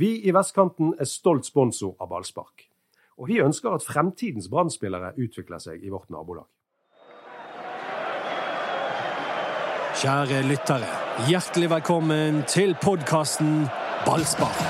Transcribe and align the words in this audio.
Vi 0.00 0.28
i 0.28 0.32
Vestkanten 0.32 0.94
er 0.96 1.04
stolt 1.04 1.44
sponsor 1.44 1.90
av 2.00 2.08
ballspark. 2.08 2.62
Og 3.20 3.26
vi 3.28 3.34
ønsker 3.44 3.74
at 3.76 3.84
fremtidens 3.84 4.46
brann 4.48 4.70
utvikler 4.72 5.60
seg 5.60 5.82
i 5.84 5.90
vårt 5.92 6.08
nabolag. 6.08 6.46
Kjære 10.00 10.38
lyttere, 10.48 10.88
hjertelig 11.28 11.68
velkommen 11.74 12.38
til 12.48 12.72
podkasten 12.80 13.66
Ballspark. 14.06 14.62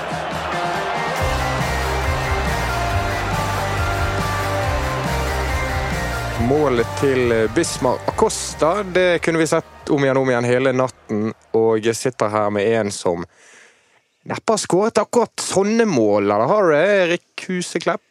Målet 6.49 6.91
til 6.99 7.47
Bismar 7.55 8.03
Acosta 8.11 8.83
det 8.83 9.21
kunne 9.23 9.39
vi 9.39 9.47
sett 9.47 9.95
om 9.95 10.03
igjen 10.03 10.19
om 10.19 10.33
igjen 10.33 10.51
hele 10.51 10.75
natten. 10.75 11.31
Og 11.55 11.79
jeg 11.79 11.95
sitter 11.95 12.35
her 12.35 12.51
med 12.51 12.67
en 12.81 12.91
som 12.91 13.23
neppe 14.29 14.55
har 14.55 14.61
skåret 14.61 15.01
akkurat 15.01 15.43
sånne 15.43 15.87
mål. 15.89 16.29
Eller 16.29 16.49
har 16.51 16.67
du 16.67 16.75
det, 16.75 16.85
Erik 17.05 17.45
Huseklepp? 17.47 18.05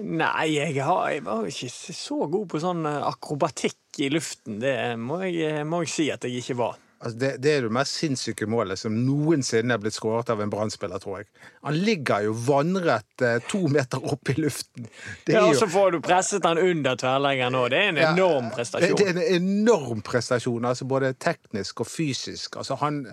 Nei, 0.00 0.46
jeg, 0.54 0.78
har, 0.80 1.10
jeg, 1.12 1.24
var 1.26 1.48
ikke 1.48 1.70
så 1.96 2.22
god 2.32 2.46
på 2.48 2.60
sånn 2.62 2.86
akrobatikk 2.88 4.00
i 4.00 4.08
luften. 4.12 4.60
Det 4.62 4.76
må 5.00 5.20
jeg, 5.26 5.66
må 5.68 5.82
jeg 5.84 5.92
si 5.92 6.06
at 6.12 6.24
jeg 6.24 6.40
ikke 6.40 6.56
var. 6.62 6.78
Altså 7.00 7.16
det, 7.18 7.28
det, 7.40 7.52
er 7.56 7.62
det 7.64 7.72
mest 7.72 7.96
sinnssyke 7.96 8.44
målet 8.50 8.76
som 8.76 8.92
noensinne 8.92 9.72
er 9.72 9.80
blitt 9.80 9.96
skåret 9.96 10.28
av 10.28 10.42
en 10.44 10.50
brann 10.52 10.68
tror 10.70 11.22
jeg. 11.22 11.28
Han 11.64 11.78
ligger 11.80 12.26
jo 12.26 12.34
vannrett 12.44 13.22
eh, 13.24 13.38
to 13.48 13.70
meter 13.72 14.04
opp 14.04 14.28
i 14.28 14.34
luften. 14.36 14.84
ja, 15.24 15.46
Og 15.46 15.56
så 15.56 15.68
får 15.68 15.94
du 15.94 16.00
presset 16.04 16.44
han 16.44 16.58
under 16.60 16.98
tverrleggeren 17.00 17.56
òg. 17.56 17.70
Det 17.72 17.78
er 17.78 17.88
en 17.94 18.00
enorm 18.04 18.50
prestasjon. 18.52 18.98
Det, 18.98 19.14
det, 19.16 19.24
er 19.24 19.38
en 19.38 19.48
enorm 19.48 20.02
prestasjon, 20.04 20.66
altså 20.68 20.84
både 20.84 21.14
teknisk 21.16 21.80
og 21.80 21.88
fysisk. 21.88 22.58
Altså 22.60 22.76
han, 22.82 23.06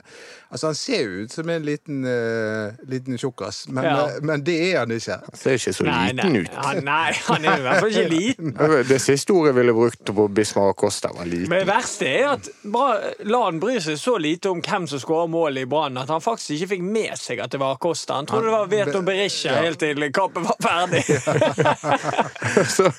altså 0.52 0.74
han 0.74 0.76
ser 0.76 1.06
jo 1.06 1.24
ut 1.24 1.38
som 1.38 1.54
en 1.56 1.64
liten, 1.64 2.04
uh, 2.04 2.76
liten 2.92 3.16
tjukkas, 3.16 3.70
men, 3.72 3.88
ja. 3.88 4.04
uh, 4.04 4.20
men, 4.20 4.44
det 4.44 4.58
er 4.68 4.82
han 4.82 4.92
ikke. 4.98 5.22
Han 5.30 5.42
ser 5.46 5.62
ikke 5.62 5.76
så 5.80 5.88
nei, 5.88 6.02
liten 6.12 6.36
nei. 6.36 6.44
ut. 6.44 6.60
Han, 6.66 6.84
nei, 6.90 7.16
han 7.30 7.48
er 7.48 7.64
i 7.64 7.66
hvert 7.70 7.86
fall 7.86 7.96
ikke 7.96 8.14
liten. 8.18 8.54
det 8.92 9.00
siste 9.06 9.32
ordet 9.32 9.54
jeg 9.54 9.60
ville 9.62 9.78
brukt 9.80 10.14
på 10.20 10.28
Bismar 10.28 10.76
Costa, 10.76 11.16
var 11.16 11.32
liten. 11.32 11.48
Men 11.56 11.64
det 11.64 11.72
verste 11.72 12.12
er 12.12 12.30
at 12.36 12.52
bra, 12.68 12.92
la 13.24 13.44
han 13.48 13.64
bry 13.64 13.77
seg 13.84 13.98
så 14.00 14.18
lite 14.22 14.50
om 14.52 14.62
hvem 14.64 14.88
som 14.90 15.02
skårer 15.02 15.30
mål 15.32 15.62
i 15.62 15.66
Brann, 15.70 15.98
at 16.02 16.12
han 16.14 16.24
faktisk 16.24 16.56
ikke 16.56 16.70
fikk 16.76 16.84
med 16.86 17.14
seg 17.20 17.42
at 17.44 17.54
det 17.54 17.62
var 17.62 17.78
Acosta. 17.78 18.20
Han 18.20 18.30
trodde 18.30 18.50
det 18.50 18.56
var 18.56 18.70
Veto 18.72 19.02
Berisha 19.06 19.56
ja. 19.56 19.64
helt 19.66 19.82
til 19.82 20.08
kampen 20.16 20.48
var 20.48 20.60
ferdig. 20.64 21.04
så, 22.76 22.92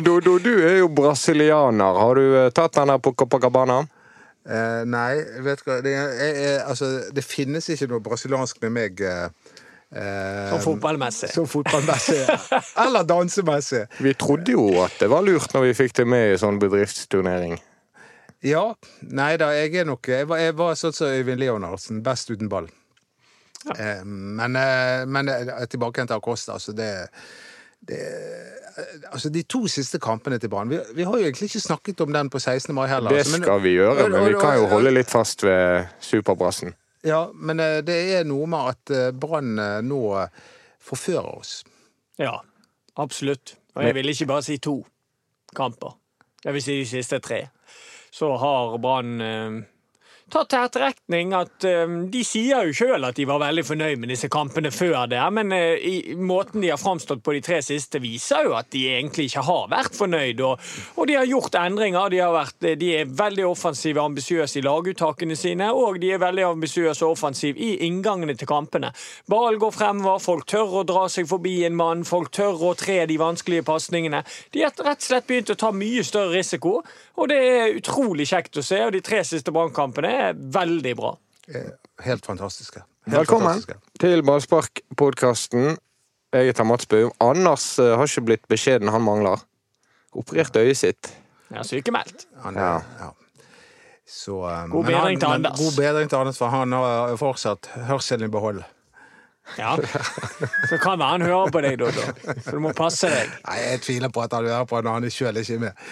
du, 0.00 0.38
du 0.42 0.52
er 0.54 0.80
jo 0.80 0.88
brasilianer. 0.92 2.00
Har 2.00 2.18
du 2.20 2.24
eh, 2.44 2.48
tatt 2.54 2.78
den 2.78 2.94
her 2.94 3.02
på 3.02 3.14
Copacabana? 3.18 3.82
Eh, 4.46 4.82
nei, 4.86 5.12
vet 5.42 5.62
du 5.62 5.70
hva 5.70 5.80
det, 5.82 5.94
jeg, 5.96 6.34
jeg, 6.38 6.58
altså, 6.62 6.90
det 7.14 7.24
finnes 7.26 7.66
ikke 7.72 7.90
noe 7.90 8.04
brasiliansk 8.04 8.60
med 8.66 8.76
meg. 8.76 9.06
Eh, 9.96 10.50
som 10.50 10.60
fotballmessig. 10.62 11.30
Som 11.34 11.48
fotballmessig. 11.50 12.26
Eller 12.86 13.06
dansemessig. 13.06 13.86
Vi 13.98 14.14
trodde 14.14 14.52
jo 14.52 14.68
at 14.84 14.98
det 15.00 15.10
var 15.10 15.24
lurt 15.26 15.54
når 15.54 15.68
vi 15.68 15.74
fikk 15.84 15.96
det 16.00 16.06
med 16.10 16.34
i 16.34 16.38
sånn 16.40 16.60
bedriftsturnering. 16.62 17.58
Ja. 18.46 18.64
Nei 19.10 19.34
da, 19.40 19.50
jeg 19.56 19.74
er 19.80 19.86
nok 19.88 20.06
Jeg 20.12 20.28
var, 20.30 20.40
jeg 20.42 20.54
var 20.58 20.76
sånn 20.78 20.94
som 20.94 21.10
Øyvind 21.10 21.42
Leonardsen, 21.42 22.02
best 22.06 22.30
uten 22.30 22.50
ball. 22.52 22.68
Ja. 23.66 23.74
Eh, 23.74 24.04
men, 24.04 24.56
eh, 24.56 25.06
men 25.06 25.28
eh, 25.28 25.66
tilbake 25.70 26.06
til 26.06 26.16
Acosta. 26.16 26.52
Altså 26.52 26.72
det, 26.72 27.08
det, 27.88 28.00
altså 29.10 29.30
de 29.34 29.42
to 29.42 29.66
siste 29.70 29.98
kampene 30.02 30.38
til 30.38 30.52
Brann 30.52 30.70
vi, 30.70 30.78
vi, 30.94 31.06
har 31.06 31.18
jo 31.18 31.26
egentlig 31.26 31.50
ikke 31.50 31.64
snakket 31.64 32.00
om 32.06 32.12
den 32.14 32.30
på 32.30 32.38
16. 32.38 32.74
mai 32.74 32.86
heller. 32.86 33.10
Det 33.10 33.24
altså, 33.24 33.42
skal 33.42 33.62
vi 33.62 33.76
gjøre, 33.76 34.08
men 34.08 34.28
vi 34.28 34.40
kan 34.40 34.58
jo 34.60 34.68
holde 34.70 34.94
litt 34.94 35.10
fast 35.10 35.44
ved 35.44 35.88
superbrassen. 36.00 36.76
Ja, 37.06 37.26
men 37.34 37.60
det 37.86 37.96
er 38.16 38.24
noe 38.26 38.48
med 38.50 38.72
at 38.72 39.14
Brann 39.14 39.54
nå 39.86 40.00
forfører 40.82 41.28
oss. 41.38 41.60
Ja, 42.18 42.40
absolutt. 42.98 43.54
Og 43.76 43.84
jeg 43.84 43.94
vil 43.94 44.10
ikke 44.10 44.26
bare 44.26 44.42
si 44.42 44.56
to 44.58 44.80
kamper. 45.54 45.94
Jeg 46.42 46.54
vil 46.56 46.64
si 46.64 46.78
de 46.80 46.88
siste 46.88 47.20
tre 47.22 47.44
så 48.18 48.36
har 48.36 48.78
Brann 48.78 49.20
eh, 49.20 49.50
tatt 50.32 50.48
til 50.50 50.58
etterretning 50.58 51.32
at 51.36 51.64
uh, 51.68 51.92
de 52.10 52.22
sier 52.26 52.66
jo 52.66 52.74
sjøl 52.74 53.06
at 53.06 53.16
de 53.18 53.26
var 53.28 53.38
veldig 53.44 53.62
fornøyd 53.66 54.00
med 54.02 54.10
disse 54.10 54.30
kampene 54.32 54.72
før 54.74 55.06
det, 55.10 55.20
men 55.36 55.54
uh, 55.54 55.76
i, 55.78 56.16
måten 56.18 56.64
de 56.64 56.72
har 56.72 56.80
framstått 56.80 57.22
på 57.22 57.36
de 57.36 57.42
tre 57.46 57.60
siste, 57.62 58.00
viser 58.02 58.48
jo 58.48 58.56
at 58.58 58.68
de 58.74 58.82
egentlig 58.90 59.28
ikke 59.30 59.44
har 59.46 59.70
vært 59.70 59.94
fornøyd. 59.94 60.42
Og, 60.46 60.64
og 60.96 61.06
de 61.08 61.16
har 61.18 61.28
gjort 61.30 61.58
endringer. 61.60 62.10
De, 62.10 62.20
har 62.24 62.34
vært, 62.34 62.66
de 62.80 62.90
er 62.98 63.12
veldig 63.18 63.46
offensive 63.46 64.00
og 64.00 64.10
ambisiøse 64.10 64.58
i 64.58 64.64
laguttakene 64.66 65.36
sine, 65.38 65.70
og 65.72 66.00
de 66.02 66.10
er 66.14 66.22
veldig 66.22 66.48
ambisiøse 66.50 67.06
og 67.06 67.14
offensive 67.14 67.62
i 67.62 67.86
inngangene 67.86 68.34
til 68.38 68.50
kampene. 68.50 68.90
Ballen 69.30 69.60
går 69.62 69.74
fremover, 69.76 70.22
folk 70.22 70.46
tør 70.50 70.80
å 70.80 70.84
dra 70.88 71.06
seg 71.12 71.28
forbi 71.30 71.58
en 71.68 71.78
mann, 71.78 72.04
folk 72.08 72.32
tør 72.34 72.66
å 72.70 72.74
tre 72.78 72.98
de 73.06 73.20
vanskelige 73.20 73.66
pasningene. 73.66 74.24
De 74.54 74.66
har 74.66 74.74
rett 74.74 75.02
og 75.02 75.08
slett 75.08 75.30
begynt 75.30 75.54
å 75.54 75.58
ta 75.60 75.72
mye 75.74 76.04
større 76.06 76.34
risiko, 76.34 76.80
og 77.16 77.30
det 77.30 77.38
er 77.38 77.78
utrolig 77.78 78.26
kjekt 78.28 78.58
å 78.58 78.66
se. 78.66 78.82
Og 78.86 78.92
de 78.96 79.04
tre 79.04 79.22
siste 79.26 79.54
brannkampene 79.54 80.15
er 80.16 80.36
veldig 80.36 80.94
bra. 80.98 81.14
Helt 82.04 82.26
fantastiske. 82.26 82.82
Helt 83.06 83.18
Velkommen 83.20 83.48
fantastiske. 83.48 83.78
til 84.02 84.22
Ballspark-podkasten. 84.26 85.76
Jeg 86.34 86.50
heter 86.50 86.66
Mats 86.66 86.86
Bøum. 86.90 87.12
Anders 87.22 87.78
eh, 87.78 87.94
har 87.96 88.08
ikke 88.10 88.24
blitt 88.26 88.48
beskjeden 88.50 88.90
han 88.92 89.04
mangler. 89.04 89.44
Operert 90.16 90.56
øyet 90.56 90.76
sitt. 90.76 91.12
Ja, 91.54 91.62
sykemeldt. 91.62 92.26
Han, 92.42 92.58
ja. 92.58 92.80
ja. 93.00 93.12
Så, 94.06 94.40
um, 94.42 94.70
god 94.70 94.84
bedring 94.84 95.20
til 95.20 95.26
Anders. 95.26 95.58
God 95.58 95.76
bedring 95.78 96.10
til 96.10 96.16
Anders, 96.16 96.38
for 96.38 96.50
han 96.50 96.72
har 96.72 97.16
fortsatt 97.20 97.70
hørselen 97.88 98.28
i 98.28 98.32
behold. 98.32 98.62
Ja. 99.58 99.76
Så 100.68 100.78
kan 100.82 100.98
være 100.98 101.10
han 101.14 101.22
hører 101.22 101.52
på 101.54 101.62
deg, 101.64 101.78
Dodo. 101.80 102.06
Så 102.44 102.56
du 102.56 102.62
må 102.64 102.72
passe 102.76 103.10
deg. 103.12 103.34
Nei, 103.46 103.58
Jeg 103.62 103.82
tviler 103.86 104.12
på 104.12 104.24
at 104.24 104.34
han 104.36 104.48
hører 104.48 104.66
på 104.68 104.80
når 104.82 104.98
han 104.98 105.10
sjøl 105.12 105.42
ikke 105.42 105.58
er 105.58 105.62
med. 105.66 105.84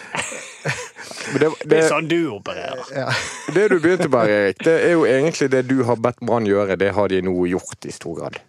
Det, 1.25 1.41
det, 1.41 1.51
det, 1.71 1.79
er 1.79 1.87
sånn 1.89 2.09
du 2.09 2.19
opererer. 2.35 2.83
Ja. 2.95 3.07
Det 3.55 3.69
du 3.73 3.79
begynte 3.81 4.11
med, 4.13 4.33
Erik, 4.33 4.61
det 4.65 4.75
er 4.89 4.93
jo 4.97 5.07
egentlig 5.09 5.51
det 5.53 5.65
du 5.71 5.79
har 5.89 6.01
bedt 6.01 6.21
Brann 6.25 6.49
gjøre. 6.49 6.77
Det 6.81 6.91
har 6.97 7.13
de 7.13 7.23
nå 7.25 7.35
gjort 7.53 7.89
i 7.89 7.95
stor 7.95 8.19
grad. 8.21 8.41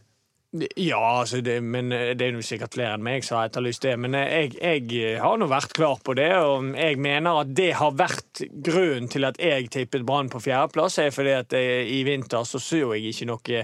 Ja, 0.75 1.19
altså 1.19 1.41
det, 1.41 1.57
men 1.63 1.91
eh, 1.91 2.13
det 2.16 2.27
er 2.27 2.35
jo 2.38 2.43
sikkert 2.45 2.75
flere 2.77 2.95
enn 2.95 3.03
meg 3.03 3.25
som 3.25 3.39
har 3.39 3.49
etterlyst 3.49 3.83
det. 3.83 3.95
Men 3.99 4.16
eh, 4.16 4.45
jeg, 4.45 4.53
jeg 4.61 5.19
har 5.19 5.39
nå 5.39 5.47
vært 5.51 5.73
klar 5.75 5.99
på 6.05 6.16
det, 6.16 6.29
og 6.39 6.69
jeg 6.77 6.99
mener 7.01 7.41
at 7.41 7.51
det 7.57 7.71
har 7.79 7.95
vært 7.97 8.43
grunnen 8.63 9.09
til 9.11 9.27
at 9.27 9.39
jeg 9.41 9.67
tippet 9.73 10.05
Brann 10.07 10.29
på 10.31 10.39
fjerdeplass. 10.45 10.99
er 11.03 11.11
fordi 11.15 11.33
at 11.35 11.55
jeg, 11.55 11.71
eh, 11.81 11.91
i 11.97 12.03
vinter 12.07 12.45
så 12.47 12.61
så 12.61 12.94
jeg 12.94 13.11
ikke 13.11 13.27
noe 13.31 13.63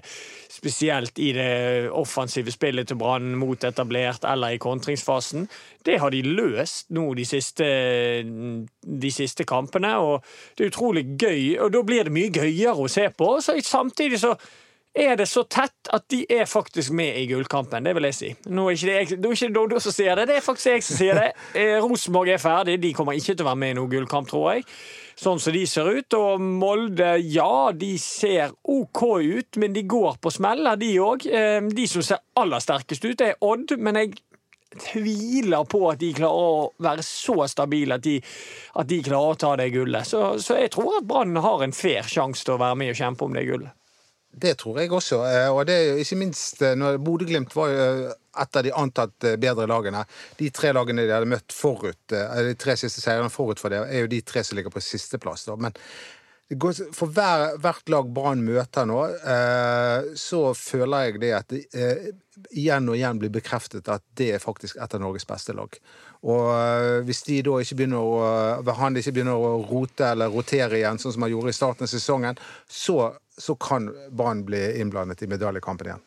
spesielt 0.52 1.22
i 1.24 1.32
det 1.38 1.52
offensive 1.96 2.52
spillet 2.52 2.90
til 2.90 3.00
Brann 3.00 3.38
mot 3.40 3.64
etablert 3.64 4.26
eller 4.28 4.58
i 4.58 4.62
kontringsfasen. 4.62 5.48
Det 5.86 6.00
har 6.02 6.12
de 6.12 6.24
løst 6.28 6.92
nå 6.92 7.06
de 7.18 7.24
siste, 7.26 7.68
de 8.26 9.14
siste 9.14 9.48
kampene, 9.48 9.94
og 9.98 10.26
det 10.58 10.68
er 10.68 10.74
utrolig 10.74 11.06
gøy. 11.16 11.56
Og 11.64 11.72
da 11.74 11.86
blir 11.88 12.10
det 12.10 12.14
mye 12.14 12.34
gøyere 12.36 12.76
å 12.84 12.92
se 12.92 13.08
på. 13.16 13.38
Så 13.42 13.56
samtidig 13.64 14.20
så 14.22 14.36
er 14.94 15.16
det 15.16 15.28
så 15.32 15.44
tett 15.48 15.92
at 15.94 16.08
de 16.12 16.26
er 16.30 16.50
faktisk 16.50 16.92
med 16.96 17.16
i 17.16 17.28
gullkampen. 17.30 17.86
Det 17.86 17.94
vil 17.96 18.08
jeg 18.10 18.18
si. 18.18 18.32
Nå 18.52 18.68
er 18.68 18.76
ikke 18.76 18.90
det, 18.90 18.96
jeg, 18.96 19.20
det 19.22 19.30
er 19.30 19.38
ikke 19.38 19.54
Doddo 19.56 19.80
som 19.84 19.96
sier 19.96 20.20
det, 20.20 20.26
det 20.28 20.40
er 20.40 20.44
faktisk 20.46 20.74
jeg 20.74 20.88
som 20.88 21.00
sier 21.00 21.20
det. 21.20 21.30
Eh, 21.56 21.78
Rosenborg 21.84 22.34
er 22.34 22.42
ferdig. 22.42 22.80
De 22.84 22.92
kommer 22.98 23.16
ikke 23.16 23.36
til 23.36 23.46
å 23.46 23.52
være 23.52 23.62
med 23.64 23.74
i 23.74 23.78
noen 23.80 23.94
gullkamp, 23.94 24.28
tror 24.32 24.50
jeg. 24.52 24.66
Sånn 25.22 25.40
som 25.40 25.56
de 25.56 25.64
ser 25.70 25.88
ut. 25.96 26.18
Og 26.18 26.44
Molde, 26.44 27.14
ja, 27.24 27.72
de 27.72 27.94
ser 28.02 28.52
OK 28.68 29.06
ut, 29.22 29.62
men 29.64 29.78
de 29.78 29.86
går 29.88 30.20
på 30.24 30.34
smeller, 30.34 30.80
de 30.82 30.92
òg. 31.04 31.28
Eh, 31.30 31.62
de 31.72 31.88
som 31.88 32.04
ser 32.06 32.24
aller 32.42 32.64
sterkest 32.64 33.08
ut, 33.08 33.24
er 33.24 33.40
Odd, 33.48 33.78
men 33.80 34.00
jeg 34.02 34.20
tviler 34.80 35.66
på 35.68 35.82
at 35.90 36.00
de 36.00 36.14
klarer 36.16 36.48
å 36.48 36.72
være 36.84 37.04
så 37.04 37.36
stabile 37.52 37.98
at 37.98 38.06
de, 38.06 38.18
at 38.80 38.88
de 38.88 39.02
klarer 39.04 39.36
å 39.36 39.40
ta 39.40 39.56
det 39.60 39.72
gullet. 39.74 40.08
Så, 40.08 40.38
så 40.44 40.60
jeg 40.60 40.72
tror 40.76 41.00
at 41.00 41.08
Brann 41.08 41.36
har 41.44 41.64
en 41.64 41.76
fair 41.76 42.08
sjanse 42.08 42.48
til 42.48 42.56
å 42.56 42.62
være 42.62 42.80
med 42.80 42.94
og 42.94 43.00
kjempe 43.02 43.28
om 43.28 43.36
det 43.36 43.48
gullet. 43.50 43.76
Det 44.32 44.54
tror 44.58 44.80
jeg 44.80 44.92
også. 44.96 45.22
Eh, 45.28 45.50
og 45.52 45.66
det 45.68 45.76
er 45.76 45.88
jo 45.92 46.04
ikke 46.06 46.20
minst 46.22 46.62
eh, 46.64 46.76
når 46.80 47.02
Bodø-Glimt 47.04 47.56
var 47.56 47.72
jo 47.72 47.82
eh, 47.84 48.14
et 48.42 48.58
av 48.58 48.64
de 48.64 48.72
antatt 48.80 49.28
bedre 49.44 49.68
lagene. 49.68 50.06
De 50.40 50.48
tre 50.56 50.72
lagene 50.72 51.04
de 51.04 51.12
hadde 51.12 51.28
møtt 51.28 51.52
forut, 51.52 52.00
de 52.08 52.54
tre 52.56 52.78
siste 52.80 53.04
seirene 53.04 53.32
forut 53.34 53.60
for 53.60 53.74
det, 53.74 53.82
er 53.92 54.06
jo 54.06 54.12
de 54.14 54.22
tre 54.24 54.44
som 54.48 54.56
ligger 54.56 54.72
på 54.72 54.84
sisteplass. 54.86 55.50
Men 55.60 55.76
for 56.96 57.12
hver, 57.16 57.58
hvert 57.64 57.92
lag 57.94 58.10
Brann 58.12 58.44
møter 58.44 58.88
nå, 58.90 59.00
så 60.20 60.42
føler 60.58 61.08
jeg 61.08 61.22
det 61.24 61.32
at 61.38 61.54
det 61.54 61.64
igjen 62.58 62.90
og 62.90 62.98
igjen 62.98 63.20
blir 63.22 63.32
bekreftet 63.34 63.88
at 63.92 64.04
det 64.18 64.32
er 64.36 64.44
faktisk 64.44 64.80
et 64.82 64.96
av 64.98 65.04
Norges 65.04 65.28
beste 65.30 65.54
lag. 65.56 65.76
Og 66.28 67.04
hvis 67.08 67.24
de 67.28 67.40
da 67.46 67.58
ikke 67.62 67.78
begynner 67.80 68.02
å, 68.04 68.72
han 68.78 68.98
ikke 68.98 69.14
begynner 69.16 69.38
å 69.38 69.62
rote 69.70 70.12
eller 70.12 70.32
rotere 70.34 70.80
igjen, 70.80 71.00
sånn 71.02 71.16
som 71.16 71.26
han 71.26 71.34
gjorde 71.34 71.54
i 71.54 71.58
starten 71.58 71.88
av 71.88 71.92
sesongen, 71.92 72.42
så 72.68 73.12
så 73.42 73.56
kan 73.56 73.90
Brann 74.10 74.46
bli 74.46 74.80
innblandet 74.80 75.22
i 75.22 75.28
medaljekampen 75.28 75.88
igjen. 75.88 76.04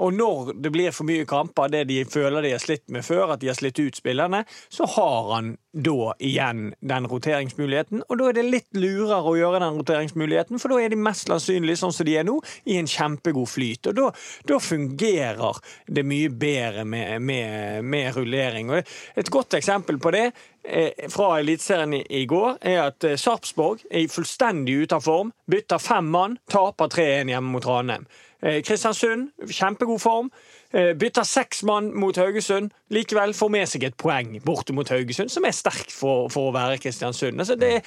Og 0.00 0.14
når 0.16 0.54
det 0.64 0.70
blir 0.72 0.94
for 0.94 1.08
mye 1.08 1.26
kamper, 1.28 1.68
det 1.72 1.84
de 1.90 1.98
føler 2.08 2.44
de 2.44 2.54
har 2.54 2.62
slitt 2.62 2.86
med 2.92 3.04
før, 3.04 3.34
at 3.34 3.42
de 3.42 3.50
har 3.50 3.58
slitt 3.58 3.78
ut 3.82 3.98
spillerne, 3.98 4.44
så 4.72 4.86
har 4.88 5.28
han 5.34 5.52
da 5.72 6.12
igjen 6.20 6.72
den 6.80 7.08
roteringsmuligheten. 7.08 8.04
Og 8.08 8.18
da 8.20 8.28
er 8.28 8.38
det 8.38 8.46
litt 8.48 8.68
lurere 8.76 9.20
å 9.28 9.36
gjøre 9.36 9.60
den 9.62 9.78
roteringsmuligheten, 9.80 10.60
for 10.60 10.72
da 10.72 10.80
er 10.80 10.92
de 10.92 11.00
mest 11.00 11.28
sannsynlig, 11.28 11.76
sånn 11.80 11.92
som 11.92 12.08
de 12.08 12.16
er 12.20 12.26
nå, 12.28 12.38
i 12.68 12.78
en 12.80 12.88
kjempegod 12.88 13.48
flyt. 13.52 13.90
Og 13.92 13.98
da, 13.98 14.08
da 14.48 14.60
fungerer 14.62 15.60
det 15.86 16.06
mye 16.08 16.32
bedre 16.32 16.86
med, 16.88 17.20
med, 17.24 17.84
med 17.84 18.16
rullering. 18.16 18.72
Og 18.72 18.80
et 19.20 19.32
godt 19.32 19.58
eksempel 19.60 20.00
på 20.02 20.12
det 20.16 20.26
eh, 20.64 21.06
fra 21.12 21.34
Eliteserien 21.40 21.98
i, 22.00 22.24
går 22.28 22.58
er 22.60 22.82
at 22.88 23.08
eh, 23.08 23.20
Sarpsborg 23.20 23.84
er 23.90 24.10
fullstendig 24.12 24.82
ute 24.82 24.98
av 24.98 25.04
form. 25.04 25.32
Bytter 25.52 25.80
fem 25.82 26.12
mann, 26.12 26.40
taper 26.50 26.92
3-1 26.92 27.32
hjemme 27.36 27.56
mot 27.56 27.68
Ranheim. 27.68 28.08
Eh, 28.42 28.62
Kristiansund, 28.62 29.30
kjempegod 29.50 30.00
form. 30.02 30.30
Eh, 30.72 30.92
bytter 30.98 31.22
seks 31.22 31.62
mann 31.62 31.92
mot 31.94 32.16
Haugesund. 32.16 32.72
Likevel 32.90 33.34
får 33.38 33.50
med 33.54 33.68
seg 33.70 33.84
et 33.86 33.96
poeng 34.00 34.32
borte 34.42 34.74
mot 34.74 34.88
Haugesund, 34.88 35.30
som 35.30 35.46
er 35.46 35.54
sterkt 35.54 35.92
for, 35.94 36.26
for 36.32 36.50
å 36.50 36.54
være 36.56 36.80
Kristiansund. 36.82 37.38
Altså 37.38 37.54
det, 37.60 37.84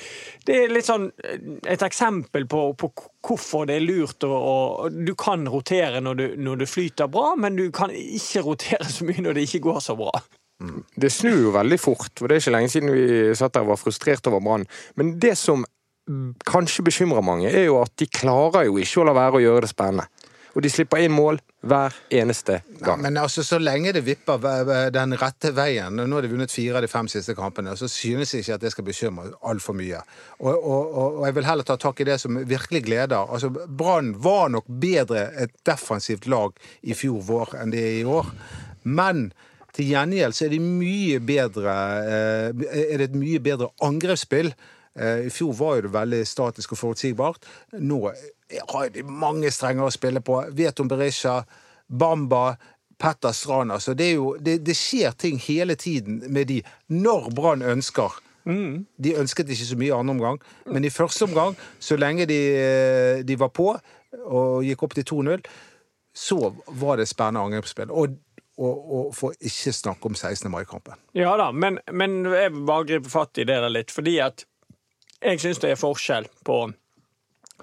det, 0.48 0.62
er 0.62 0.72
litt 0.72 0.88
sånn 0.88 1.10
eh, 1.26 1.44
et 1.74 1.84
eksempel 1.84 2.48
på, 2.48 2.70
på 2.80 2.92
hvorfor 3.26 3.68
det 3.68 3.82
er 3.82 3.88
lurt 3.88 4.24
å, 4.24 4.32
å 4.32 4.56
Du 4.96 5.12
kan 5.20 5.44
rotere 5.52 6.00
når 6.00 6.22
du, 6.22 6.26
når 6.48 6.64
du 6.64 6.66
flyter 6.70 7.12
bra, 7.12 7.34
men 7.36 7.60
du 7.60 7.68
kan 7.76 7.92
ikke 7.92 8.46
rotere 8.46 8.88
så 8.88 9.08
mye 9.08 9.26
når 9.26 9.40
det 9.40 9.48
ikke 9.50 9.66
går 9.68 9.84
så 9.84 9.98
bra. 10.00 10.14
Det 10.96 11.12
snur 11.12 11.50
jo 11.50 11.52
veldig 11.52 11.78
fort, 11.84 12.14
for 12.16 12.32
det 12.32 12.38
er 12.38 12.46
ikke 12.46 12.54
lenge 12.56 12.72
siden 12.72 12.94
vi 12.96 13.08
satt 13.36 13.58
der 13.58 13.66
og 13.66 13.74
var 13.74 13.82
frustrert 13.82 14.30
over 14.32 14.40
Brann. 14.40 14.64
Men 14.96 15.18
det 15.20 15.34
som 15.36 15.66
kanskje 16.46 16.86
bekymrer 16.86 17.26
mange, 17.26 17.50
er 17.50 17.68
jo 17.68 17.82
at 17.82 17.92
de 18.00 18.08
klarer 18.08 18.70
jo 18.70 18.78
ikke 18.80 19.02
å 19.02 19.08
la 19.10 19.16
være 19.18 19.40
å 19.40 19.44
gjøre 19.44 19.66
det 19.66 19.72
spennende. 19.74 20.06
Og 20.56 20.64
de 20.64 20.72
slipper 20.72 21.04
inn 21.04 21.12
mål 21.12 21.42
hver 21.68 21.96
eneste 22.16 22.62
gang. 22.80 23.02
Men 23.04 23.18
altså, 23.20 23.44
så 23.44 23.58
lenge 23.60 23.92
det 23.96 24.06
vipper 24.06 24.40
den 24.94 25.16
rette 25.20 25.52
veien 25.56 25.98
Nå 25.98 26.06
har 26.08 26.24
de 26.24 26.32
vunnet 26.32 26.54
fire 26.54 26.80
av 26.80 26.86
de 26.86 26.90
fem 26.92 27.10
siste 27.12 27.36
kampene, 27.36 27.74
så 27.76 27.90
synes 27.92 28.32
jeg 28.32 28.46
ikke 28.46 28.56
at 28.56 28.64
det 28.64 28.72
skal 28.72 28.88
bekymre 28.88 29.32
altfor 29.44 29.76
mye. 29.78 30.00
Og, 30.40 30.54
og, 30.54 30.84
og, 30.86 31.18
og 31.20 31.26
jeg 31.28 31.38
vil 31.40 31.50
heller 31.50 31.68
ta 31.68 31.76
tak 31.82 32.00
i 32.00 32.08
det 32.08 32.20
som 32.24 32.40
virkelig 32.48 32.86
gleder. 32.88 33.26
Altså, 33.26 33.52
Brann 33.52 34.14
var 34.24 34.54
nok 34.54 34.70
bedre 34.70 35.28
et 35.44 35.52
defensivt 35.68 36.30
lag 36.32 36.56
i 36.84 36.96
fjor 36.96 37.20
vår 37.28 37.58
enn 37.60 37.76
det 37.76 37.84
er 37.84 38.00
i 38.00 38.08
år. 38.08 38.32
Men 38.86 39.28
til 39.76 39.92
gjengjeld 39.92 40.38
så 40.38 40.46
er 40.48 40.56
de 40.56 40.62
mye 40.64 41.20
bedre 41.26 41.74
eh, 42.06 42.66
Er 42.72 43.02
det 43.02 43.10
et 43.10 43.20
mye 43.20 43.42
bedre 43.44 43.74
angrepsspill. 43.84 44.54
Eh, 45.00 45.28
I 45.28 45.34
fjor 45.34 45.54
var 45.60 45.82
det 45.82 45.94
veldig 45.94 46.22
statisk 46.28 46.76
og 46.76 46.82
forutsigbart. 46.82 47.46
Nå 47.80 48.00
har 48.74 48.90
de 48.94 49.04
mange 49.04 49.52
strenger 49.52 49.88
å 49.88 49.94
spille 49.94 50.22
på. 50.26 50.42
Veton 50.56 50.92
Berisha, 50.92 51.42
Bamba, 51.88 52.56
Petter 53.02 53.34
Strand. 53.36 53.74
Altså, 53.76 53.94
det, 53.94 54.12
er 54.12 54.20
jo, 54.20 54.36
det, 54.40 54.60
det 54.66 54.78
skjer 54.78 55.18
ting 55.20 55.42
hele 55.42 55.76
tiden 55.76 56.22
med 56.32 56.48
de 56.54 56.62
når 56.88 57.32
Brann 57.36 57.66
ønsker. 57.66 58.22
De 58.46 59.16
ønsket 59.18 59.50
ikke 59.50 59.66
så 59.66 59.78
mye 59.80 59.90
i 59.90 59.96
andre 59.96 60.14
omgang, 60.14 60.36
men 60.70 60.86
i 60.86 60.94
første 60.94 61.26
omgang, 61.26 61.56
så 61.82 61.98
lenge 61.98 62.28
de, 62.30 62.38
eh, 62.54 63.24
de 63.26 63.40
var 63.42 63.50
på 63.50 63.72
og 64.22 64.62
gikk 64.64 64.84
opp 64.86 64.94
til 64.96 65.08
2-0, 65.10 65.48
så 66.16 66.54
var 66.80 67.02
det 67.02 67.08
spennende 67.10 67.42
angrepsspill. 67.42 67.90
Og, 67.90 68.14
og, 68.62 68.92
og 68.98 69.08
for 69.18 69.34
ikke 69.42 69.74
snakke 69.74 70.12
om 70.12 70.16
16. 70.16 70.52
mai-kampen. 70.54 71.00
Ja 71.18 71.34
da, 71.42 71.50
men, 71.52 71.82
men 71.92 72.22
jeg 72.30 72.54
bare 72.70 72.86
griper 72.88 73.12
fatt 73.12 73.42
i 73.42 73.48
det 73.50 73.58
der 73.66 73.74
litt, 73.74 73.92
fordi 73.92 74.20
at 74.24 74.46
jeg 75.26 75.42
syns 75.44 75.62
det 75.64 75.72
er 75.74 75.80
forskjell 75.82 76.28
på 76.46 76.66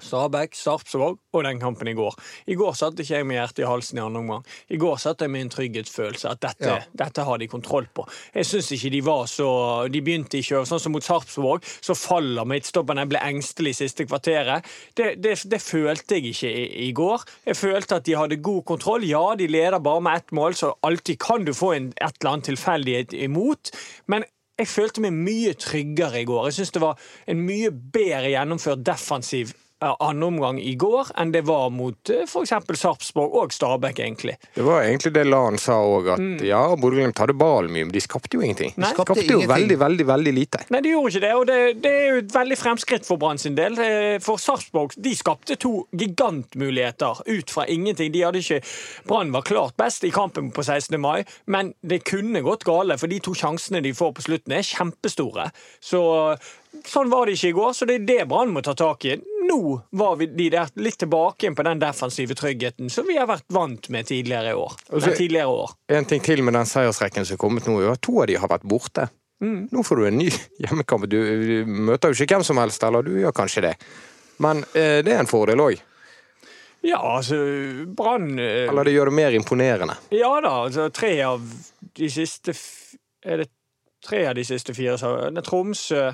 Stabæk, 0.01 0.55
Sarpsborg 0.57 1.19
og 1.37 1.43
den 1.45 1.59
kampen 1.61 1.87
i 1.87 1.93
går. 1.93 2.15
I 2.49 2.55
går 2.57 2.73
satt 2.73 2.97
ikke 2.97 3.19
jeg 3.19 3.25
med 3.29 3.37
hjertet 3.37 3.59
i 3.61 3.67
halsen 3.69 3.99
i 3.99 4.01
andre 4.01 4.21
omgang. 4.23 4.45
I 4.73 4.79
går 4.81 4.95
satt 4.97 5.21
jeg 5.21 5.29
med 5.29 5.43
en 5.45 5.51
trygghetsfølelse 5.53 6.31
at 6.31 6.41
dette, 6.41 6.65
Ja. 6.65 6.79
dette 6.97 7.21
har 7.21 7.37
de 7.37 7.47
kontroll 7.47 7.85
på. 7.93 8.07
Jeg 8.33 8.45
syns 8.49 8.71
ikke 8.73 8.89
de 8.89 9.01
var 9.05 9.27
så 9.29 9.87
De 9.93 10.01
begynte 10.01 10.39
ikke 10.39 10.63
Sånn 10.65 10.79
som 10.81 10.91
mot 10.95 11.03
Sarpsborg, 11.03 11.61
så 11.81 11.93
faller 11.93 12.45
midtstopperen. 12.45 13.03
Jeg 13.03 13.09
ble 13.09 13.19
engstelig 13.21 13.75
siste 13.75 14.05
kvarteret. 14.09 14.65
Det, 14.97 15.21
det, 15.21 15.37
det 15.45 15.61
følte 15.61 16.15
jeg 16.17 16.33
ikke 16.33 16.49
i, 16.49 16.87
i 16.89 16.91
går. 16.91 17.21
Jeg 17.45 17.55
følte 17.55 17.95
at 17.95 18.05
de 18.05 18.17
hadde 18.17 18.41
god 18.41 18.63
kontroll. 18.65 19.03
Ja, 19.05 19.35
de 19.37 19.47
leder 19.47 19.77
bare 19.79 20.01
med 20.01 20.15
ett 20.15 20.31
mål, 20.31 20.55
så 20.55 20.73
alltid 20.81 21.19
kan 21.19 21.45
du 21.45 21.53
få 21.53 21.73
en, 21.73 21.93
et 22.01 22.17
eller 22.19 22.31
annet 22.31 22.45
tilfeldighet 22.49 23.13
imot. 23.13 23.71
Men 24.07 24.23
jeg 24.59 24.69
følte 24.69 25.01
meg 25.01 25.15
mye 25.17 25.53
tryggere 25.57 26.21
i 26.21 26.27
går. 26.29 26.47
Jeg 26.49 26.59
syns 26.59 26.73
det 26.75 26.83
var 26.83 26.99
en 27.29 27.41
mye 27.41 27.71
bedre 27.71 28.33
gjennomført 28.35 28.83
defensiv 28.85 29.53
eh, 29.83 30.23
omgang 30.27 30.59
i 30.61 30.75
går 30.79 31.11
enn 31.19 31.31
det 31.33 31.43
var 31.47 31.69
mot 31.73 32.09
eh, 32.13 32.23
f.eks. 32.27 32.53
Sarpsborg 32.83 33.35
og 33.43 33.53
Stabæk, 33.53 33.99
egentlig. 33.99 34.37
Det 34.55 34.63
var 34.65 34.83
egentlig 34.87 35.13
det 35.15 35.25
Lan 35.27 35.57
sa 35.61 35.77
òg, 35.83 36.09
at 36.15 36.43
ja, 36.47 36.61
Bodø-Glimt 36.79 37.19
hadde 37.21 37.35
ballen 37.37 37.71
mye, 37.73 37.87
men 37.87 37.93
de 37.93 38.01
skapte 38.03 38.37
jo 38.37 38.43
ingenting. 38.45 38.73
De 38.75 38.81
Nei. 38.85 38.91
skapte 38.95 39.13
Skapte 39.13 39.27
jo 39.27 39.39
ingenting. 39.41 39.53
veldig, 39.55 39.77
veldig 39.83 40.07
veldig 40.09 40.33
lite. 40.39 40.63
Nei, 40.73 40.81
de 40.85 40.93
gjorde 40.95 41.13
ikke 41.13 41.23
det, 41.25 41.33
og 41.35 41.45
det, 41.49 41.59
det 41.83 41.93
er 41.93 42.07
jo 42.09 42.21
et 42.23 42.35
veldig 42.35 42.57
fremskritt 42.59 43.07
for 43.07 43.21
Brann 43.21 43.41
sin 43.41 43.55
del. 43.59 43.77
Eh, 43.79 44.17
For 44.23 44.41
Sarpsborg 44.41 44.95
de 45.03 45.13
skapte 45.19 45.57
to 45.59 45.73
gigantmuligheter 45.93 47.21
ut 47.25 47.51
fra 47.51 47.65
ingenting. 47.67 48.11
De 48.13 48.23
hadde 48.23 48.41
ikke 48.43 48.61
Brann 49.07 49.31
var 49.33 49.45
klart 49.47 49.77
best 49.79 50.03
i 50.07 50.11
kampen 50.13 50.51
på 50.55 50.63
16. 50.63 50.99
mai, 51.01 51.23
men 51.45 51.73
det 51.81 52.03
kunne 52.07 52.41
gått 52.45 52.63
gale, 52.67 52.97
for 52.97 53.11
de 53.11 53.19
to 53.23 53.33
sjansene 53.37 53.81
de 53.83 53.93
får 53.95 54.13
på 54.17 54.25
slutten, 54.27 54.53
er 54.57 54.65
kjempestore. 54.65 55.49
Så 55.83 56.01
Sånn 56.87 57.09
var 57.09 57.25
det 57.27 57.37
ikke 57.37 57.51
i 57.53 57.55
går, 57.55 57.73
så 57.73 57.87
det 57.87 57.95
er 58.01 58.05
det 58.07 58.19
Brann 58.27 58.51
må 58.53 58.61
ta 58.65 58.73
tak 58.77 59.05
i. 59.07 59.15
Nå 59.47 59.59
var 59.99 60.17
vi 60.19 60.27
de 60.31 60.49
der 60.53 60.69
litt 60.79 60.97
tilbake 60.99 61.51
på 61.55 61.65
den 61.67 61.79
defensive 61.81 62.35
tryggheten 62.35 62.91
som 62.91 63.07
vi 63.07 63.17
har 63.17 63.27
vært 63.29 63.45
vant 63.55 63.89
med 63.93 64.07
tidligere 64.07 64.51
i 64.51 64.59
år. 64.59 64.75
Altså- 64.91 65.15
tidligere 65.17 65.47
år. 65.47 65.73
En 65.87 66.05
ting 66.05 66.23
til 66.23 66.43
med 66.43 66.53
den 66.53 66.67
seiersrekken 66.69 67.25
som 67.25 67.35
er 67.35 67.41
kommet 67.43 67.67
nå, 67.67 67.79
er 67.81 67.91
at 67.95 68.01
to 68.01 68.21
av 68.21 68.27
de 68.27 68.35
har 68.39 68.51
vært 68.51 68.67
borte. 68.67 69.09
Nå 69.43 69.83
får 69.83 69.99
du 69.99 70.05
en 70.07 70.17
ny 70.17 70.29
hjemmekamp. 70.63 71.07
Du, 71.11 71.17
du 71.19 71.65
møter 71.65 72.13
jo 72.13 72.23
ikke 72.23 72.37
hvem 72.37 72.45
som 72.47 72.59
helst, 72.61 72.83
eller 72.83 73.03
du 73.03 73.11
gjør 73.19 73.35
kanskje 73.35 73.65
det. 73.65 73.73
Men 74.43 74.63
eh, 74.73 75.01
det 75.03 75.11
er 75.11 75.19
en 75.19 75.29
fordel 75.29 75.59
òg. 75.59 75.81
Ja, 76.83 76.99
altså 76.99 77.37
Brann 77.95 78.39
eh, 78.39 78.67
Eller 78.67 78.83
det 78.83 78.93
gjør 78.95 79.11
det 79.11 79.15
mer 79.15 79.35
imponerende. 79.35 79.95
Ja 80.11 80.33
da, 80.43 80.51
altså 80.65 80.89
tre 80.91 81.13
av 81.23 81.43
de 81.95 82.09
siste 82.11 82.55
Er 83.23 83.43
det 83.43 83.49
tre 84.03 84.25
av 84.27 84.35
de 84.35 84.43
siste 84.43 84.75
fire 84.75 84.97
så 84.99 85.13
Tromsø 85.45 86.09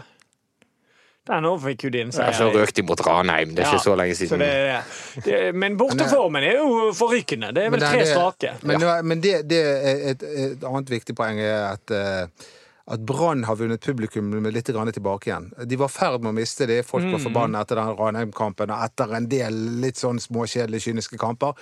Der 1.30 1.42
nå 1.46 1.52
fikk 1.62 1.84
jo 1.86 1.90
din 1.94 2.08
en 2.10 2.14
Så 2.16 2.24
seier. 2.26 2.54
røk 2.58 2.72
de 2.74 2.84
mot 2.90 3.02
Ranheim, 3.06 3.52
det 3.54 3.62
er 3.66 3.74
ikke 3.76 3.84
så 3.86 3.96
lenge 4.00 4.16
Så 4.18 4.26
siden. 4.26 4.42
det, 4.42 4.48
er- 4.50 5.26
det, 5.28 5.42
men 5.56 5.76
borteformen 5.78 6.44
er 6.48 6.56
jo 6.58 6.88
forrykkende. 6.98 7.52
Det 7.54 7.68
er 7.68 7.76
vel 7.76 7.84
tre 7.86 8.06
strake. 8.10 8.56
Men, 8.66 8.82
men 9.06 9.22
det, 9.22 9.36
det 9.52 9.60
er 9.62 10.08
et, 10.16 10.24
et 10.24 10.64
annet 10.66 10.90
viktig 10.90 11.14
poeng 11.20 11.38
er 11.44 11.68
at, 11.76 11.94
uh, 11.94 12.50
at 12.90 13.04
Brann 13.06 13.44
har 13.46 13.60
vunnet 13.60 13.84
publikum 13.86 14.32
med 14.42 14.56
litt 14.56 14.72
grann 14.74 14.90
tilbake 14.96 15.30
igjen. 15.30 15.52
De 15.70 15.78
var 15.78 15.92
i 15.94 15.98
ferd 16.00 16.24
med 16.26 16.32
å 16.34 16.38
miste 16.40 16.66
det. 16.66 16.80
Folk 16.90 17.06
var 17.14 17.22
forbanna 17.22 17.62
etter 17.62 17.78
den 17.78 17.94
Ranheim-kampen 18.00 18.74
og 18.74 18.82
etter 18.88 19.14
en 19.20 19.30
del 19.30 19.54
litt 19.86 20.02
sånn 20.02 20.18
småkjedelige, 20.18 20.88
kyniske 20.90 21.22
kamper. 21.22 21.54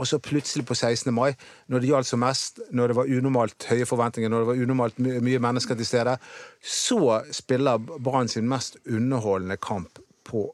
Og 0.00 0.08
så 0.08 0.18
plutselig 0.22 0.64
på 0.66 0.74
16. 0.74 1.12
mai, 1.14 1.34
når 1.68 1.82
det 1.82 1.90
gjaldt 1.90 2.08
som 2.08 2.22
mest, 2.24 2.62
når 2.72 2.92
det 2.92 2.96
var 2.96 3.10
unormalt 3.18 3.68
høye 3.68 3.88
forventninger, 3.88 4.32
når 4.32 4.44
det 4.44 4.50
var 4.50 4.62
unormalt 4.64 5.02
my 5.04 5.18
mye 5.26 5.42
mennesker 5.44 5.76
til 5.76 5.88
stede, 5.88 6.16
så 6.64 7.20
spiller 7.36 7.78
Brann 7.78 8.32
sin 8.32 8.48
mest 8.48 8.80
underholdende 8.88 9.60
kamp 9.60 10.00
på 10.24 10.48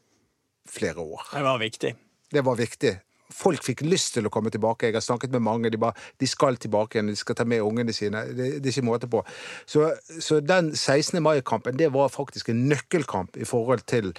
flere 0.67 0.99
år. 0.99 1.29
Det 1.33 1.45
var 1.47 1.59
viktig. 1.63 1.95
Det 2.33 2.45
var 2.45 2.59
viktig. 2.59 2.97
Folk 3.37 3.65
fikk 3.67 3.83
lyst 3.87 4.15
til 4.15 4.27
å 4.27 4.31
komme 4.33 4.51
tilbake. 4.55 4.89
Jeg 4.89 4.97
har 4.97 5.05
snakket 5.05 5.33
med 5.35 5.43
mange. 5.47 5.71
De, 5.71 5.79
bare, 5.79 5.99
de 6.21 6.29
skal 6.31 6.59
tilbake 6.63 6.97
igjen, 6.99 7.11
de 7.11 7.19
skal 7.19 7.39
ta 7.39 7.47
med 7.49 7.63
ungene 7.63 7.95
sine. 7.95 8.23
Det, 8.31 8.51
det 8.63 8.71
er 8.71 8.75
ikke 8.75 8.87
måte 8.87 9.11
på. 9.11 9.23
Så, 9.67 9.91
så 10.23 10.39
den 10.41 10.73
16. 10.75 11.19
mai-kampen 11.23 11.79
det 11.79 11.91
var 11.95 12.13
faktisk 12.15 12.51
en 12.51 12.67
nøkkelkamp 12.71 13.39
i 13.39 13.47
forhold 13.47 13.87
til 13.91 14.13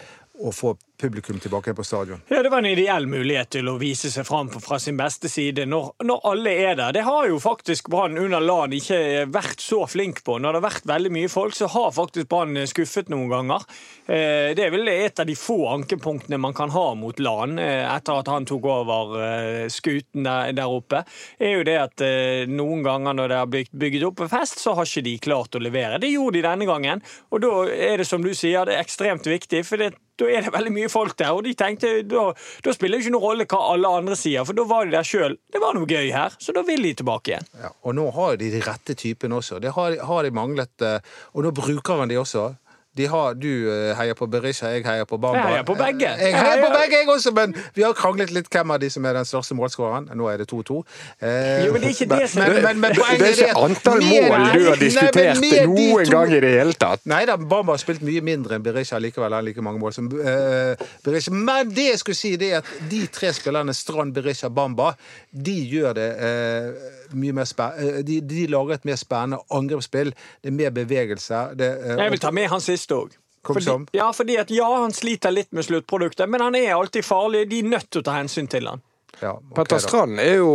å 0.44 0.52
få 0.54 0.76
publikum 0.98 1.40
tilbake 1.40 1.74
på 1.74 1.84
stadion. 1.84 2.22
Ja, 2.28 2.44
Det 2.44 2.50
var 2.50 2.58
en 2.58 2.66
ideell 2.66 3.06
mulighet 3.08 3.50
til 3.50 3.70
å 3.70 3.78
vise 3.78 4.10
seg 4.12 4.26
fram 4.28 4.50
fra 4.50 4.80
sin 4.82 4.98
beste 4.98 5.30
side 5.30 5.68
når, 5.70 5.92
når 6.04 6.26
alle 6.32 6.54
er 6.54 6.78
der. 6.80 6.96
Det 6.96 7.04
har 7.06 7.28
jo 7.30 7.38
faktisk 7.42 7.90
Brann 7.94 8.18
under 8.18 8.42
LAN 8.42 8.74
ikke 8.74 9.28
vært 9.30 9.62
så 9.62 9.84
flink 9.90 10.24
på. 10.26 10.40
Når 10.42 10.58
det 10.58 10.62
har 10.62 10.68
vært 10.70 10.90
veldig 10.90 11.12
mye 11.14 11.32
folk, 11.32 11.56
så 11.58 11.70
har 11.74 11.94
faktisk 11.96 12.30
Brann 12.32 12.58
skuffet 12.70 13.12
noen 13.14 13.30
ganger. 13.30 13.68
Eh, 14.08 14.56
Det 14.58 14.66
er 14.66 14.74
vel 14.74 14.90
et 14.90 15.20
av 15.20 15.30
de 15.30 15.36
få 15.38 15.60
ankepunktene 15.76 16.40
man 16.42 16.56
kan 16.58 16.74
ha 16.74 16.88
mot 16.98 17.20
LAN 17.20 17.60
eh, 17.62 17.86
etter 17.86 18.22
at 18.24 18.34
han 18.34 18.48
tok 18.50 18.66
over 18.72 19.18
eh, 19.22 19.68
skuten 19.74 20.26
der, 20.26 20.66
oppe. 20.68 21.04
er 21.40 21.54
jo 21.60 21.64
det 21.64 21.78
at 21.80 22.02
noen 22.50 22.82
ganger 22.84 23.16
når 23.16 23.30
det 23.30 23.38
har 23.38 23.48
blitt 23.52 23.72
bygget 23.72 24.04
opp 24.10 24.26
en 24.26 24.32
fest, 24.32 24.60
så 24.60 24.74
har 24.76 24.88
ikke 24.90 25.06
de 25.06 25.16
klart 25.24 25.56
å 25.56 25.62
levere. 25.62 26.02
Det 26.02 26.10
gjorde 26.12 26.40
de 26.40 26.44
denne 26.48 26.68
gangen, 26.68 27.04
og 27.32 27.42
da 27.44 27.54
er 27.72 28.02
det 28.02 28.08
som 28.10 28.24
du 28.24 28.34
sier, 28.36 28.66
det 28.68 28.76
er 28.76 28.84
ekstremt 28.84 29.30
viktig. 29.30 29.64
for 29.66 29.80
det 29.80 29.94
da 30.18 30.26
er 30.34 30.42
det 30.42 30.54
veldig 30.54 30.72
mye 30.74 30.87
folk 30.92 31.16
der, 31.20 31.32
og 31.36 31.44
de 31.48 31.54
tenkte 31.58 31.92
da, 32.08 32.28
da 32.66 32.74
spiller 32.76 32.98
det 32.98 33.06
ikke 33.08 33.16
noen 33.16 33.24
rolle 33.28 33.46
hva 33.50 33.60
alle 33.74 33.92
andre 34.02 34.16
sier, 34.20 34.46
for 34.48 34.58
da 34.58 34.66
var 34.70 34.86
de 34.86 34.96
der 34.98 35.08
sjøl. 35.08 35.38
Det 35.54 35.62
var 35.64 35.74
noe 35.78 35.88
gøy 35.90 36.12
her, 36.14 36.36
så 36.42 36.54
da 36.56 36.64
vil 36.68 36.84
de 36.84 36.94
tilbake 37.02 37.34
igjen. 37.34 37.48
Ja, 37.64 37.72
og 37.84 37.96
nå 37.98 38.08
har 38.16 38.38
de 38.42 38.52
de 38.54 38.62
rette 38.66 38.96
typene 38.98 39.38
også. 39.42 39.60
Det 39.64 39.74
har, 39.76 39.98
har 40.10 40.24
de 40.24 40.32
manglet. 40.32 40.74
eh, 40.82 41.00
Og 41.34 41.44
nå 41.44 41.52
bruker 41.52 42.00
han 42.04 42.10
de 42.12 42.18
også. 42.22 42.50
De 42.98 43.06
har, 43.12 43.36
du 43.38 43.48
eh, 43.72 43.92
heier 44.00 44.16
på 44.18 44.26
Berisha, 44.32 44.72
jeg 44.74 44.84
heier 44.88 45.06
på 45.06 45.20
Bamba. 45.22 45.38
Jeg 45.44 45.54
heier 45.54 45.66
på 45.68 45.76
begge. 45.78 46.10
Eh, 46.18 46.32
Jeg 46.32 46.36
heier 46.42 46.64
på 46.66 46.72
begge, 46.74 46.98
jeg 47.04 47.10
også, 47.14 47.32
men 47.38 47.54
vi 47.78 47.84
har 47.86 47.94
kranglet 47.98 48.32
litt 48.34 48.50
hvem 48.54 48.72
av 48.74 48.80
de 48.82 48.90
som 48.90 49.06
er 49.06 49.14
den 49.20 49.28
største 49.30 49.56
målskåreren. 49.60 50.10
Nå 50.18 50.28
er 50.32 50.42
det 50.42 50.48
2-2. 50.52 50.80
Eh, 51.22 51.66
Jo, 51.68 51.74
men 51.76 51.82
det 51.82 51.92
er 51.92 51.96
ikke 51.96 52.10
det 52.18 52.30
som 52.32 52.42
men- 52.44 52.62
men- 52.64 52.80
men 52.80 52.92
Det, 52.98 53.04
er 53.22 53.48
ikke 53.48 53.64
antall 53.68 54.02
mål 54.02 54.52
du 54.54 54.66
har 54.70 54.76
diskutert 54.82 55.42
nei, 55.42 55.66
noen 55.66 56.06
to- 56.06 56.12
gang 56.12 56.34
i 56.34 56.40
det 56.40 56.52
hele 56.60 56.74
tatt. 56.74 57.06
Nei 57.06 57.26
da, 57.26 57.36
Bamba 57.38 57.74
har 57.74 57.78
spilt 57.84 58.02
mye 58.02 58.22
mindre 58.22 58.56
enn 58.56 58.64
Berisha 58.64 58.98
likevel. 59.00 59.24
Han 59.32 59.34
har 59.34 59.42
like 59.44 59.62
mange 59.62 59.80
mål 59.80 59.94
som 59.94 60.08
eh, 60.20 60.76
Berisha. 61.06 61.32
Men 61.32 61.70
det 61.70 61.90
jeg 61.92 62.00
skulle 62.00 62.16
si, 62.18 62.36
det 62.36 62.52
er 62.54 62.58
at 62.58 62.66
de 62.90 63.06
tre 63.08 63.30
spillerne, 63.34 63.74
Strand, 63.74 64.14
Berisha, 64.14 64.50
Bamba, 64.50 64.94
de 65.32 65.56
gjør 65.70 65.94
det 65.94 66.10
eh, 66.18 67.07
mye 67.14 67.36
mer 67.38 67.48
spennende 67.48 68.04
de, 68.08 68.20
de 68.22 68.48
lager 68.52 68.78
et 68.78 68.90
mer 68.90 69.00
spennende 69.00 69.40
angrepsspill. 69.54 70.12
Det 70.42 70.52
er 70.52 70.58
mer 70.58 70.74
bevegelse. 70.76 71.44
Det, 71.60 71.72
eh, 71.84 71.96
Jeg 72.04 72.14
vil 72.16 72.24
ta 72.24 72.32
med 72.36 72.50
han 72.52 72.64
siste 72.64 72.98
òg. 72.98 73.16
Fordi, 73.48 73.78
ja, 73.96 74.10
fordi 74.12 74.36
at 74.42 74.50
ja, 74.52 74.68
han 74.82 74.92
sliter 74.92 75.32
litt 75.32 75.54
med 75.56 75.64
sluttproduktet, 75.64 76.28
men 76.30 76.42
han 76.44 76.56
er 76.56 76.74
alltid 76.76 77.06
farlig. 77.06 77.46
De 77.50 77.62
er 77.64 77.70
nødt 77.72 77.88
til 77.90 78.04
å 78.04 78.08
ta 78.10 78.18
hensyn 78.18 78.50
til 78.52 78.68
han. 78.68 78.84
ja, 79.22 79.32
okay, 79.38 79.56
Petter 79.56 79.78
da. 79.78 79.84
Strand 79.86 80.20
er 80.20 80.36
jo 80.42 80.52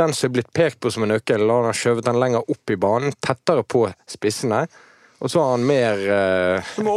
den 0.00 0.14
som 0.14 0.28
er 0.28 0.34
blitt 0.34 0.50
pekt 0.52 0.80
på 0.82 0.90
som 0.90 1.06
en 1.06 1.14
nøkkel. 1.14 1.46
Han 1.46 1.68
har 1.70 1.78
skjøvet 1.78 2.08
den 2.08 2.18
lenger 2.18 2.42
opp 2.42 2.74
i 2.74 2.76
banen, 2.80 3.14
tettere 3.22 3.62
på 3.62 3.86
spissene. 4.10 4.64
Og 5.18 5.30
så 5.30 5.42
har 5.42 5.56
han 5.56 5.66
mer 5.66 6.02
uh... 6.06 6.72
Så 6.74 6.82
må 6.86 6.94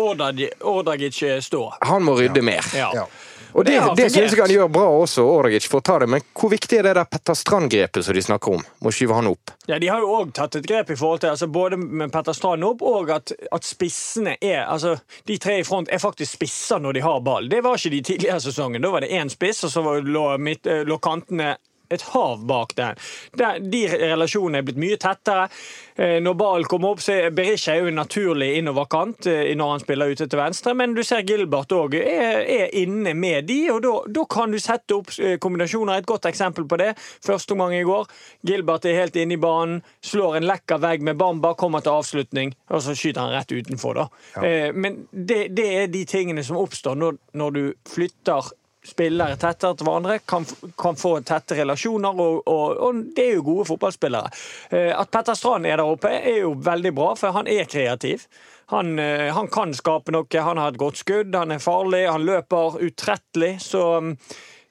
Ordagic 0.74 1.22
stå. 1.42 1.62
Han 1.90 2.06
må 2.06 2.18
rydde 2.20 2.44
mer. 2.46 2.66
Ja. 2.78 3.08
Og 3.54 3.66
det, 3.66 3.76
Det 3.80 3.96
det 3.98 4.08
syns 4.14 4.34
jeg 4.34 4.42
han 4.42 4.54
gjør 4.54 4.70
bra 4.72 4.88
også, 5.02 5.26
Ordagic, 5.28 5.68
for 5.70 5.82
å 5.82 5.86
ta 5.86 5.98
det. 6.04 6.08
Men 6.14 6.24
hvor 6.38 6.52
viktig 6.54 6.80
er 6.80 6.88
det 6.88 6.94
der 6.98 7.10
Petter 7.10 7.38
Strand-grepet 7.38 8.06
som 8.06 8.16
de 8.16 8.24
snakker 8.24 8.58
om? 8.58 8.66
Må 8.84 8.94
skyve 8.96 9.18
han 9.18 9.30
opp. 9.32 9.54
Ja, 9.68 9.80
De 9.80 9.90
har 9.92 10.04
jo 10.04 10.12
òg 10.20 10.34
tatt 10.38 10.56
et 10.60 10.68
grep 10.68 10.92
i 10.94 10.98
forhold 11.00 11.24
til 11.24 11.34
altså 11.34 11.48
både 11.52 11.80
med 11.82 12.12
Petter 12.14 12.38
Strand 12.38 12.64
opp, 12.68 12.82
og 12.82 13.12
at, 13.14 13.34
at 13.52 13.68
spissene 13.68 14.38
er 14.42 14.64
altså 14.66 14.98
De 15.28 15.38
tre 15.42 15.60
i 15.62 15.66
front 15.68 15.90
er 15.92 16.02
faktisk 16.02 16.40
spisser 16.40 16.80
når 16.82 16.98
de 16.98 17.04
har 17.06 17.20
ball. 17.26 17.50
Det 17.52 17.64
var 17.64 17.78
ikke 17.78 17.94
de 17.96 18.02
tidligere 18.12 18.40
sesongen. 18.44 18.82
Da 18.82 18.94
var 18.94 19.04
det 19.06 19.12
én 19.12 19.30
spiss, 19.32 19.64
og 19.68 19.74
så 19.74 19.98
lå, 20.02 20.26
midt, 20.42 20.68
eh, 20.68 20.84
lå 20.88 20.98
kantene 21.02 21.56
et 21.92 22.02
hav 22.14 22.44
bak. 22.48 22.74
Der, 22.78 22.96
de 23.60 23.82
relasjonene 23.92 24.62
er 24.62 24.68
blitt 24.68 24.80
mye 24.82 24.98
tettere. 25.02 25.48
Eh, 25.96 26.18
Når 26.24 26.36
ballen 26.40 26.68
kommer 26.72 26.94
opp, 26.96 27.02
så 27.04 27.14
er 27.28 27.34
Berisha 27.36 27.74
er 27.76 27.82
jo 27.84 27.92
en 27.92 28.00
naturlig 28.00 28.48
innoverkant 28.62 29.28
eh, 29.30 29.52
når 29.60 29.72
han 29.76 29.84
spiller 29.84 30.12
ute 30.14 30.28
til 30.32 30.40
venstre, 30.40 30.74
men 30.78 30.96
du 30.96 31.04
ser 31.06 31.26
Gilbert 31.28 31.74
òg 31.76 31.96
er, 32.00 32.42
er 32.46 32.76
inne 32.82 33.14
med 33.18 33.46
de, 33.50 33.60
og 33.74 33.82
da- 33.84 34.06
da 34.08 34.24
kan 34.32 34.52
du 34.52 34.60
sette 34.62 34.96
opp 34.98 35.12
eh, 35.20 35.36
kombinasjoner. 35.42 36.00
Et 36.02 36.08
godt 36.10 36.26
eksempel 36.32 36.66
på 36.72 36.80
det, 36.82 36.94
første 37.26 37.54
omgang 37.58 37.76
i 37.78 37.84
går. 37.88 38.08
Gilbert 38.48 38.86
er 38.90 38.98
helt 39.02 39.16
inne 39.20 39.36
i 39.36 39.42
banen, 39.42 39.82
slår 40.06 40.40
en 40.40 40.48
lekker 40.50 40.80
vegg 40.82 41.04
med 41.06 41.20
Bamba, 41.20 41.54
kommer 41.60 41.84
til 41.86 41.92
avslutning, 42.00 42.56
og 42.72 42.82
så 42.86 42.96
skyter 42.98 43.22
han 43.26 43.36
rett 43.36 43.52
utenfor, 43.52 44.00
da. 44.00 44.08
Ja. 44.38 44.72
Men 44.74 45.04
det, 45.12 45.44
det 45.58 45.68
er 45.84 45.88
de 45.92 46.06
tingene 46.10 46.44
som 46.46 46.58
oppstår 46.62 46.96
når, 46.98 47.18
når 47.38 47.52
du 47.58 47.62
flytter 47.90 48.52
spillere 48.86 49.38
tettere 49.38 49.78
til 49.78 49.88
hverandre, 49.88 50.20
kan, 50.26 50.46
kan 50.80 50.98
få 50.98 51.14
tette 51.26 51.58
relasjoner, 51.60 52.18
og, 52.18 52.42
og, 52.50 52.80
og 52.82 53.04
det 53.16 53.28
er 53.28 53.36
jo 53.38 53.46
gode 53.46 53.68
fotballspillere. 53.70 54.32
Eh, 54.72 54.90
At 54.98 55.12
Petter 55.14 55.38
Strand 55.38 55.70
er 55.70 55.78
der 55.78 55.92
oppe, 55.92 56.10
er 56.10 56.42
jo 56.42 56.56
veldig 56.58 56.94
bra, 56.98 57.12
for 57.20 57.38
han 57.38 57.50
er 57.52 57.70
kreativ. 57.70 58.26
Han, 58.74 58.98
eh, 59.00 59.30
han 59.36 59.52
kan 59.54 59.76
skape 59.78 60.14
noe, 60.16 60.44
han 60.48 60.62
har 60.62 60.74
et 60.74 60.82
godt 60.82 61.04
skudd, 61.04 61.36
han 61.36 61.54
er 61.54 61.62
farlig, 61.62 62.08
han 62.10 62.26
løper 62.26 62.82
utrettelig. 62.82 63.58
Så 63.68 63.86
mm, 64.02 64.14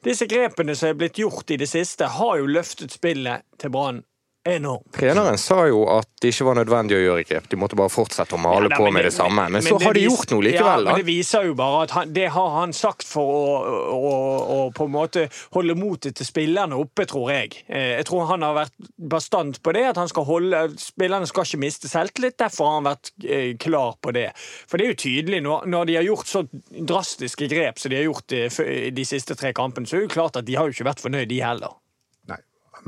disse 0.06 0.26
grepene 0.30 0.74
som 0.74 0.90
er 0.90 1.00
blitt 1.02 1.20
gjort 1.20 1.54
i 1.54 1.60
det 1.60 1.70
siste, 1.70 2.10
har 2.18 2.38
jo 2.40 2.50
løftet 2.50 2.96
spillet 2.96 3.46
til 3.60 3.74
Brann 3.74 4.02
enormt. 4.48 4.86
Treneren 4.96 5.38
sa 5.38 5.66
jo 5.68 5.82
at 5.92 6.08
det 6.22 6.30
ikke 6.32 6.46
var 6.48 6.56
nødvendig 6.60 6.96
å 6.96 7.00
gjøre 7.02 7.24
grep. 7.28 7.48
De 7.52 7.58
måtte 7.60 7.76
bare 7.78 7.92
fortsette 7.92 8.36
å 8.36 8.40
male 8.40 8.68
Ja, 8.68 8.72
da, 8.72 8.78
på 8.80 8.90
med 8.92 9.04
det 9.04 9.12
samme. 9.12 9.46
Men, 9.52 9.62
så 9.64 9.76
det 9.78 9.86
har 9.88 9.96
de 9.98 10.04
gjort 10.06 10.30
noe 10.32 10.44
likevel. 10.46 10.64
Ja, 10.64 10.76
da. 10.80 10.94
men 10.94 11.00
det 11.02 11.06
viser 11.08 11.48
jo 11.48 11.54
bare 11.58 11.82
at 11.84 11.94
han, 11.96 12.12
det 12.16 12.28
har 12.34 12.54
han 12.56 12.72
sagt 12.76 13.04
for 13.08 13.32
å, 13.34 13.74
å, 13.96 14.12
å 14.54 14.58
på 14.76 14.86
en 14.88 14.94
måte 14.94 15.26
holde 15.56 15.76
motet 15.76 16.16
til 16.20 16.28
spillerne 16.28 16.78
oppe, 16.80 17.06
tror 17.10 17.32
jeg. 17.34 17.60
Eh, 17.68 17.96
Jeg 18.00 18.08
tror 18.08 18.28
han 18.30 18.46
har 18.46 18.56
vært 18.62 18.74
bastant 18.96 19.60
på 19.62 19.74
det, 19.76 19.84
at 19.92 20.00
han 20.00 20.08
skal 20.12 20.28
holde 20.28 20.62
spillerne 20.80 21.28
skal 21.28 21.44
ikke 21.48 21.60
miste 21.66 21.90
selvtillit. 21.92 22.38
Derfor 22.40 22.70
har 22.70 22.78
han 22.80 22.88
vært 22.90 23.12
eh, 23.24 23.52
klar 23.60 23.98
på 24.00 24.14
det. 24.16 24.30
For 24.70 24.80
det 24.80 24.86
er 24.88 24.94
jo 24.94 25.00
tydelig, 25.04 25.42
når, 25.44 25.68
når 25.68 25.90
de 25.92 25.98
har 26.00 26.08
gjort 26.08 26.30
så 26.32 26.44
drastiske 26.72 27.48
grep 27.52 27.78
som 27.80 27.92
de 27.92 28.00
har 28.00 28.08
gjort 28.08 28.32
eh, 28.36 28.90
de 28.96 29.04
siste 29.08 29.36
tre 29.36 29.52
kampene, 29.56 29.86
så 29.88 29.96
er 29.98 30.04
det 30.04 30.08
jo 30.10 30.16
klart 30.16 30.40
at 30.40 30.48
de 30.48 30.56
har 30.56 30.68
jo 30.68 30.76
ikke 30.78 30.88
vært 30.88 31.04
fornøyd, 31.04 31.28
de 31.30 31.40
heller. 31.44 31.76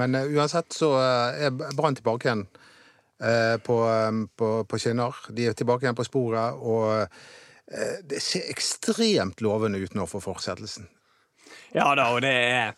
Men 0.01 0.15
eh, 0.19 0.33
uansett 0.37 0.73
så 0.77 0.95
eh, 1.01 1.47
er 1.49 1.77
Brann 1.77 1.99
tilbake 1.99 2.29
igjen 2.29 2.47
eh, 3.23 3.57
på, 3.65 3.79
på, 4.37 4.51
på 4.69 4.81
skinner. 4.81 5.23
De 5.31 5.51
er 5.51 5.57
tilbake 5.59 5.87
igjen 5.87 5.99
på 5.99 6.09
sporet, 6.09 6.59
og 6.59 6.91
eh, 7.05 8.03
det 8.09 8.23
ser 8.25 8.51
ekstremt 8.53 9.45
lovende 9.45 9.81
ut 9.83 9.97
nå 9.99 10.09
for 10.11 10.25
fortsettelsen. 10.25 10.89
Ja 11.77 11.93
da, 11.97 12.13
og 12.13 12.23
det 12.25 12.37
er 12.37 12.77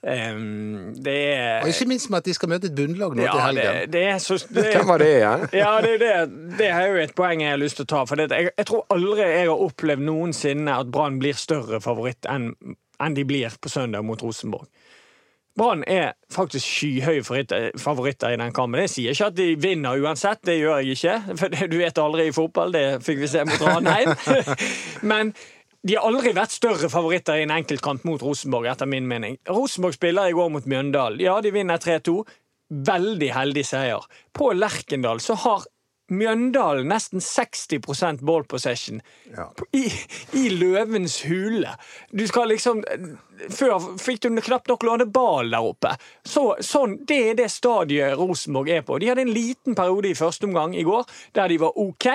Um, 0.00 0.94
Det 0.96 1.12
er 1.36 1.60
Og 1.60 1.68
ikke 1.68 1.84
minst 1.90 2.08
med 2.08 2.22
at 2.22 2.24
de 2.24 2.32
skal 2.32 2.48
møte 2.48 2.70
et 2.70 2.76
bunnlag 2.76 3.12
nå 3.12 3.20
ja, 3.20 3.34
til 3.34 3.40
helgen. 3.44 3.90
det 3.92 4.04
er 4.08 4.22
så 4.24 4.38
det, 4.56 4.70
Hvem 4.72 4.88
var 4.88 5.02
det 5.02 5.10
ja? 5.10 5.32
Ja, 5.52 5.72
det, 5.84 5.98
det, 6.00 6.14
det 6.56 6.70
er 6.72 6.86
jo 6.88 7.02
et 7.02 7.12
poeng 7.12 7.42
jeg 7.44 7.52
har 7.52 7.60
lyst 7.60 7.76
til 7.76 7.84
å 7.84 7.90
ta. 7.92 8.06
For 8.08 8.16
det, 8.16 8.30
jeg, 8.32 8.48
jeg 8.56 8.68
tror 8.70 8.86
aldri 8.96 9.26
jeg 9.28 9.50
har 9.50 9.64
opplevd 9.66 10.06
noensinne 10.06 10.78
at 10.80 10.88
Brann 10.88 11.18
blir 11.20 11.36
større 11.36 11.82
favoritt 11.84 12.24
enn 12.32 12.54
enn 13.00 13.16
de 13.16 13.24
blir 13.24 13.52
på 13.60 13.68
søndag 13.72 14.04
mot 14.04 14.20
Rosenborg. 14.20 14.66
Brann 15.58 15.82
er 15.86 16.12
faktisk 16.32 16.64
skyhøye 16.64 17.22
favoritter, 17.26 17.70
favoritter 17.78 18.34
i 18.34 18.38
den 18.40 18.52
kampen. 18.54 18.80
Jeg 18.84 18.92
sier 18.92 19.16
ikke 19.16 19.30
at 19.32 19.38
de 19.38 19.48
vinner 19.60 20.02
uansett, 20.02 20.42
det 20.46 20.60
gjør 20.60 20.82
jeg 20.82 20.98
ikke. 20.98 21.16
For 21.40 21.70
du 21.72 21.78
vet 21.80 22.02
aldri 22.02 22.28
i 22.28 22.34
fotball, 22.34 22.74
det 22.74 22.84
fikk 23.06 23.24
vi 23.24 23.30
se 23.30 23.44
mot 23.48 23.64
Ranheim. 23.66 24.14
Men 25.10 25.34
de 25.86 25.96
har 25.96 26.06
aldri 26.06 26.34
vært 26.36 26.54
større 26.54 26.90
favoritter 26.92 27.40
i 27.40 27.46
en 27.46 27.54
enkeltkamp 27.56 28.04
mot 28.08 28.22
Rosenborg, 28.22 28.68
etter 28.70 28.88
min 28.90 29.08
mening. 29.08 29.40
Rosenborg 29.48 29.96
spiller 29.96 30.30
i 30.30 30.36
går 30.36 30.52
mot 30.52 30.68
Mjøndalen. 30.68 31.22
Ja, 31.24 31.38
de 31.40 31.52
vinner 31.54 31.80
3-2. 31.80 32.20
Veldig 32.86 33.30
heldig 33.34 33.64
seier. 33.66 34.04
På 34.36 34.52
Lerkendal 34.54 35.22
så 35.24 35.34
har 35.42 35.64
Mjøndalen 36.10 36.88
nesten 36.90 37.22
60 37.22 38.20
ball 38.26 38.44
possession. 38.44 39.00
Ja. 39.36 39.46
I, 39.72 39.86
I 40.34 40.48
løvens 40.50 41.20
hule. 41.22 41.76
Du 42.10 42.26
skal 42.26 42.50
liksom 42.50 42.82
Før 43.50 43.78
fikk 43.96 44.20
du 44.26 44.40
knapt 44.42 44.68
nok 44.68 44.84
låne 44.84 45.06
ball 45.06 45.50
der 45.54 45.64
oppe. 45.64 45.94
Så, 46.26 46.56
sånn, 46.60 46.98
Det 47.08 47.20
er 47.30 47.38
det 47.38 47.48
stadiet 47.50 48.18
Rosenborg 48.18 48.68
er 48.74 48.84
på. 48.84 48.98
De 48.98 49.08
hadde 49.08 49.24
en 49.24 49.32
liten 49.32 49.78
periode 49.78 50.10
i 50.10 50.18
første 50.18 50.48
omgang 50.50 50.76
i 50.76 50.84
går 50.84 51.06
der 51.38 51.48
de 51.48 51.60
var 51.62 51.78
OK. 51.78 52.06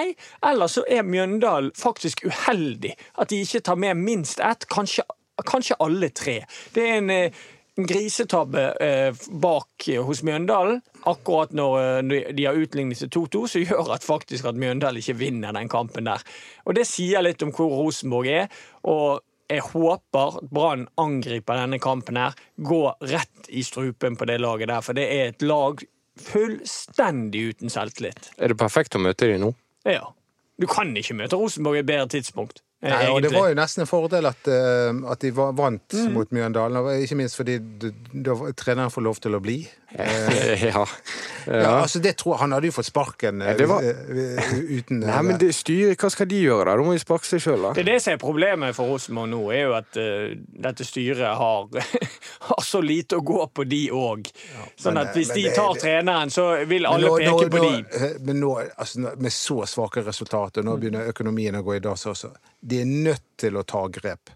Ellers 0.46 0.78
så 0.78 0.86
er 0.92 1.08
Mjøndalen 1.08 1.74
faktisk 1.76 2.26
uheldig. 2.28 2.94
At 3.18 3.32
de 3.32 3.42
ikke 3.42 3.64
tar 3.66 3.80
med 3.80 3.98
minst 3.98 4.44
ett, 4.44 4.68
kanskje, 4.70 5.08
kanskje 5.48 5.80
alle 5.80 6.12
tre. 6.14 6.42
Det 6.76 6.84
er 6.84 7.00
en 7.00 7.10
eh, 7.10 7.30
en 7.30 7.54
grisetabbe 7.76 8.64
eh, 8.80 9.16
bak 9.30 9.88
eh, 9.90 10.04
hos 10.04 10.24
Mjøndalen. 10.24 10.82
Akkurat 11.06 11.54
når 11.56 11.78
eh, 11.82 12.34
de 12.36 12.48
har 12.48 12.58
utlignet 12.58 13.02
til 13.04 13.12
2-2, 13.28 13.46
så 13.52 13.64
gjør 13.68 13.94
at 13.96 14.08
faktisk 14.08 14.48
at 14.50 14.60
Mjøndalen 14.60 15.04
ikke 15.04 15.18
vinner 15.20 15.56
den 15.56 15.70
kampen 15.72 16.08
der. 16.08 16.24
Og 16.66 16.76
Det 16.78 16.88
sier 16.88 17.26
litt 17.26 17.44
om 17.44 17.54
hvor 17.56 17.74
Rosenborg 17.84 18.32
er. 18.32 18.52
og 18.84 19.24
jeg 19.46 19.62
håper 19.62 20.40
Brann 20.50 20.88
angriper 20.98 21.60
denne 21.60 21.78
kampen 21.78 22.18
her, 22.18 22.34
går 22.58 22.96
rett 23.12 23.50
i 23.54 23.62
strupen 23.62 24.16
på 24.18 24.26
det 24.26 24.40
laget 24.42 24.72
der. 24.72 24.82
For 24.82 24.98
det 24.98 25.06
er 25.06 25.28
et 25.30 25.46
lag 25.46 25.84
fullstendig 26.18 27.44
uten 27.52 27.70
selvtillit. 27.70 28.32
Er 28.40 28.50
det 28.50 28.58
perfekt 28.58 28.98
å 28.98 29.04
møte 29.04 29.30
dem 29.30 29.44
nå? 29.44 29.52
Ja. 29.86 30.08
Du 30.58 30.66
kan 30.72 30.96
ikke 30.98 31.18
møte 31.20 31.38
Rosenborg 31.38 31.78
i 31.78 31.84
et 31.84 31.90
bedre 31.92 32.08
tidspunkt. 32.16 32.64
Nei, 32.86 33.06
og 33.10 33.22
det 33.26 33.32
var 33.34 33.50
jo 33.50 33.58
nesten 33.58 33.84
en 33.84 33.90
fordel 33.90 34.28
at, 34.30 34.50
eh, 34.52 34.92
at 35.12 35.24
de 35.24 35.32
vant 35.36 35.58
vant 35.58 35.96
mot 36.14 36.34
Mjøndalen. 36.36 36.90
Ikke 37.02 37.18
minst 37.20 37.40
fordi 37.40 37.58
da 37.60 38.36
treneren 38.58 38.94
får 38.94 39.06
lov 39.08 39.22
til 39.24 39.38
å 39.38 39.42
bli. 39.44 39.64
Ja. 40.66 40.86
Ja, 41.46 41.82
altså 41.84 42.00
det 42.02 42.16
tror 42.18 42.34
jeg, 42.34 42.40
Han 42.42 42.52
hadde 42.56 42.68
jo 42.68 42.74
fått 42.74 42.88
sparken 42.90 43.42
eh, 43.42 43.52
Ja, 43.52 43.54
det 43.60 43.68
var- 43.70 43.84
eh, 43.86 44.56
uten 44.80 45.00
Nei, 45.06 45.22
men 45.24 45.38
det 45.40 45.52
styret, 45.56 46.00
hva 46.02 46.10
skal 46.12 46.28
de 46.32 46.40
gjøre 46.42 46.66
da? 46.66 46.76
Da 46.80 46.84
må 46.88 46.96
de 46.96 47.00
sparke 47.04 47.28
seg 47.30 47.44
sjøl, 47.44 47.62
da. 47.68 47.74
Det 47.78 47.84
er 47.86 47.90
det 47.94 47.98
som 48.04 48.16
er 48.16 48.22
problemet 48.24 48.76
for 48.76 48.90
Rosenborg 48.92 49.30
nå, 49.32 49.42
er 49.54 49.62
jo 49.68 49.76
at 49.78 50.00
uh, 50.02 50.34
dette 50.66 50.88
styret 50.88 51.38
har, 51.40 51.68
har 52.50 52.64
så 52.66 52.82
lite 52.84 53.20
å 53.22 53.24
gå 53.26 53.46
på, 53.56 53.68
de 53.72 53.84
òg. 53.96 54.32
sånn 54.82 54.98
at 55.02 55.14
hvis 55.16 55.32
men 55.32 55.38
de 55.44 55.54
tar 55.56 55.74
det- 55.78 55.84
treneren, 55.86 56.34
så 56.34 56.48
vil 56.68 56.88
alle 56.90 57.08
nå- 57.08 57.18
peke 57.22 57.48
nå- 57.48 57.54
på 57.56 57.62
nå- 57.62 57.70
de. 57.70 58.06
eh, 58.10 58.18
Men 58.26 58.42
nå, 58.42 58.52
altså, 58.78 59.06
med 59.22 59.32
så 59.32 59.62
svake 59.70 60.04
resultater, 60.06 60.66
nå 60.66 60.76
begynner 60.82 61.08
økonomien 61.14 61.56
å 61.56 61.64
gå 61.64 61.78
i 61.78 61.84
dass 61.86 62.06
også. 62.10 62.34
De 62.66 62.82
er 62.82 62.90
nødt 62.90 63.24
til 63.38 63.54
å 63.62 63.64
ta 63.64 63.86
grep. 63.88 64.34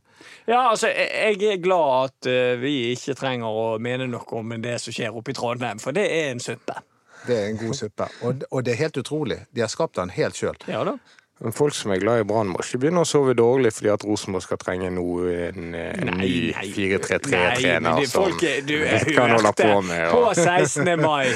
Ja, 0.50 0.70
altså, 0.70 0.90
jeg 0.90 1.38
er 1.46 1.62
glad 1.64 2.10
at 2.10 2.30
eh, 2.30 2.56
vi 2.62 2.74
ikke 2.94 3.16
trenger 3.20 3.48
å 3.48 3.68
mene 3.82 4.08
noe 4.10 4.40
om 4.40 4.56
det 4.62 4.80
som 4.84 4.96
skjer 4.96 5.16
oppe 5.16 5.34
i 5.34 5.38
Trondheim, 5.38 5.82
for 5.82 5.96
det 5.96 6.08
er 6.10 6.34
en 6.34 6.44
suppe. 6.44 6.80
Det 7.28 7.36
er 7.36 7.50
en 7.52 7.60
god 7.60 7.76
suppe. 7.76 8.08
Og, 8.26 8.44
og 8.50 8.66
det 8.66 8.74
er 8.74 8.84
helt 8.86 9.00
utrolig. 9.02 9.42
De 9.56 9.62
har 9.62 9.72
skapt 9.72 10.00
den 10.00 10.14
helt 10.16 10.40
sjøl. 10.40 10.58
Ja 10.72 10.86
da. 10.88 10.98
Men 11.40 11.54
folk 11.56 11.76
som 11.76 11.92
er 11.96 12.02
glad 12.02 12.20
i 12.20 12.24
Brann, 12.28 12.50
må 12.52 12.60
ikke 12.60 12.82
begynne 12.84 13.06
å 13.06 13.08
sove 13.08 13.32
dårlig 13.38 13.72
fordi 13.72 13.92
at 13.94 14.04
Rosenborg 14.04 14.44
skal 14.44 14.60
trenge 14.60 14.90
noe, 14.92 15.30
en, 15.48 15.70
en 15.72 16.10
ny 16.20 16.32
Nei, 16.52 16.66
4-3-3-trener 16.76 18.02
som 18.12 18.34
du, 18.36 18.74
jeg 18.90 19.14
kan 19.16 19.32
holde 19.38 19.54
på 19.56 19.78
med. 19.88 20.04
På 20.12 20.34
16. 20.36 20.90
mai, 21.00 21.32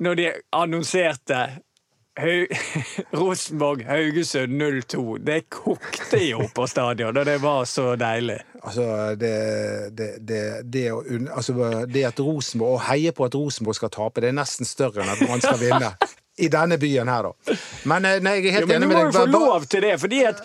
når 0.00 0.16
de 0.16 0.30
annonserte 0.56 1.42
Hau- 2.20 2.46
Rosenborg-Haugesund 3.20 4.52
0-2. 4.62 5.18
Det 5.24 5.38
kokte 5.48 6.18
jo 6.26 6.44
på 6.54 6.66
stadion, 6.68 7.16
og 7.16 7.24
det 7.26 7.38
var 7.42 7.64
så 7.64 7.94
deilig. 7.96 8.36
Altså, 8.62 8.84
det, 9.18 9.32
det, 9.96 10.08
det, 10.28 10.40
det, 10.72 10.84
å 10.92 11.00
altså, 11.34 11.56
det 11.88 12.04
at 12.10 12.20
Rosenborg, 12.20 12.76
Å 12.76 12.82
heie 12.90 13.12
på 13.16 13.24
at 13.26 13.34
Rosenborg 13.34 13.78
skal 13.80 13.90
tape, 13.94 14.20
det 14.22 14.28
er 14.32 14.36
nesten 14.38 14.68
større 14.68 15.02
enn 15.02 15.14
at 15.14 15.24
man 15.28 15.40
skal 15.42 15.58
vinne. 15.64 15.94
I 16.40 16.48
denne 16.48 16.78
byen 16.80 17.08
her, 17.12 17.26
da. 17.28 17.54
Men 17.84 18.04
eh, 18.08 18.14
nei, 18.24 18.38
jeg 18.40 18.46
er 18.48 18.54
helt 18.56 18.68
men 18.70 18.76
enig 18.78 18.86
du 18.88 18.88
med 18.88 18.96
må 18.96 19.00
deg. 19.04 19.12
jo 19.12 19.18
få 19.20 19.24
lov 19.52 19.64
til 19.68 19.82
det, 19.84 19.90
fordi 20.00 20.20
at 20.24 20.38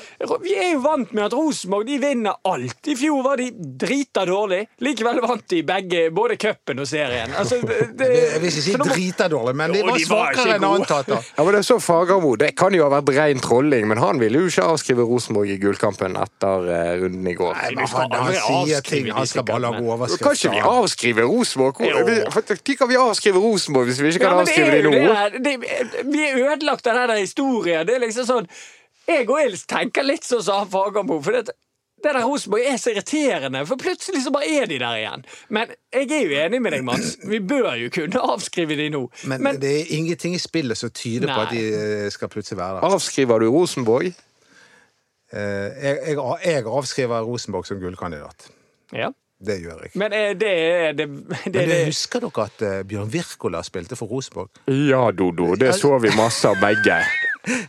vi 0.44 0.56
er 0.60 0.74
jo 0.74 0.82
vant 0.84 1.13
med 1.15 1.24
at 1.29 1.34
Rosenborg 1.38 1.86
de 1.88 1.96
vinner 2.01 2.36
alt. 2.44 2.89
I 2.91 2.96
fjor 3.00 3.22
var 3.24 3.39
de 3.39 3.46
drita 3.56 4.25
dårlig. 4.27 4.65
Likevel 4.84 5.22
vant 5.24 5.46
de 5.53 5.62
begge, 5.63 6.01
både 6.12 6.36
cupen 6.41 6.84
og 6.84 6.89
serien. 6.91 7.32
Altså, 7.39 7.62
det, 7.63 7.77
det, 8.01 8.10
Jeg 8.17 8.41
vil 8.44 8.50
ikke 8.51 8.65
si 8.65 8.74
må- 8.75 8.88
drita 8.89 9.29
dårlig, 9.32 9.53
men 9.62 9.72
de 9.77 9.84
var 9.88 10.01
svakere 10.03 10.58
enn 10.58 10.65
antatt. 10.67 11.08
da. 11.08 11.22
Ja, 11.38 11.46
men 11.48 11.56
det 11.56 11.62
er 11.63 11.67
så 11.70 11.79
Fagermo. 11.79 12.34
Det 12.44 12.51
kan 12.60 12.75
jo 12.75 12.84
ha 12.84 12.91
vært 12.98 13.13
rein 13.15 13.39
trolling, 13.48 13.88
men 13.88 13.98
han 14.03 14.20
ville 14.20 14.44
jo 14.44 14.51
ikke 14.51 14.67
avskrive 14.74 15.08
Rosenborg 15.08 15.56
i 15.56 15.58
gullkampen 15.63 16.20
etter 16.20 16.67
uh, 16.67 16.91
runden 17.06 17.32
i 17.32 17.38
går. 17.39 17.56
Nei, 17.63 17.72
men 17.79 17.88
han, 17.96 18.12
han 18.12 18.36
sier 18.67 18.84
ting, 18.84 19.08
han 19.15 19.25
skal 19.32 19.48
bare 19.48 19.63
lage 19.70 19.79
sikkert, 19.79 20.20
Kan 20.27 20.36
ikke 20.36 20.51
vi 20.51 20.60
overskrifter. 20.60 20.70
avskrive 20.84 21.29
Rosenborg? 21.32 21.82
Når 21.88 22.75
kan 22.84 22.91
vi 22.91 23.00
avskrive 23.08 23.39
Rosenborg 23.48 23.88
hvis 23.94 24.03
vi 24.03 24.12
ikke 24.12 24.27
Ja, 24.27 24.36
kan 24.36 24.44
men 24.44 24.46
det 24.46 24.51
avskrive 24.51 24.75
er 24.75 24.84
jo 24.84 24.91
nå? 24.91 25.76
Vi 26.12 26.25
er 26.29 26.41
ødelagt 26.51 26.88
av 26.88 27.07
den 27.07 27.17
historien. 27.24 27.88
Det 27.88 27.96
er 27.96 28.03
liksom 28.07 28.27
sånn 28.29 28.50
Jeg 29.07 29.29
og 29.29 29.39
Ils 29.39 29.63
tenker 29.69 30.03
litt 30.03 30.25
sånn 30.27 30.43
som 30.43 30.63
han 30.63 30.69
Fagermo. 30.72 31.22
For 31.24 31.31
det, 31.38 31.53
det 32.03 32.12
der 32.13 32.25
Rosenborg 32.27 32.65
er 32.67 32.75
så 32.77 32.91
irriterende, 32.91 33.62
for 33.65 33.79
plutselig 33.79 34.19
så 34.25 34.31
bare 34.36 34.50
er 34.62 34.67
de 34.69 34.77
der 34.81 34.98
igjen. 35.00 35.24
Men 35.50 35.72
jeg 35.96 36.12
er 36.12 36.25
jo 36.27 36.36
enig 36.43 36.60
med 36.62 36.75
deg, 36.75 36.84
Mats. 36.86 37.15
Vi 37.24 37.39
bør 37.39 37.72
jo 37.79 37.88
kunne 37.96 38.22
avskrive 38.36 38.75
de 38.77 38.89
nå. 38.93 39.05
Men, 39.24 39.41
Men, 39.43 39.62
det 39.62 39.72
er 39.79 39.93
ingenting 39.98 40.36
i 40.36 40.41
spillet 40.43 40.77
som 40.77 40.91
tyder 40.91 41.31
på 41.31 41.39
at 41.48 41.55
de 41.55 41.63
eh, 41.72 42.10
skal 42.13 42.29
plutselig 42.29 42.60
være 42.60 42.81
der. 42.81 42.89
Avskriver 42.91 43.39
du 43.39 43.48
Rosenborg? 43.55 44.12
Eh, 45.34 45.39
Jeg, 45.39 45.98
jeg, 46.07 46.19
jeg 46.46 46.65
avskriver 46.67 47.24
Rosenborg 47.27 47.65
som 47.67 47.79
gullkandidat. 47.79 48.50
ja. 48.93 49.10
Det 49.39 49.60
gjør 49.62 49.84
jeg. 49.86 49.91
Men 50.01 50.13
eh, 50.17 50.32
det 50.34 50.50
er 50.50 50.94
det, 50.98 51.06
det, 51.06 51.08
Men 51.29 51.53
det, 51.53 51.65
det, 51.70 51.86
husker 51.91 52.24
dere 52.25 52.46
at 52.50 52.62
eh, 52.65 52.79
Bjørn 52.89 53.12
Wirkola 53.13 53.62
spilte 53.63 53.96
for 54.00 54.10
Rosenborg? 54.10 54.50
Ja, 54.67 55.12
Dodo. 55.13 55.53
Det 55.56 55.75
så 55.77 55.98
vi 56.01 56.10
masse 56.17 56.50
av 56.50 56.58
begge. 56.62 57.01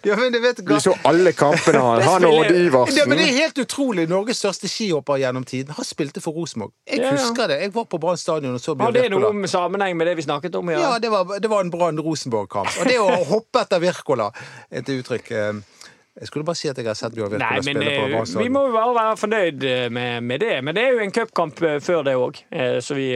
Ja, 0.02 0.16
men 0.18 0.32
det 0.34 0.40
vet 0.42 0.58
Vi 0.66 0.80
så 0.82 0.90
alle 1.06 1.30
kampene 1.38 1.78
han. 1.78 2.00
Han 2.02 2.24
og 2.26 2.40
Odd 2.40 2.48
Ja, 2.96 3.04
men 3.06 3.14
det 3.20 3.28
er 3.28 3.36
helt 3.44 3.60
utrolig. 3.62 4.08
Norges 4.10 4.40
største 4.42 4.66
skihopper 4.66 5.20
gjennom 5.22 5.44
tiden. 5.46 5.70
Han 5.76 5.86
spilte 5.86 6.18
for 6.24 6.34
Rosenborg. 6.34 6.72
Jeg 6.90 6.98
Ja, 6.98 7.12
ja. 7.12 7.12
husker 7.14 7.46
det. 7.46 7.60
Jeg 7.62 7.70
var 7.76 7.84
på 7.86 8.00
Brann 8.02 8.18
stadion 8.18 8.56
og 8.56 8.60
så 8.60 8.74
Bjørn 8.74 8.88
Har 8.88 8.92
Bjørn 8.96 9.04
det 9.04 9.12
Wirkola. 9.12 9.28
noe 9.30 9.40
med 9.44 9.52
sammenheng 9.52 9.94
med 10.00 10.10
det 10.10 10.16
vi 10.18 10.24
snakket 10.26 10.58
om? 10.58 10.72
Ja, 10.74 10.96
det 10.98 11.12
var, 11.14 11.30
det 11.38 11.50
var 11.52 11.62
en 11.62 11.70
Brann-Rosenborg-kamp. 11.70 12.74
Og 12.80 12.90
det 12.90 12.98
å 12.98 13.06
hoppe 13.30 13.62
etter 13.62 13.78
Wirkola, 13.86 14.32
et 14.74 14.90
uttrykk 14.96 15.30
eh, 15.30 15.52
Jeg 16.18 16.30
skulle 16.30 16.46
bare 16.46 16.58
si 16.58 16.70
at 16.70 16.78
jeg 16.78 16.88
har 16.88 16.96
sett 16.98 17.14
Bjørn 17.14 17.36
Virkola 17.36 17.62
spille 17.62 17.90
på 17.94 18.06
eh, 18.18 18.32
vi 18.42 18.48
må 18.50 18.64
jo 18.66 18.72
bare 18.74 18.94
være 18.96 19.18
fornøyd 19.20 19.66
eh, 19.68 19.84
med, 19.94 20.24
med 20.26 20.42
det. 20.42 20.56
Men 20.66 20.74
det 20.74 20.86
er 20.86 20.96
jo 20.96 21.04
en 21.04 21.14
cupkamp 21.14 21.62
eh, 21.62 21.78
før 21.84 22.02
det 22.08 22.16
òg, 22.18 22.40
så 22.82 22.96
vi 22.98 23.12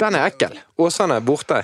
Den 0.00 0.16
er 0.18 0.26
ekkel. 0.32 0.58
Åsane 0.80 1.20
er 1.20 1.26
borte. 1.26 1.62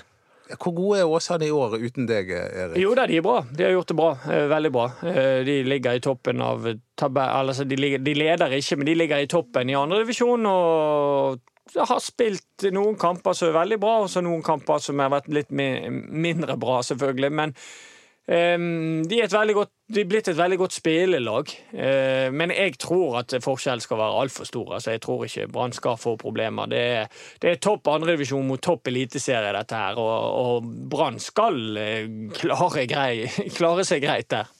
Hvor 0.49 0.73
gode 0.73 1.01
er 1.03 1.11
Åsane 1.11 1.49
i 1.49 1.53
år 1.53 1.75
uten 1.83 2.07
deg, 2.09 2.31
Erik? 2.31 2.79
Jo 2.81 2.95
da, 2.97 3.09
de 3.11 3.19
er 3.19 3.25
bra. 3.25 3.43
De 3.51 3.67
har 3.67 3.75
gjort 3.75 3.91
det 3.91 3.97
bra. 3.99 4.13
Veldig 4.55 4.71
bra. 4.73 4.87
De 5.45 5.57
ligger 5.67 5.99
i 5.99 6.05
toppen 6.05 6.41
av 6.45 6.71
tabell... 6.97 7.51
Altså, 7.51 7.67
de, 7.69 7.77
ligger, 7.77 8.01
de 8.05 8.15
leder 8.17 8.55
ikke, 8.57 8.79
men 8.79 8.89
de 8.89 8.97
ligger 8.97 9.25
i 9.25 9.29
toppen 9.29 9.69
i 9.69 9.77
andredivisjon 9.77 10.49
og 10.49 11.43
har 11.77 12.01
spilt 12.01 12.69
noen 12.73 12.97
kamper 13.01 13.37
som 13.37 13.51
er 13.51 13.59
veldig 13.59 13.81
bra, 13.83 13.99
og 14.05 14.09
så 14.13 14.23
noen 14.25 14.45
kamper 14.47 14.81
som 14.81 15.03
har 15.03 15.13
vært 15.13 15.29
litt 15.33 15.53
mindre 15.53 16.57
bra, 16.61 16.81
selvfølgelig. 16.87 17.33
Men 17.43 17.57
de 18.29 19.21
er, 19.23 19.53
godt, 19.57 19.71
de 19.89 20.03
er 20.03 20.09
blitt 20.09 20.29
et 20.29 20.37
veldig 20.37 20.59
godt 20.61 20.75
spillelag. 20.77 21.53
Eh, 21.73 22.29
men 22.29 22.53
jeg 22.53 22.75
tror 22.77 23.23
at 23.23 23.33
forskjellen 23.41 23.81
skal 23.81 23.97
være 23.97 24.19
altfor 24.21 24.45
stor. 24.45 24.75
Altså, 24.77 24.91
jeg 24.93 25.01
tror 25.01 25.25
ikke 25.25 25.47
Brann 25.49 25.73
skal 25.73 25.97
få 25.97 26.17
problemer. 26.21 26.69
Det 26.69 26.83
er, 26.99 27.09
det 27.41 27.51
er 27.51 27.63
topp 27.65 27.89
andredivisjon 27.89 28.45
mot 28.47 28.61
topp 28.61 28.91
eliteserie, 28.93 29.55
dette 29.57 29.81
her. 29.81 29.97
Og, 29.97 30.37
og 30.43 30.69
Brann 30.93 31.17
skal 31.25 31.81
eh, 31.81 32.11
klare, 32.37 32.85
grei, 32.91 33.25
klare 33.59 33.89
seg 33.89 34.05
greit 34.05 34.29
der. 34.35 34.53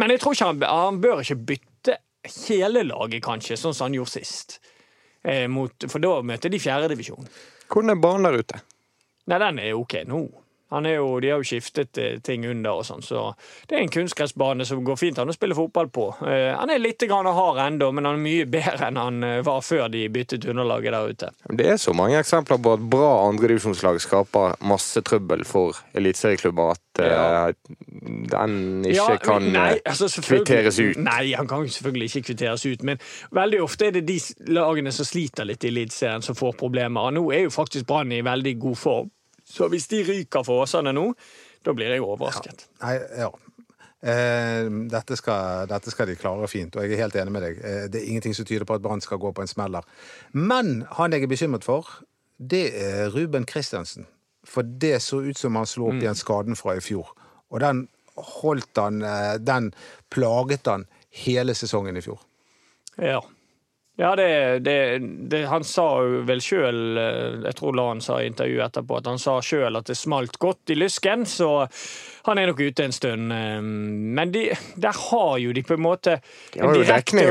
Men 0.00 0.14
jeg 0.14 0.22
tror 0.22 0.32
ikke 0.32 0.48
han, 0.48 0.64
han 0.64 1.00
bør 1.02 1.20
ikke 1.20 1.40
bytte 1.52 1.98
hele 2.46 2.86
laget, 2.86 3.20
kanskje, 3.24 3.58
sånn 3.60 3.76
som 3.76 3.90
han 3.90 3.98
gjorde 4.00 4.14
sist. 4.14 4.62
Eh, 5.20 5.44
mot, 5.52 5.84
for 5.84 6.00
da 6.00 6.16
møter 6.24 6.48
de 6.48 6.60
fjerdedivisjon. 6.62 7.28
Hvordan 7.68 7.92
er 7.92 8.00
banen 8.00 8.30
der 8.30 8.40
ute? 8.40 8.62
Nei, 9.28 9.38
den 9.38 9.60
er 9.62 9.76
ok 9.76 10.00
nå. 10.08 10.22
Han 10.72 10.88
jo, 10.88 11.08
de 11.20 11.30
har 11.32 11.42
jo 11.42 11.46
skiftet 11.46 11.98
eh, 12.00 12.18
ting 12.24 12.46
under 12.48 12.80
og 12.80 12.86
sånn, 12.88 13.04
så 13.04 13.24
det 13.68 13.76
er 13.76 13.84
en 13.84 13.92
kunstgressbane 13.92 14.66
som 14.68 14.82
går 14.84 14.98
fint 15.00 15.20
an 15.20 15.30
å 15.30 15.36
spille 15.36 15.56
fotball 15.56 15.90
på. 15.92 16.08
Eh, 16.26 16.50
han 16.56 16.72
er 16.72 16.82
litt 16.82 17.02
grann 17.08 17.28
hard 17.28 17.60
ennå, 17.66 17.90
men 17.92 18.08
han 18.08 18.18
er 18.18 18.24
mye 18.24 18.48
bedre 18.50 18.88
enn 18.88 19.00
han 19.00 19.26
eh, 19.26 19.40
var 19.46 19.62
før 19.64 19.88
de 19.92 20.06
byttet 20.12 20.46
underlaget 20.48 20.96
der 20.96 21.12
ute. 21.12 21.30
Det 21.52 21.68
er 21.74 21.80
så 21.80 21.94
mange 21.96 22.18
eksempler 22.20 22.60
på 22.62 22.76
at 22.76 22.86
bra 22.92 23.12
andredivisjonslag 23.28 24.00
skaper 24.02 24.56
masse 24.68 25.02
trøbbel 25.06 25.44
for 25.48 25.78
eliteserieklubber 25.98 26.74
at 26.74 27.02
eh, 27.04 27.52
den 28.32 28.58
ikke 28.86 28.96
Ja, 28.96 29.18
kan 29.22 29.48
nei, 29.52 29.76
altså, 29.84 30.08
kvitteres 30.22 30.80
ut. 30.80 31.00
Nei, 31.02 31.32
han 31.36 31.48
kan 31.50 31.66
selvfølgelig 31.68 32.10
ikke 32.10 32.32
kvitteres 32.32 32.66
ut, 32.66 32.84
men 32.86 33.00
veldig 33.34 33.62
ofte 33.64 33.88
er 33.88 33.96
det 33.98 34.06
de 34.08 34.18
lagene 34.52 34.92
som 34.94 35.08
sliter 35.08 35.48
litt 35.48 35.64
i 35.64 35.72
Eliteserien, 35.72 36.24
som 36.24 36.38
får 36.38 36.56
problemer. 36.60 37.10
Nå 37.14 37.24
er 37.32 37.46
jo 37.46 37.54
faktisk 37.54 37.86
Brann 37.88 38.12
i 38.12 38.22
veldig 38.24 38.56
god 38.62 38.78
form, 38.78 39.10
så 39.52 39.68
hvis 39.72 39.88
de 39.92 40.02
ryker 40.08 40.44
for 40.46 40.64
Åsane 40.64 40.94
nå, 40.96 41.10
da 41.62 41.74
blir 41.76 41.92
jeg 41.92 42.04
overrasket. 42.04 42.66
Nei, 42.82 42.94
ja. 43.20 43.28
Eh, 44.02 44.66
dette, 44.90 45.16
skal, 45.20 45.68
dette 45.70 45.92
skal 45.94 46.08
de 46.10 46.16
klare 46.18 46.48
fint, 46.50 46.74
og 46.74 46.82
jeg 46.82 46.96
er 46.96 47.04
helt 47.04 47.18
enig 47.20 47.34
med 47.36 47.44
deg. 47.46 47.60
Eh, 47.62 47.84
det 47.92 48.00
er 48.00 48.08
ingenting 48.10 48.34
som 48.34 48.48
tyder 48.48 48.66
på 48.66 48.74
at 48.78 48.82
Brann 48.82 49.04
skal 49.04 49.20
gå 49.22 49.30
på 49.36 49.44
en 49.44 49.50
smeller. 49.50 49.86
Men 50.32 50.80
han 50.96 51.14
jeg 51.14 51.26
er 51.26 51.30
bekymret 51.30 51.66
for, 51.68 52.00
det 52.42 52.64
er 52.80 53.12
Ruben 53.14 53.46
Kristiansen. 53.46 54.08
For 54.42 54.66
det 54.66 54.96
så 55.04 55.20
ut 55.22 55.38
som 55.38 55.54
han 55.54 55.68
slo 55.70 55.92
opp 55.92 56.00
igjen 56.00 56.18
skaden 56.18 56.58
fra 56.58 56.74
i 56.74 56.82
fjor. 56.82 57.12
Og 57.54 57.62
den 57.62 57.84
holdt 58.16 58.80
han 58.80 59.04
eh, 59.06 59.36
Den 59.38 59.70
plaget 60.10 60.66
han 60.66 60.88
hele 61.22 61.54
sesongen 61.54 61.96
i 61.96 62.02
fjor. 62.02 62.18
Ja. 62.98 63.20
Ja, 64.00 64.14
det, 64.16 64.58
det, 64.64 64.98
det 65.28 65.42
Han 65.50 65.64
sa 65.68 65.84
jo 66.00 66.22
vel 66.24 66.40
sjøl, 66.40 66.78
jeg 67.44 67.56
tror 67.58 67.74
Lan 67.76 68.00
sa 68.00 68.22
i 68.22 68.28
intervjuet 68.30 68.64
etterpå, 68.70 69.02
at 69.02 69.08
han 69.10 69.18
sa 69.20 69.34
sjøl 69.44 69.76
at 69.76 69.90
det 69.90 69.98
smalt 70.00 70.38
godt 70.40 70.72
i 70.72 70.76
lysken, 70.80 71.26
så 71.28 71.66
han 72.24 72.38
er 72.40 72.48
nok 72.48 72.62
ute 72.62 72.86
en 72.86 72.94
stund. 72.96 73.32
eh, 73.36 73.60
Men 73.60 74.32
de, 74.32 74.46
der 74.80 74.96
har 74.96 75.34
jo 75.42 75.52
de 75.52 75.62
på 75.66 75.76
en 75.76 75.82
måte 75.84 76.14
en 76.56 76.72
direkte 76.72 77.26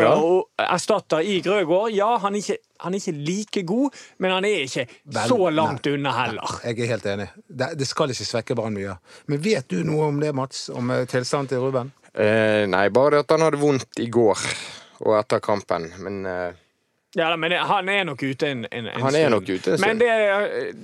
erstatter 0.62 1.26
i 1.26 1.40
Grøgaard. 1.42 1.96
Ja, 1.96 2.12
han 2.22 2.38
er, 2.38 2.44
ikke, 2.44 2.58
han 2.86 2.94
er 2.94 3.02
ikke 3.02 3.16
like 3.32 3.64
god, 3.72 3.98
men 4.22 4.36
han 4.36 4.46
er 4.46 4.66
ikke 4.68 4.86
Vel, 4.86 5.24
så 5.32 5.50
langt 5.50 5.90
unna 5.90 6.14
heller. 6.20 6.60
Jeg 6.68 6.78
er 6.78 6.92
helt 6.94 7.08
enig. 7.16 7.28
Det, 7.48 7.72
det 7.80 7.88
skal 7.90 8.14
ikke 8.14 8.28
svekke 8.28 8.60
Brann 8.60 8.78
mye. 8.78 9.00
Men 9.32 9.42
vet 9.42 9.66
du 9.72 9.82
noe 9.88 10.12
om 10.12 10.22
det, 10.22 10.30
Mats? 10.38 10.68
Om 10.70 10.94
eh, 10.94 11.08
tilstanden 11.10 11.56
til 11.56 11.66
Ruben? 11.66 11.90
Eh, 12.14 12.68
nei, 12.70 12.86
bare 12.94 13.16
det 13.18 13.26
at 13.26 13.34
han 13.38 13.48
hadde 13.48 13.64
vondt 13.64 14.04
i 14.04 14.12
går 14.12 14.46
og 15.02 15.18
etter 15.20 15.42
kampen. 15.44 15.90
Men 16.00 16.26
eh, 16.26 16.60
Ja, 17.16 17.36
men 17.36 17.52
det, 17.52 17.58
Han 17.68 17.90
er 17.90 18.06
nok 18.08 18.22
ute 18.24 18.48
en, 18.48 18.66
en, 18.72 18.86
en 18.88 19.02
Han 19.04 19.16
er 19.16 19.30
nok 19.34 19.50
ute. 19.50 19.76
Men 19.84 20.00
det, 20.00 20.12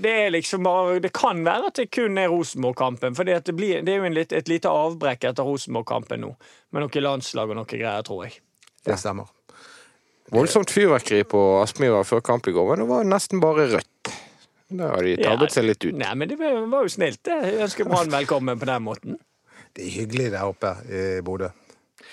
det 0.04 0.16
er 0.26 0.34
liksom 0.34 0.66
bare 0.68 1.00
Det 1.00 1.14
kan 1.16 1.40
være 1.46 1.70
at 1.70 1.80
det 1.80 1.88
kun 1.96 2.18
er 2.20 2.28
Rosenborg-kampen. 2.34 3.16
For 3.16 3.24
det, 3.24 3.46
blir, 3.56 3.82
det 3.88 3.94
er 3.94 4.02
jo 4.02 4.10
en 4.10 4.18
litt, 4.18 4.36
et 4.36 4.52
lite 4.52 4.68
avbrekk 4.68 5.24
etter 5.30 5.48
Rosenborg-kampen 5.48 6.26
nå. 6.26 6.34
Med 6.76 6.84
noe 6.84 7.04
landslag 7.06 7.54
og 7.54 7.62
noe 7.62 7.70
greier, 7.70 8.04
tror 8.04 8.26
jeg. 8.26 8.42
Det 8.84 8.98
stemmer. 9.00 9.30
voldsomt 10.32 10.72
fyrverkeri 10.72 11.24
på 11.24 11.44
Aspmyra 11.62 12.04
før 12.04 12.20
kamp 12.20 12.48
i 12.48 12.54
går, 12.56 12.74
men 12.74 12.84
det 12.84 12.88
var 12.90 13.08
nesten 13.08 13.40
bare 13.44 13.70
rødt. 13.78 14.12
Da 14.68 14.90
har 14.92 15.04
de 15.08 15.14
tabbet 15.22 15.54
seg 15.56 15.64
litt 15.70 15.86
ut. 15.86 15.96
Nei, 15.96 16.12
men 16.20 16.28
det 16.28 16.36
var 16.42 16.84
jo 16.84 16.92
snilt. 16.92 17.22
det. 17.24 17.38
Jeg 17.48 17.62
ønsker 17.64 17.88
Brann 17.88 18.12
velkommen 18.12 18.60
på 18.60 18.68
den 18.68 18.84
måten. 18.84 19.16
Det 19.72 19.86
er 19.86 19.94
hyggelig 20.02 20.32
der 20.34 20.44
oppe 20.50 20.74
i 20.92 21.06
Bodø. 21.24 21.48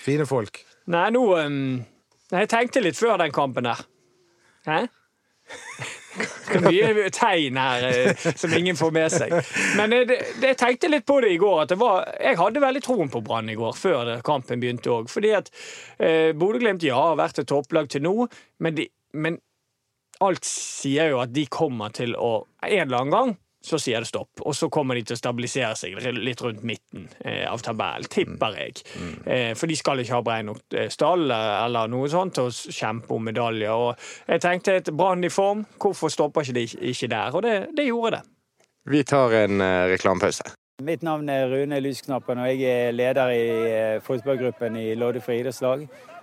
Fine 0.04 0.26
folk. 0.28 0.60
Nei, 0.92 1.08
nå 1.14 1.22
um, 1.40 1.82
nei, 2.34 2.44
Jeg 2.44 2.52
tenkte 2.52 2.82
litt 2.84 2.98
før 2.98 3.18
den 3.22 3.34
kampen 3.34 3.70
her. 3.70 3.84
Hæ? 4.68 4.84
Mye 6.64 7.08
tegn 7.12 7.56
her 7.58 7.84
eh, 7.88 8.26
som 8.38 8.52
ingen 8.54 8.76
får 8.78 8.92
med 8.94 9.12
seg. 9.12 9.32
Men 9.78 9.92
eh, 9.96 10.04
det, 10.08 10.18
jeg 10.42 10.58
tenkte 10.60 10.90
litt 10.92 11.06
på 11.08 11.18
det 11.24 11.32
i 11.34 11.40
går. 11.40 11.64
At 11.64 11.74
var, 11.80 12.04
jeg 12.20 12.38
hadde 12.38 12.62
veldig 12.62 12.84
troen 12.84 13.10
på 13.12 13.22
Brann 13.24 13.50
i 13.50 13.56
går, 13.58 13.74
før 13.78 14.12
kampen 14.26 14.62
begynte 14.62 14.92
òg. 14.94 15.10
Fordi 15.12 15.34
at 15.36 15.50
eh, 15.98 16.30
Bodø-Glimt 16.36 16.86
ja, 16.86 17.00
har 17.10 17.18
vært 17.20 17.42
et 17.42 17.50
topplag 17.50 17.90
til 17.92 18.04
nå, 18.06 18.14
men, 18.64 18.78
de, 18.78 18.88
men 19.18 19.40
alt 20.24 20.46
sier 20.46 21.14
jo 21.14 21.22
at 21.24 21.34
de 21.34 21.48
kommer 21.50 21.94
til 21.94 22.14
å 22.14 22.44
En 22.64 22.86
eller 22.86 23.02
annen 23.02 23.12
gang 23.12 23.34
så 23.64 23.78
sier 23.80 24.04
det 24.04 24.10
stopp. 24.10 24.42
Og 24.44 24.54
så 24.56 24.68
kommer 24.72 24.98
de 24.98 25.04
til 25.08 25.16
å 25.16 25.20
stabilisere 25.20 25.72
seg 25.78 25.96
litt 26.18 26.42
rundt 26.44 26.64
midten 26.66 27.08
eh, 27.24 27.44
av 27.48 27.62
tabellen, 27.64 28.08
tipper 28.10 28.58
jeg. 28.60 28.82
Eh, 29.24 29.52
for 29.56 29.70
de 29.70 29.78
skal 29.78 30.02
ikke 30.02 30.18
ha 30.18 30.24
brei 30.26 30.42
nok 30.46 30.76
eh, 30.76 30.90
stall 30.92 31.30
eh, 31.32 31.52
eller 31.64 31.88
noe 31.92 32.10
sånt 32.12 32.36
til 32.36 32.50
å 32.50 32.74
kjempe 32.78 33.14
om 33.16 33.24
medaljer. 33.24 33.72
Og 33.72 34.28
jeg 34.28 34.44
tenkte 34.44 34.78
et 34.80 34.92
Brann 34.94 35.24
i 35.24 35.32
form, 35.32 35.64
hvorfor 35.80 36.12
stopper 36.12 36.44
ikke 36.44 36.58
de 36.60 36.68
ikke 36.92 37.10
der? 37.12 37.32
Og 37.34 37.46
det, 37.46 37.56
det 37.76 37.88
gjorde 37.88 38.18
det. 38.18 38.22
Vi 38.90 39.00
tar 39.08 39.32
en 39.32 39.64
eh, 39.64 39.86
reklamepause. 39.94 40.54
Mitt 40.82 41.04
navn 41.06 41.28
er 41.30 41.46
Rune 41.48 41.78
Lysknappen, 41.80 42.40
og 42.42 42.50
jeg 42.50 42.66
er 42.66 42.92
leder 42.92 43.30
i 43.30 43.44
eh, 43.70 44.00
fotballgruppen 44.02 44.76
i 44.76 44.88
Loddefri 44.98 45.38
idrettslag. 45.40 45.86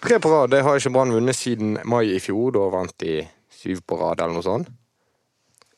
Tre 0.00 0.16
på 0.20 0.30
rad, 0.32 0.50
det 0.54 0.62
har 0.64 0.78
ikke 0.78 0.94
Brann 0.94 1.12
vunnet 1.12 1.36
siden 1.36 1.76
mai 1.84 2.06
i 2.14 2.20
fjor. 2.22 2.54
Da 2.56 2.68
vant 2.72 2.96
de 3.02 3.20
syv 3.52 3.82
på 3.84 3.98
rad, 4.00 4.22
eller 4.22 4.38
noe 4.38 4.46
sånt. 4.46 4.70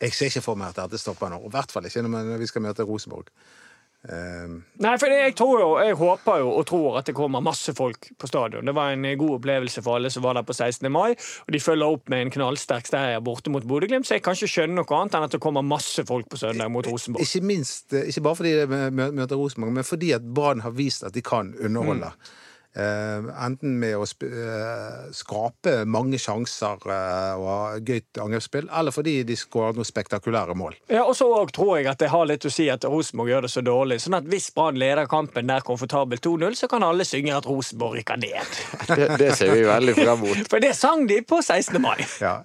Jeg 0.03 0.15
ser 0.15 0.31
ikke 0.31 0.45
for 0.45 0.59
meg 0.59 0.73
at 0.73 0.85
dette 0.85 0.99
stopper 0.99 1.31
nå. 1.31 1.41
I 1.47 1.51
hvert 1.53 1.75
fall 1.75 1.87
ikke 1.87 2.03
når 2.07 2.39
vi 2.41 2.49
skal 2.51 2.65
møte 2.65 2.87
Rosenborg. 2.87 3.31
Um, 4.03 4.57
Nei, 4.83 4.97
for 4.99 5.13
jeg 5.15 5.35
tror 5.39 5.61
jo, 5.61 5.67
jeg 5.79 5.95
håper 5.95 6.41
jo 6.41 6.49
og 6.59 6.65
tror 6.67 6.97
at 6.99 7.07
det 7.07 7.15
kommer 7.15 7.43
masse 7.45 7.71
folk 7.79 8.09
på 8.19 8.27
stadion. 8.27 8.67
Det 8.67 8.75
var 8.75 8.97
en 8.97 9.07
god 9.19 9.37
opplevelse 9.37 9.83
for 9.87 10.01
alle 10.01 10.11
som 10.11 10.25
var 10.25 10.35
der 10.35 10.47
på 10.47 10.57
16. 10.57 10.91
mai. 10.91 11.15
Og 11.47 11.55
de 11.55 11.61
følger 11.63 11.87
opp 11.87 12.11
med 12.11 12.27
en 12.27 12.33
knallsterk 12.35 12.91
seier 12.91 13.23
borte 13.23 13.53
mot 13.55 13.67
Bodø-Glimt, 13.67 14.09
så 14.09 14.19
jeg 14.19 14.25
kan 14.27 14.35
ikke 14.35 14.51
skjønne 14.51 14.81
noe 14.81 14.99
annet 14.99 15.19
enn 15.19 15.29
at 15.29 15.37
det 15.37 15.43
kommer 15.45 15.63
masse 15.67 16.03
folk 16.09 16.27
på 16.31 16.41
søndag 16.43 16.71
mot 16.75 16.87
Rosenborg. 16.91 17.23
ikke 17.23 17.47
minst, 17.47 17.93
eh, 17.95 18.11
ikke 18.11 18.27
bare 18.27 18.41
fordi 18.43 18.55
de 18.59 19.13
møter 19.15 19.39
Rosenborg, 19.39 19.77
men 19.79 19.87
fordi 19.87 20.11
at 20.19 20.27
Brann 20.35 20.67
har 20.67 20.75
vist 20.75 21.07
at 21.07 21.15
de 21.15 21.23
kan 21.23 21.55
underholde. 21.63 22.11
Eh, 22.11 22.41
enten 22.73 23.75
med 23.81 23.99
å 24.01 24.07
sp 24.09 24.25
eh, 24.25 25.11
skape 25.13 25.83
mange 25.85 26.17
sjanser 26.21 26.81
eh, 26.89 27.35
og 27.37 27.49
ha 27.51 27.59
gøyt 27.77 28.21
angrepsspill, 28.23 28.71
eller 28.73 28.95
fordi 28.95 29.19
de 29.29 29.37
skårer 29.37 29.77
noen 29.77 29.89
spektakulære 29.89 30.57
mål. 30.57 30.79
Ja, 30.89 31.05
og 31.05 31.17
så 31.19 31.29
tror 31.53 31.77
jeg 31.79 31.91
at 31.93 32.01
det 32.01 32.09
har 32.15 32.25
litt 32.29 32.47
å 32.49 32.53
si 32.53 32.71
at 32.73 32.87
Rosenborg 32.89 33.35
gjør 33.35 33.47
det 33.47 33.53
så 33.53 33.65
dårlig. 33.67 34.01
Sånn 34.01 34.17
at 34.17 34.29
hvis 34.31 34.49
Brann 34.57 34.81
leder 34.81 35.11
kampen 35.11 35.51
nær 35.51 35.67
komfortabelt 35.67 36.25
2-0, 36.25 36.57
så 36.63 36.71
kan 36.73 36.87
alle 36.87 37.05
synge 37.09 37.37
at 37.37 37.49
Rosenborg 37.49 38.01
rykker 38.01 38.23
ned. 38.23 38.57
Det, 38.93 39.07
det 39.21 39.31
ser 39.39 39.55
vi 39.55 39.63
veldig 39.65 39.93
frem 39.97 40.19
mot. 40.21 40.41
For 40.51 40.61
det 40.61 40.75
sang 40.77 41.07
de 41.09 41.23
på 41.25 41.39
16. 41.41 41.79
mai. 41.81 42.03
Ja. 42.21 42.43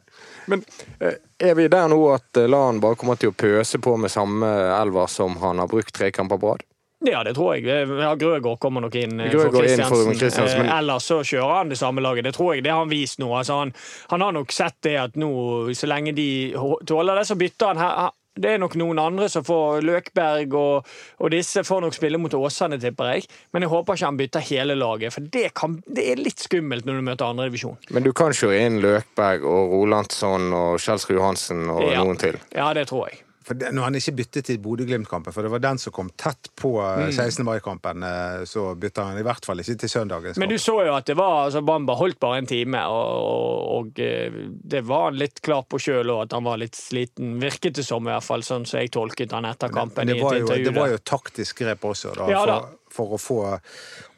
Men 0.47 0.63
eh, 1.03 1.17
er 1.43 1.57
vi 1.59 1.67
der 1.71 1.89
nå 1.91 1.99
at 2.13 2.39
eh, 2.39 2.47
Lan 2.47 2.79
bare 2.83 2.95
kommer 2.99 3.19
til 3.19 3.33
å 3.33 3.35
pøse 3.35 3.79
på 3.83 3.95
med 3.99 4.11
samme 4.13 4.47
elver 4.77 5.11
som 5.11 5.35
han 5.41 5.59
har 5.59 5.71
brukt 5.71 5.91
tre 5.95 6.11
kamper 6.15 6.39
på 6.39 6.53
rad? 6.53 6.63
Ja, 7.05 7.23
det 7.23 7.35
tror 7.37 7.53
jeg. 7.55 7.65
Ja, 7.67 8.15
Grøgaard 8.17 8.57
kommer 8.59 8.81
nok 8.81 8.95
inn 8.97 9.19
eh, 9.21 9.29
Grøgaard 9.29 9.53
for 9.53 9.63
inn 9.67 9.77
Kristiansen. 9.77 10.17
Kristiansen, 10.17 10.57
men- 10.63 10.69
Eh, 10.71 10.77
Ellers 10.79 11.05
så 11.05 11.19
kjører 11.21 11.57
han 11.59 11.69
det 11.69 11.77
samme 11.77 12.01
laget. 12.01 12.23
Det 12.25 12.33
tror 12.33 12.55
jeg. 12.55 12.63
Det 12.63 12.71
har 12.71 12.79
han 12.79 12.89
vist 12.89 13.19
nå. 13.19 13.29
Altså, 13.37 13.59
han, 13.59 13.73
han 14.09 14.21
har 14.21 14.31
nok 14.33 14.51
sett 14.51 14.75
det 14.81 14.95
at 14.97 15.13
nå, 15.15 15.29
så 15.77 15.87
lenge 15.87 16.15
de 16.17 16.53
tåler 16.89 17.15
det, 17.21 17.27
så 17.29 17.35
bytter 17.37 17.67
han 17.67 17.77
her. 17.77 18.09
Det 18.37 18.51
er 18.53 18.59
nok 18.61 18.75
noen 18.77 18.99
andre 19.01 19.27
som 19.33 19.41
får 19.43 19.81
Løkberg 19.81 20.51
og, 20.53 20.85
og 21.25 21.31
disse 21.33 21.63
får 21.65 21.81
nok 21.81 21.95
spille 21.97 22.19
mot 22.21 22.33
Åsane, 22.37 22.77
tipper 22.81 23.13
jeg. 23.15 23.25
Men 23.53 23.61
jeg 23.65 23.69
håper 23.71 23.93
ikke 23.97 24.05
han 24.05 24.17
bytter 24.19 24.45
hele 24.45 24.75
laget, 24.77 25.13
for 25.13 25.21
det, 25.21 25.53
kan, 25.57 25.79
det 25.89 26.05
er 26.11 26.21
litt 26.21 26.37
skummelt 26.45 26.85
når 26.85 26.99
du 27.01 27.05
møter 27.07 27.25
andredivisjon. 27.31 27.77
Men 27.89 28.05
du 28.05 28.11
kan 28.13 28.33
kjøre 28.37 28.59
inn 28.67 28.77
Løkberg 28.83 29.41
og 29.45 29.73
Rolandsson 29.73 30.51
og 30.53 30.77
Kjelsrud 30.81 31.17
Johansen 31.17 31.65
og 31.73 31.81
Ja. 31.89 32.03
noen 32.03 32.17
til. 32.21 32.37
Ja, 32.53 32.73
det 32.77 32.85
tror 32.89 33.09
jeg. 33.09 33.23
For 33.47 33.55
det, 33.55 33.69
når 33.71 33.85
han 33.87 33.95
ikke 33.95 34.11
byttet 34.17 34.45
til 34.49 34.57
Bodø-Glimt-kampen, 34.59 35.31
for 35.31 35.45
det 35.45 35.51
var 35.53 35.61
den 35.63 35.77
som 35.79 35.93
kom 35.95 36.09
tett 36.19 36.49
på 36.59 36.73
eh, 36.83 37.05
Mm. 37.07 37.11
16. 37.15 37.45
mai-kampen, 37.47 38.03
eh, 38.03 38.41
så 38.49 38.65
bytta 38.75 39.05
han 39.07 39.19
i 39.21 39.23
hvert 39.23 39.45
fall 39.47 39.61
ikke 39.63 39.77
til 39.85 39.89
søndagens 39.93 40.35
kamp. 40.35 40.41
Men 40.43 40.51
du 40.51 40.57
så 40.59 40.75
jo 40.83 40.95
at 40.97 41.07
det 41.07 41.15
var 41.15 41.45
altså 41.45 41.61
Bamba 41.63 41.95
holdt 41.95 42.19
bare 42.19 42.41
en 42.41 42.49
time, 42.49 42.81
og, 42.91 43.69
og, 43.77 43.99
eh, 44.03 44.35
det 44.67 44.81
var 44.89 45.05
han 45.07 45.19
litt 45.21 45.39
klar 45.45 45.63
på 45.63 45.79
sjøl 45.79 46.11
òg, 46.11 46.25
at 46.27 46.35
han 46.35 46.43
var 46.43 46.59
litt 46.59 46.75
sliten. 46.75 47.37
Virket 47.39 47.79
det 47.79 47.85
som, 47.87 48.03
i 48.03 48.11
hvert 48.11 48.27
fall, 48.27 48.43
sånn 48.43 48.67
som 48.67 48.81
jeg 48.83 48.91
tolket 48.91 49.31
han 49.37 49.47
etter 49.47 49.71
kampen. 49.71 50.11
Det 50.11 50.17
i 50.19 50.21
var, 50.25 50.35
jo, 50.41 50.47
det 50.67 50.75
var 50.75 50.91
jo 50.91 50.99
taktisk 51.07 51.63
grep 51.63 51.87
også, 51.87 52.11
da, 52.19 52.27
Ja, 52.35 52.43
da. 52.49 52.59
for, 52.91 53.15
for 53.15 53.15
å 53.15 53.21
få 53.21 53.39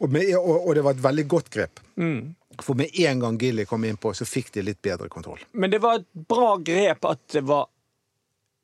og, 0.01 0.09
med, 0.09 0.33
og, 0.39 0.55
og 0.67 0.75
det 0.75 0.83
var 0.89 0.97
et 0.97 1.03
veldig 1.05 1.27
godt 1.37 1.49
grep. 1.53 1.79
Mm. 2.01 2.33
For 2.59 2.75
med 2.75 2.89
en 3.05 3.19
gang 3.23 3.37
Gilly 3.39 3.63
kom 3.69 3.85
innpå, 3.87 4.11
så 4.17 4.25
fikk 4.27 4.49
de 4.57 4.65
litt 4.65 4.81
bedre 4.83 5.07
kontroll. 5.11 5.39
Men 5.53 5.71
det 5.71 5.79
var 5.83 6.01
et 6.01 6.07
bra 6.27 6.55
grep 6.57 7.05
at 7.07 7.21
det 7.37 7.45
var 7.47 7.69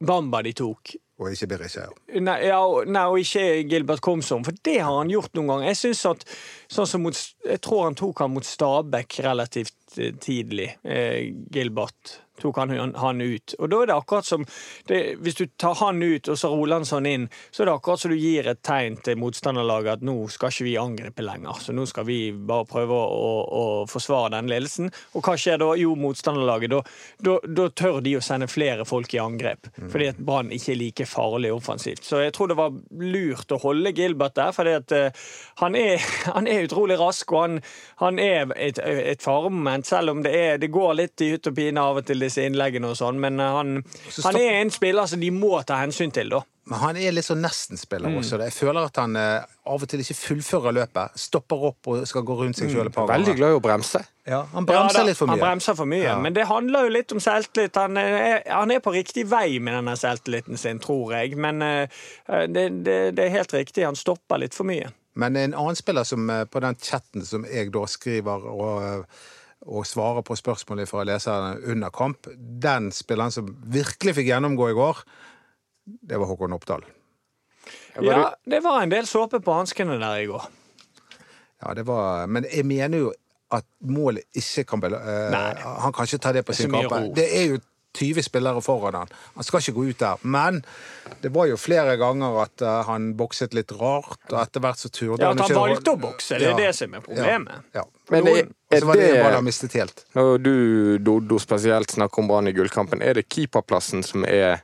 Bamba 0.03 0.41
de 0.43 0.51
tok. 0.55 0.95
Og 1.15 1.31
ikke 1.31 1.47
Berisha. 1.53 1.85
Nei, 2.19 2.35
ja, 2.49 2.59
nei, 2.91 3.05
og 3.07 3.21
ikke 3.21 3.63
Gilbert 3.71 4.03
Komsom, 4.03 4.43
for 4.43 4.57
det 4.67 4.81
har 4.81 4.97
han 4.97 5.11
gjort 5.13 5.31
noen 5.37 5.53
ganger. 5.53 5.69
Jeg 5.71 5.79
synes 5.79 6.01
at, 6.09 6.25
sånn 6.75 6.89
som 6.91 7.05
mot, 7.05 7.21
jeg 7.47 7.61
tror 7.63 7.85
han 7.87 7.95
tok 7.95 8.19
han 8.25 8.33
mot 8.35 8.47
Stabæk 8.47 9.21
relativt 9.23 9.95
eh, 9.95 10.11
tidlig, 10.19 10.73
eh, 10.83 11.31
Gilbert. 11.55 12.17
Tok 12.41 12.57
han, 12.57 12.95
han 12.95 13.21
ut. 13.21 13.55
Og 13.59 13.69
da 13.71 13.81
er 13.81 13.91
det 13.91 13.95
akkurat 13.95 14.27
som 14.27 14.45
det, 14.87 15.15
Hvis 15.23 15.37
du 15.39 15.45
tar 15.57 15.75
han 15.79 16.01
ut 16.03 16.27
og 16.27 16.37
så 16.39 16.51
Rolandsson 16.51 17.05
inn, 17.07 17.27
så 17.51 17.63
er 17.63 17.69
det 17.69 17.75
akkurat 17.77 18.01
som 18.01 18.11
du 18.11 18.17
gir 18.19 18.49
et 18.51 18.61
tegn 18.65 18.97
til 19.05 19.19
motstanderlaget 19.21 19.99
at 19.99 20.05
nå 20.05 20.15
skal 20.33 20.51
ikke 20.51 20.67
vi 20.67 20.75
angripe 20.79 21.23
lenger. 21.25 21.61
Så 21.63 21.75
nå 21.75 21.85
skal 21.89 22.07
vi 22.09 22.19
bare 22.35 22.67
prøve 22.67 22.97
å, 22.97 23.31
å 23.45 23.63
forsvare 23.89 24.33
den 24.35 24.51
ledelsen. 24.51 24.91
Og 25.15 25.23
hva 25.25 25.37
skjer 25.39 25.61
da? 25.61 25.71
Jo, 25.79 25.95
motstanderlaget. 25.99 26.75
Da, 26.75 26.81
da, 27.29 27.37
da 27.61 27.69
tør 27.71 28.01
de 28.05 28.17
å 28.19 28.23
sende 28.25 28.49
flere 28.51 28.85
folk 28.87 29.13
i 29.15 29.21
angrep. 29.21 29.71
Fordi 29.79 30.11
at 30.11 30.19
Brann 30.19 30.51
ikke 30.55 30.73
er 30.75 30.81
like 30.81 31.07
farlig 31.09 31.53
offensivt. 31.55 32.03
Så 32.05 32.21
jeg 32.23 32.35
tror 32.35 32.51
det 32.51 32.59
var 32.59 32.75
lurt 32.99 33.51
å 33.55 33.61
holde 33.63 33.93
Gilbert 33.95 34.35
der, 34.35 34.51
fordi 34.55 34.75
at 34.75 34.95
uh, 34.95 35.25
han, 35.63 35.77
er, 35.79 36.03
han 36.35 36.49
er 36.51 36.67
utrolig 36.67 36.99
rask, 36.99 37.31
og 37.31 37.45
han, 37.45 37.59
han 38.03 38.21
er 38.21 38.51
et, 38.59 38.81
et 38.83 39.23
faremoment, 39.23 39.87
selv 39.87 40.15
om 40.15 40.23
det, 40.25 40.35
er, 40.35 40.59
det 40.61 40.71
går 40.73 40.95
litt 40.99 41.23
i 41.23 41.31
hytt 41.35 41.49
og 41.51 41.57
pine 41.57 41.81
av 41.81 42.01
og 42.01 42.07
til 42.07 42.24
disse 42.25 42.43
innleggene 42.45 42.89
og 42.91 42.97
sånn, 42.99 43.19
men 43.21 43.39
eh, 43.39 43.53
han, 43.59 43.77
Så 44.09 44.27
han 44.27 44.37
er 44.41 44.59
en 44.63 44.73
spiller 44.73 45.07
som 45.09 45.21
de 45.23 45.31
må 45.31 45.55
ta 45.65 45.79
hensyn 45.83 46.11
til, 46.15 46.29
da. 46.35 46.41
Men 46.65 46.79
han 46.81 46.97
er 46.97 47.11
litt 47.13 47.27
sånn 47.27 47.43
nesten-spiller 47.45 48.09
Mm. 48.09 48.15
også. 48.23 48.39
Jeg 48.41 48.53
føler 48.55 48.87
at 48.89 48.95
han 48.97 49.13
eh, 49.21 49.43
av 49.69 49.83
og 49.85 49.89
til 49.91 50.01
ikke 50.01 50.15
fullfører 50.17 50.73
løpet. 50.73 51.13
Stopper 51.21 51.65
opp 51.69 51.89
og 51.93 52.07
skal 52.09 52.23
gå 52.25 52.37
rundt 52.39 52.57
seg 52.57 52.71
sjøl 52.73 52.87
et 52.89 52.95
par 52.95 53.05
ganger. 53.05 53.19
Veldig 53.21 53.35
glad 53.37 53.53
i 53.53 53.57
å 53.59 53.61
bremse. 53.61 54.01
Ja, 54.25 54.39
han 54.49 54.65
bremser 54.65 54.97
Ja, 54.97 55.03
da, 55.03 55.05
litt 55.11 55.19
for 55.19 55.29
mye. 55.29 55.35
Han 55.37 55.43
bremser 55.45 55.77
for 55.77 55.85
mye, 55.91 56.01
Ja. 56.07 56.15
men 56.19 56.33
det 56.33 56.47
handler 56.49 56.87
jo 56.87 56.95
litt 56.95 57.13
om 57.13 57.21
selvtillit. 57.21 57.77
Han 57.77 57.97
er, 58.01 58.41
han 58.49 58.71
er 58.73 58.81
på 58.81 58.95
riktig 58.97 59.27
vei 59.29 59.59
med 59.59 59.77
denne 59.77 59.93
selvtilliten 59.95 60.57
sin, 60.57 60.79
tror 60.81 61.13
jeg. 61.13 61.37
Men 61.37 61.61
eh, 61.61 61.85
det, 62.49 62.65
det, 62.83 62.97
det 63.15 63.27
er 63.27 63.35
helt 63.37 63.53
riktig, 63.53 63.85
han 63.85 63.95
stopper 63.95 64.41
litt 64.41 64.57
for 64.57 64.65
mye. 64.65 64.89
Men 65.13 65.37
en 65.37 65.53
annen 65.53 65.77
spiller 65.77 66.03
som 66.03 66.25
eh, 66.33 66.45
på 66.49 66.59
den 66.65 66.75
chatten 66.81 67.21
som 67.29 67.45
jeg 67.45 67.69
da 67.77 67.85
skriver 67.87 68.41
og, 68.49 68.81
eh, 68.83 69.25
og 69.65 69.85
svarer 69.89 70.21
på 70.25 70.35
spørsmålet 70.37 70.89
fra 70.89 71.03
leserne 71.07 71.57
under 71.73 71.89
kamp, 71.93 72.27
den 72.37 72.91
spilleren 72.93 73.33
som 73.33 73.47
virkelig 73.73 74.13
fikk 74.19 74.29
gjennomgå 74.29 74.69
i 74.69 74.77
går, 74.77 75.01
det 76.05 76.19
var 76.21 76.29
Håkon 76.29 76.53
Oppdal. 76.53 76.85
Ja, 78.01 78.33
det 78.45 78.59
var 78.65 78.81
en 78.83 78.91
del 78.91 79.07
såpe 79.09 79.39
på 79.41 79.53
hanskene 79.55 79.97
der 80.01 80.21
i 80.21 80.27
går. 80.29 80.45
Ja, 81.63 81.73
det 81.73 81.85
var, 81.87 82.27
men 82.27 82.45
jeg 82.51 82.65
mener 82.67 83.05
jo 83.07 83.13
at 83.55 83.65
målet 83.85 84.25
ikke 84.35 84.65
kan 84.69 84.81
bel- 84.83 84.97
Nei. 85.31 85.53
Han 85.85 85.93
kan 85.93 86.05
ikke 86.09 86.21
ta 86.21 86.31
det 86.35 86.43
på 86.45 86.53
Det 86.53 86.57
sin 86.59 86.71
kappe. 86.73 86.99
Det 87.15 87.25
er 87.39 87.45
jo 87.53 87.59
20 87.95 88.23
spillere 88.27 88.61
foran 88.63 88.97
han. 88.99 89.13
Han 89.35 89.47
skal 89.47 89.61
ikke 89.63 89.73
gå 89.77 89.85
ut 89.89 89.99
der. 90.01 90.21
Men 90.27 90.61
det 91.23 91.31
var 91.35 91.47
jo 91.49 91.57
flere 91.59 91.95
ganger 92.01 92.41
at 92.43 92.61
eh, 92.65 92.81
han 92.89 93.13
bokset 93.19 93.55
litt 93.57 93.71
rart, 93.79 94.19
og 94.31 94.37
etter 94.41 94.63
hvert 94.63 94.81
så 94.81 94.91
turde 94.91 95.21
Ja, 95.23 95.31
At 95.31 95.39
han 95.39 95.49
ikke 95.49 95.57
å- 95.59 95.65
valgte 95.69 95.95
å 95.95 96.01
bokse, 96.01 96.39
det 96.41 96.51
er 96.51 96.59
det 96.59 96.71
som 96.75 96.93
er 96.93 97.05
problemet. 97.05 97.63
Ja. 97.73 97.81
ja. 97.81 97.85
Men 98.13 98.27
er, 98.31 98.51
er 98.69 98.83
så 98.83 98.89
var 98.91 98.99
det 98.99 99.09
det 99.13 99.23
han 99.23 99.33
det 99.39 99.43
mistet 99.47 99.77
helt. 99.79 100.05
Når 100.17 100.37
du, 100.43 100.53
Doddo, 100.99 101.39
spesielt 101.41 101.95
snakker 101.95 102.21
om 102.23 102.29
Brann 102.29 102.51
i 102.51 102.53
gullkampen, 102.53 103.01
er 103.01 103.17
det 103.17 103.25
keeperplassen 103.31 104.03
som 104.05 104.27
er 104.27 104.61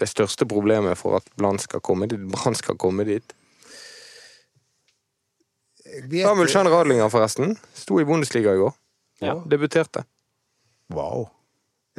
det 0.00 0.08
største 0.08 0.46
problemet 0.48 0.96
for 0.96 1.18
at 1.18 1.26
Brann 1.36 1.58
skal 1.60 1.82
komme 1.84 2.08
dit? 2.08 2.22
Brann 2.32 2.56
skal 2.56 2.78
komme 2.80 3.04
dit? 3.04 3.34
Samuel 6.22 6.48
Chan 6.48 6.68
Radlinger, 6.70 7.08
forresten. 7.10 7.56
Sto 7.74 7.98
i 8.00 8.04
Bundesliga 8.06 8.54
i 8.54 8.60
går. 8.60 8.72
Ja. 9.20 9.34
Debuterte. 9.46 10.04
Wow. 10.94 11.28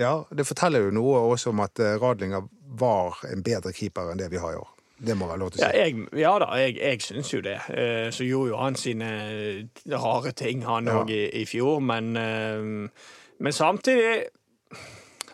Ja, 0.01 0.13
det 0.33 0.47
forteller 0.49 0.87
jo 0.87 0.91
noe 0.97 1.19
også 1.31 1.51
om 1.53 1.61
at 1.63 1.79
eh, 1.79 1.95
Radlinger 2.01 2.47
var 2.81 3.19
en 3.29 3.43
bedre 3.45 3.73
keeper 3.75 4.11
enn 4.13 4.21
det 4.21 4.31
vi 4.33 4.39
har 4.41 4.55
i 4.55 4.59
år. 4.61 4.69
Det 5.01 5.15
må 5.17 5.25
være 5.29 5.39
lov 5.41 5.49
til 5.53 5.61
å 5.61 5.65
Ja, 5.65 5.71
si. 5.71 5.77
jeg, 5.81 6.07
ja 6.21 6.31
da, 6.43 6.47
jeg, 6.61 6.75
jeg 6.77 7.01
syns 7.01 7.31
jo 7.33 7.39
det. 7.41 7.55
Eh, 7.73 8.09
Så 8.13 8.25
gjorde 8.27 8.51
jo 8.53 8.59
han 8.61 8.75
sine 8.77 9.07
rare 9.89 10.31
ting, 10.37 10.61
han 10.67 10.85
Ja. 10.91 11.01
i, 11.09 11.23
i 11.41 11.45
fjor, 11.49 11.79
men 11.81 12.11
eh, 12.17 12.89
Men 13.41 13.53
samtidig 13.57 14.27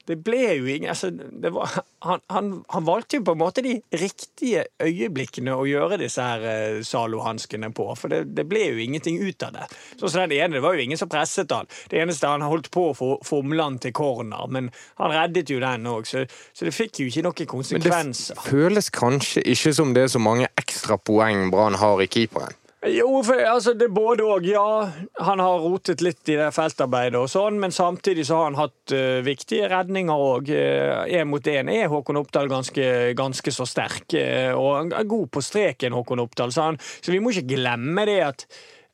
Det 0.08 0.18
ble 0.24 0.42
jo 0.56 0.68
ingen 0.72 0.92
altså, 0.94 1.10
det 1.12 1.52
var, 1.56 1.72
han, 2.06 2.22
han, 2.32 2.52
han 2.72 2.86
valgte 2.88 3.20
jo 3.20 3.26
på 3.28 3.36
en 3.36 3.42
måte 3.42 3.64
de 3.66 3.76
riktige 4.00 4.64
øyeblikkene 4.84 5.56
å 5.56 5.66
gjøre 5.68 6.00
disse 6.00 6.24
her 6.24 6.46
eh, 6.48 6.80
Zalo-hanskene 6.88 7.72
på, 7.76 7.90
for 8.00 8.14
det, 8.14 8.22
det 8.38 8.48
ble 8.48 8.64
jo 8.70 8.82
ingenting 8.84 9.20
ut 9.20 9.44
av 9.44 9.56
det. 9.58 9.68
Så, 9.98 10.08
så 10.08 10.24
den 10.24 10.38
ene, 10.38 10.58
Det 10.58 10.64
var 10.64 10.78
jo 10.78 10.86
ingen 10.86 11.00
som 11.00 11.12
presset 11.12 11.52
han. 11.52 11.68
Det 11.92 12.00
eneste 12.02 12.32
han 12.32 12.46
holdt 12.46 12.72
på 12.72 12.90
å 12.92 12.96
få 12.98 13.10
fomle 13.28 13.64
han 13.64 13.80
til 13.84 13.96
corner, 13.98 14.48
men 14.52 14.70
han 15.02 15.14
reddet 15.14 15.52
jo 15.52 15.60
den 15.64 15.90
òg, 15.90 16.08
så, 16.08 16.24
så 16.56 16.68
det 16.68 16.76
fikk 16.76 17.02
jo 17.04 17.10
ikke 17.12 17.26
noen 17.28 17.52
konsekvenser. 17.58 18.38
Men 18.38 18.46
det 18.46 18.52
føles 18.52 18.92
kanskje 18.94 19.44
ikke 19.56 19.76
som 19.76 19.94
det 19.98 20.08
er 20.08 20.14
så 20.16 20.24
mange 20.24 20.48
ekstra 20.60 21.00
poeng 21.02 21.50
Brann 21.52 21.78
har 21.82 22.02
i 22.04 22.10
keeperen. 22.12 22.56
Jo, 22.94 23.22
for 23.26 23.42
altså, 23.42 23.74
det 23.78 23.88
er 23.88 23.94
både 23.96 24.26
og. 24.26 24.46
Ja, 24.48 24.90
han 25.26 25.42
har 25.44 25.64
rotet 25.64 26.02
litt 26.06 26.30
i 26.32 26.38
det 26.40 26.50
feltarbeidet 26.56 27.20
og 27.20 27.30
sånn, 27.32 27.60
men 27.62 27.74
samtidig 27.76 28.28
så 28.28 28.40
har 28.40 28.50
han 28.50 28.60
hatt 28.60 28.96
uh, 28.96 29.20
viktige 29.26 29.70
redninger 29.72 30.24
òg. 30.28 30.52
Én 30.52 31.30
mot 31.32 31.52
én 31.52 31.72
er 31.74 31.92
Håkon 31.92 32.22
Oppdal 32.22 32.50
ganske, 32.52 32.88
ganske 33.18 33.54
så 33.54 33.68
sterk, 33.68 34.08
uh, 34.16 34.54
og 34.56 34.72
han 34.78 34.96
er 34.96 35.10
god 35.10 35.30
på 35.34 35.44
streken, 35.44 35.96
Håkon 35.98 36.24
Oppdal. 36.24 36.56
Så, 36.56 36.70
han, 36.70 36.82
så 37.02 37.14
vi 37.14 37.22
må 37.24 37.34
ikke 37.34 37.58
glemme 37.58 38.08
det 38.08 38.20
at, 38.26 38.48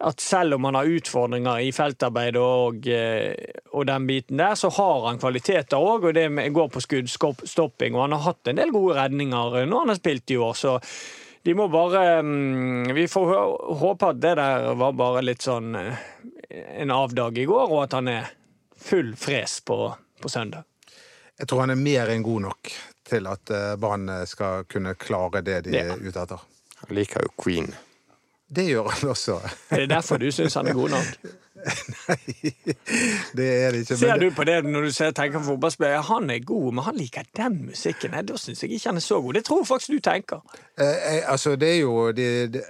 at 0.04 0.22
selv 0.22 0.58
om 0.58 0.68
han 0.68 0.76
har 0.80 0.90
utfordringer 0.90 1.64
i 1.64 1.72
feltarbeidet 1.76 2.42
og, 2.42 2.88
eh, 2.88 3.34
og 3.72 3.88
den 3.88 4.08
biten 4.10 4.42
der, 4.42 4.56
så 4.60 4.72
har 4.74 5.08
han 5.08 5.20
kvaliteter 5.22 5.80
òg, 5.80 6.10
og 6.10 6.18
det 6.18 6.28
går 6.54 6.72
på 6.74 6.84
skuddstopping. 6.84 7.96
Og 7.96 8.08
han 8.08 8.18
har 8.18 8.26
hatt 8.28 8.52
en 8.52 8.60
del 8.60 8.74
gode 8.76 8.98
redninger 9.00 9.64
når 9.64 9.86
han 9.86 9.94
har 9.94 10.02
spilt 10.02 10.34
i 10.34 10.40
år, 10.40 10.58
så 10.60 10.78
de 11.44 11.54
må 11.60 11.66
bare 11.72 12.22
mm, 12.24 12.94
Vi 12.96 13.08
får 13.12 13.32
håpe 13.80 14.10
at 14.14 14.22
det 14.24 14.36
der 14.40 14.70
var 14.80 14.94
bare 14.96 15.22
litt 15.26 15.44
sånn 15.44 15.76
eh, 15.76 16.06
en 16.80 16.92
avdag 16.94 17.38
i 17.42 17.46
går, 17.50 17.72
og 17.74 17.84
at 17.88 17.96
han 17.98 18.08
er 18.12 18.30
full 18.78 19.14
fres 19.18 19.58
på, 19.66 19.78
på 20.22 20.30
søndag. 20.30 20.64
Jeg 21.40 21.48
tror 21.50 21.64
han 21.66 21.74
er 21.74 21.80
mer 21.82 22.12
enn 22.14 22.24
god 22.26 22.44
nok 22.46 22.72
til 23.10 23.28
at 23.32 23.50
eh, 23.52 23.74
Brann 23.82 24.08
skal 24.30 24.68
kunne 24.70 24.94
klare 25.00 25.42
det 25.42 25.62
de 25.68 25.74
Ja. 25.76 25.88
er 25.96 26.04
ute 26.04 26.22
etter. 26.28 26.44
Han 26.84 26.96
liker 26.96 27.26
jo 27.26 27.34
Queen. 27.42 27.72
Det 28.56 28.66
gjør 28.70 28.90
han 28.94 29.10
også. 29.14 29.40
Er 29.72 29.84
det 29.84 29.90
derfor 29.90 30.18
du 30.22 30.28
syns 30.32 30.54
han 30.60 30.68
er 30.68 30.74
god 30.78 30.90
nok? 30.94 31.16
Nei, 31.64 32.52
det 33.38 33.46
er 33.64 33.72
det 33.72 33.80
ikke. 33.86 33.98
Ser 34.02 34.20
du 34.20 34.26
på 34.36 34.44
det 34.48 34.58
når 34.66 34.88
du 34.90 34.92
ser, 34.92 35.14
tenker 35.16 35.40
på 35.40 35.46
fotballspiller? 35.54 36.02
Han 36.10 36.30
er 36.34 36.42
god, 36.44 36.68
men 36.76 36.84
han 36.84 36.98
liker 37.00 37.24
den 37.40 37.60
musikken. 37.70 38.12
Nei, 38.12 38.22
Da 38.28 38.36
syns 38.42 38.64
jeg 38.66 38.72
ikke 38.76 38.90
han 38.92 39.00
er 39.00 39.06
så 39.06 39.22
god. 39.24 39.38
Det 39.40 39.46
tror 39.48 39.62
jeg 39.64 39.70
faktisk 39.72 39.96
du 39.96 40.04
tenker. 40.10 40.44
Eh, 40.78 40.86
jeg- 40.86 41.24
altså, 41.36 41.56
det 41.56 41.70
er 41.76 41.80
jo 41.86 42.12
det, 42.12 42.28
de, 42.54 42.62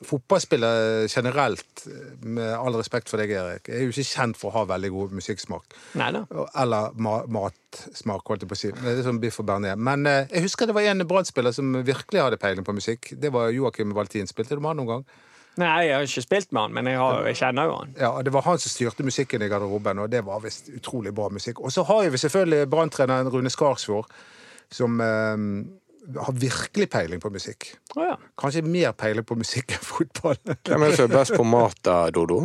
Fotballspillere 0.00 1.08
generelt, 1.12 1.82
med 2.24 2.54
all 2.56 2.76
respekt 2.78 3.10
for 3.12 3.20
deg, 3.20 3.34
Erik, 3.36 3.68
er 3.68 3.82
jo 3.84 3.92
ikke 3.92 4.06
kjent 4.08 4.38
for 4.40 4.48
å 4.48 4.54
ha 4.54 4.62
veldig 4.70 4.90
god 4.94 5.16
musikksmak. 5.18 5.76
Neida. 6.00 6.22
Eller 6.62 6.94
ma 6.96 7.18
matsmak, 7.28 8.24
holdt 8.24 8.46
jeg 8.46 8.50
på 8.50 8.56
å 8.56 8.60
si. 8.62 8.70
Det 8.78 8.94
er 8.94 9.02
sånn 9.04 9.20
biff 9.20 9.42
og 9.42 9.48
bearnés. 9.50 9.76
Men 9.76 10.08
eh, 10.08 10.22
jeg 10.32 10.46
husker 10.46 10.70
det 10.70 10.76
var 10.78 10.88
en 10.88 11.04
Brann-spiller 11.08 11.52
som 11.52 11.74
virkelig 11.84 12.22
hadde 12.24 12.40
peiling 12.40 12.64
på 12.64 12.76
musikk. 12.78 13.12
Det 13.20 13.32
var 13.34 13.52
Joakim 13.52 13.92
Valtin. 13.96 14.30
Spilte 14.30 14.56
du 14.56 14.62
med 14.64 14.72
han 14.72 14.80
noen 14.80 14.94
gang? 14.94 15.04
Nei, 15.60 15.68
jeg 15.88 15.94
har 15.98 16.06
ikke 16.06 16.24
spilt 16.24 16.52
med 16.54 16.62
han, 16.62 16.74
men 16.78 16.88
jeg, 16.88 16.98
har, 17.00 17.20
jeg 17.28 17.38
kjenner 17.42 17.68
jo 17.68 17.76
han. 17.82 17.94
Ja, 18.00 18.10
Det 18.24 18.32
var 18.32 18.46
han 18.46 18.60
som 18.62 18.72
styrte 18.72 19.04
musikken 19.04 19.42
i 19.44 19.50
garderoben, 19.50 20.00
og 20.00 20.08
det 20.12 20.22
var 20.24 20.40
visst 20.44 20.70
utrolig 20.72 21.12
bra 21.12 21.28
musikk. 21.28 21.60
Og 21.60 21.74
så 21.74 21.84
har 21.84 22.08
vi 22.08 22.20
selvfølgelig 22.24 22.70
Brann-treneren 22.72 23.28
Rune 23.34 23.52
Skarsvåg, 23.52 24.08
som 24.72 25.00
eh, 25.04 25.36
har 26.16 26.36
virkelig 26.36 26.88
peiling 26.90 27.20
på 27.22 27.30
musikk. 27.32 27.72
Oh, 27.96 28.04
ja. 28.04 28.16
Kanskje 28.40 28.62
mer 28.66 28.92
peiling 28.98 29.26
på 29.26 29.36
musikk 29.38 29.74
enn 29.76 29.84
fotball. 29.84 30.38
Hvem 30.66 30.86
er 30.86 30.92
det 30.92 31.00
som 31.00 31.10
er 31.10 31.16
best 31.16 31.36
på 31.36 31.46
mat, 31.46 31.76
da, 31.86 31.98
Dodo? 32.14 32.44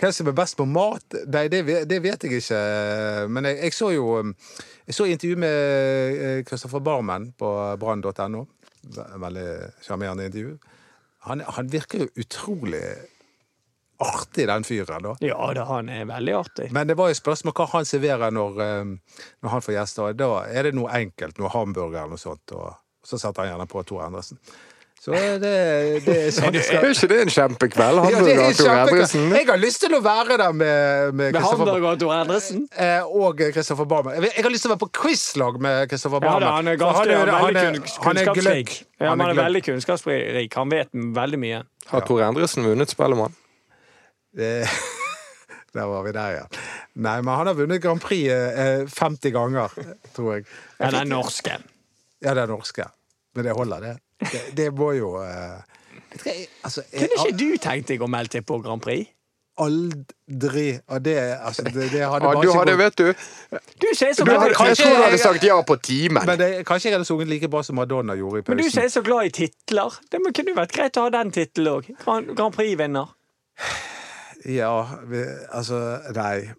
Hvem 0.00 0.12
som 0.12 0.28
er 0.30 0.36
best 0.36 0.58
på 0.58 0.66
mat? 0.68 1.18
Nei, 1.30 1.46
det, 1.52 1.62
det 1.88 2.00
vet 2.02 2.26
jeg 2.26 2.40
ikke. 2.40 2.60
Men 3.30 3.50
jeg, 3.50 3.60
jeg 3.62 3.76
så 3.76 3.90
jo 3.94 4.06
Jeg 4.84 4.96
så 4.96 5.06
intervju 5.08 5.36
med 5.40 6.44
Kristoffer 6.48 6.82
Barmen 6.84 7.30
på 7.38 7.50
brann.no. 7.80 8.44
Veldig 8.84 9.48
sjarmerende 9.84 10.26
intervju. 10.28 10.58
Han, 11.24 11.40
han 11.40 11.70
virker 11.72 12.04
jo 12.04 12.10
utrolig 12.20 12.82
artig, 14.00 14.46
den 14.46 14.64
fyren. 14.64 15.02
da. 15.02 15.14
ja 15.20 15.52
da, 15.54 15.64
han 15.64 15.88
er 15.88 16.04
veldig 16.04 16.34
artig. 16.34 16.72
Men 16.72 16.86
det 16.86 16.96
var 16.96 17.08
jo 17.08 17.14
spørsmål 17.14 17.52
hva 17.54 17.68
han 17.72 17.84
serverer 17.84 18.30
når, 18.34 18.60
eh, 18.60 18.84
når 19.42 19.50
han 19.50 19.60
får 19.60 19.74
gjester. 19.78 20.12
Da 20.18 20.30
er 20.50 20.62
det 20.70 20.74
noe 20.74 20.90
enkelt, 20.90 21.38
noe 21.38 21.48
hamburger 21.48 22.02
eller 22.04 22.16
noe 22.18 22.18
sånt. 22.18 22.52
Og 22.52 22.74
så 23.04 23.18
setter 23.20 23.42
han 23.44 23.52
gjerne 23.54 23.66
på 23.70 23.84
Tor 23.86 24.06
Endresen. 24.06 24.38
Så 25.04 25.10
det, 25.12 25.40
det 26.06 26.14
er 26.16 26.30
sånn 26.32 26.52
det 26.54 26.62
skal 26.64 26.80
Er 26.86 26.94
ikke 26.94 27.08
det 27.10 27.16
en 27.26 27.28
kjempekveld? 27.34 27.98
Ja, 27.98 28.04
det 28.08 28.14
Hamburger 28.14 28.38
er 28.40 28.46
og 28.48 28.56
Tor. 28.56 28.70
Endresen? 28.86 29.26
Jeg 29.36 29.46
har 29.50 29.58
lyst 29.60 29.80
til 29.82 29.92
å 29.92 30.00
være 30.00 30.38
der 30.40 30.54
med, 30.56 30.70
med 31.12 31.18
Med 31.18 31.34
Kristoffer 31.36 31.60
hamburger 31.60 31.88
og 31.90 31.98
Tor 32.00 32.14
Endresen? 32.22 32.62
eh, 32.72 33.04
og 33.04 33.42
Kristoffer 33.52 33.84
Barmer. 33.90 34.16
Jeg 34.24 34.46
har 34.46 34.54
lyst 34.54 34.64
til 34.64 34.70
å 34.70 34.74
være 34.78 34.80
på 34.86 34.88
quizlag 35.02 35.60
med 35.60 35.90
Kristoffer 35.92 36.24
Ja, 36.24 36.30
Barmen. 36.30 36.46
da, 36.48 36.54
han 36.56 36.68
er 36.72 36.80
ganske 36.80 37.02
han 37.02 37.10
er- 37.10 37.18
han 37.18 37.28
er- 37.28 37.36
han 37.36 37.76
er 37.76 37.84
kunnskapsrik. 38.00 38.40
gløgg. 38.40 38.72
Ja, 39.04 39.10
Han 39.10 39.20
er 39.20 39.34
veldig 39.42 39.62
kunnskapsrik. 39.68 40.54
Han 40.56 40.68
vet 40.72 40.88
veldig 41.20 41.38
mye. 41.44 41.62
Har 41.92 42.00
Tor 42.08 42.24
Endresen 42.24 42.64
vunnet 42.64 42.88
Spellemann? 42.96 43.36
Eh, 44.38 44.68
Der 45.74 45.88
var 45.90 46.04
vi 46.06 46.12
der, 46.14 46.30
ja. 46.36 46.42
Nei, 47.02 47.16
men 47.26 47.34
han 47.34 47.48
har 47.50 47.54
vunnet 47.58 47.80
Grand 47.82 47.98
Prix 48.00 48.28
eh, 48.30 48.84
50 48.86 49.32
ganger, 49.34 49.72
tror 50.14 50.28
jeg. 50.36 50.44
Ja, 50.78 50.90
den 50.94 51.08
norske. 51.10 51.56
Ja, 52.22 52.34
det 52.38 52.44
er 52.44 52.46
norske. 52.52 52.84
Men 53.34 53.48
det 53.48 53.56
holder, 53.58 53.80
det. 53.82 53.94
Det, 54.30 54.42
det 54.60 54.68
må 54.78 54.92
jo 54.94 55.16
eh, 55.18 55.58
jeg- 56.24 56.46
altså, 56.62 56.84
jeg 56.92 57.08
Kunne 57.10 57.26
ikke 57.26 57.38
du 57.40 57.56
tenkt 57.58 57.90
deg 57.90 58.04
å 58.06 58.06
melde 58.06 58.36
til 58.36 58.44
på 58.46 58.60
Grand 58.62 58.82
Prix? 58.86 59.10
aldri 59.58 60.80
Og 60.90 61.02
det, 61.04 61.14
altså, 61.46 61.62
det, 61.62 61.88
det 61.92 62.00
hadde 62.10 62.26
Ja, 62.26 62.32
du 62.34 62.40
ikke 62.48 62.54
hadde, 62.58 62.72
gått- 62.74 62.78
vet 62.78 62.96
du 62.98 63.58
Du 63.82 63.86
sier 63.94 64.14
så 64.14 64.24
du 64.26 64.32
hadde, 64.32 64.48
Jeg 64.50 64.76
tror 64.80 64.94
du 64.96 65.02
hadde 65.04 65.18
sagt 65.22 65.44
ja 65.46 65.58
på 65.62 65.76
timen. 65.78 66.26
Men 66.26 66.38
det, 66.40 66.48
kanskje 66.66 66.90
jeg 66.90 66.96
hadde 66.98 67.06
sunget 67.06 67.28
like 67.30 67.50
bra 67.50 67.62
som 67.66 67.76
Madonna 67.78 68.14
gjorde 68.18 68.40
i 68.40 68.46
pausen. 68.46 68.56
men 68.56 68.64
du 68.66 68.70
sier 68.70 68.88
så 68.90 69.02
glad 69.06 69.26
i 69.26 69.34
titler. 69.42 69.98
Det 70.10 70.22
kunne 70.34 70.54
vært 70.58 70.74
greit 70.74 70.98
å 70.98 71.06
ha 71.06 71.12
den 71.18 71.30
tittelen 71.34 71.70
òg. 71.76 71.90
Grand, 72.02 72.30
Grand 72.38 72.54
Prix-vinner. 72.54 73.14
Ja, 74.44 74.88
vi, 75.08 75.24
altså 75.52 75.80
Nei. 76.14 76.50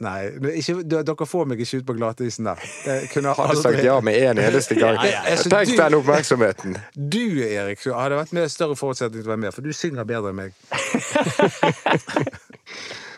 Nei. 0.00 0.26
Ikke, 0.60 0.82
dere 0.84 1.26
får 1.28 1.46
meg 1.48 1.60
ikke 1.64 1.80
ut 1.80 1.86
på 1.88 1.94
glattisen 1.96 2.48
der. 2.48 2.60
Jeg 2.84 3.08
kunne 3.14 3.32
aldri... 3.32 3.46
Hadde 3.48 3.62
sagt 3.62 3.84
ja 3.84 3.96
med 4.04 4.18
en 4.20 4.40
eneste 4.42 4.76
gang. 4.76 4.98
Ja, 5.00 5.06
ja, 5.08 5.22
ja. 5.32 5.36
Tenk 5.40 5.72
den 5.78 5.96
oppmerksomheten. 5.96 6.76
Du, 6.92 7.24
Erik, 7.46 7.80
så 7.80 7.96
hadde 7.96 8.18
vært 8.20 8.34
med 8.36 8.52
større 8.52 8.76
forutsetning 8.76 9.22
til 9.22 9.30
å 9.30 9.34
være 9.34 9.44
med, 9.46 9.56
for 9.56 9.64
du 9.64 9.72
synger 9.76 10.08
bedre 10.08 10.32
enn 10.34 10.40
meg. 10.42 10.56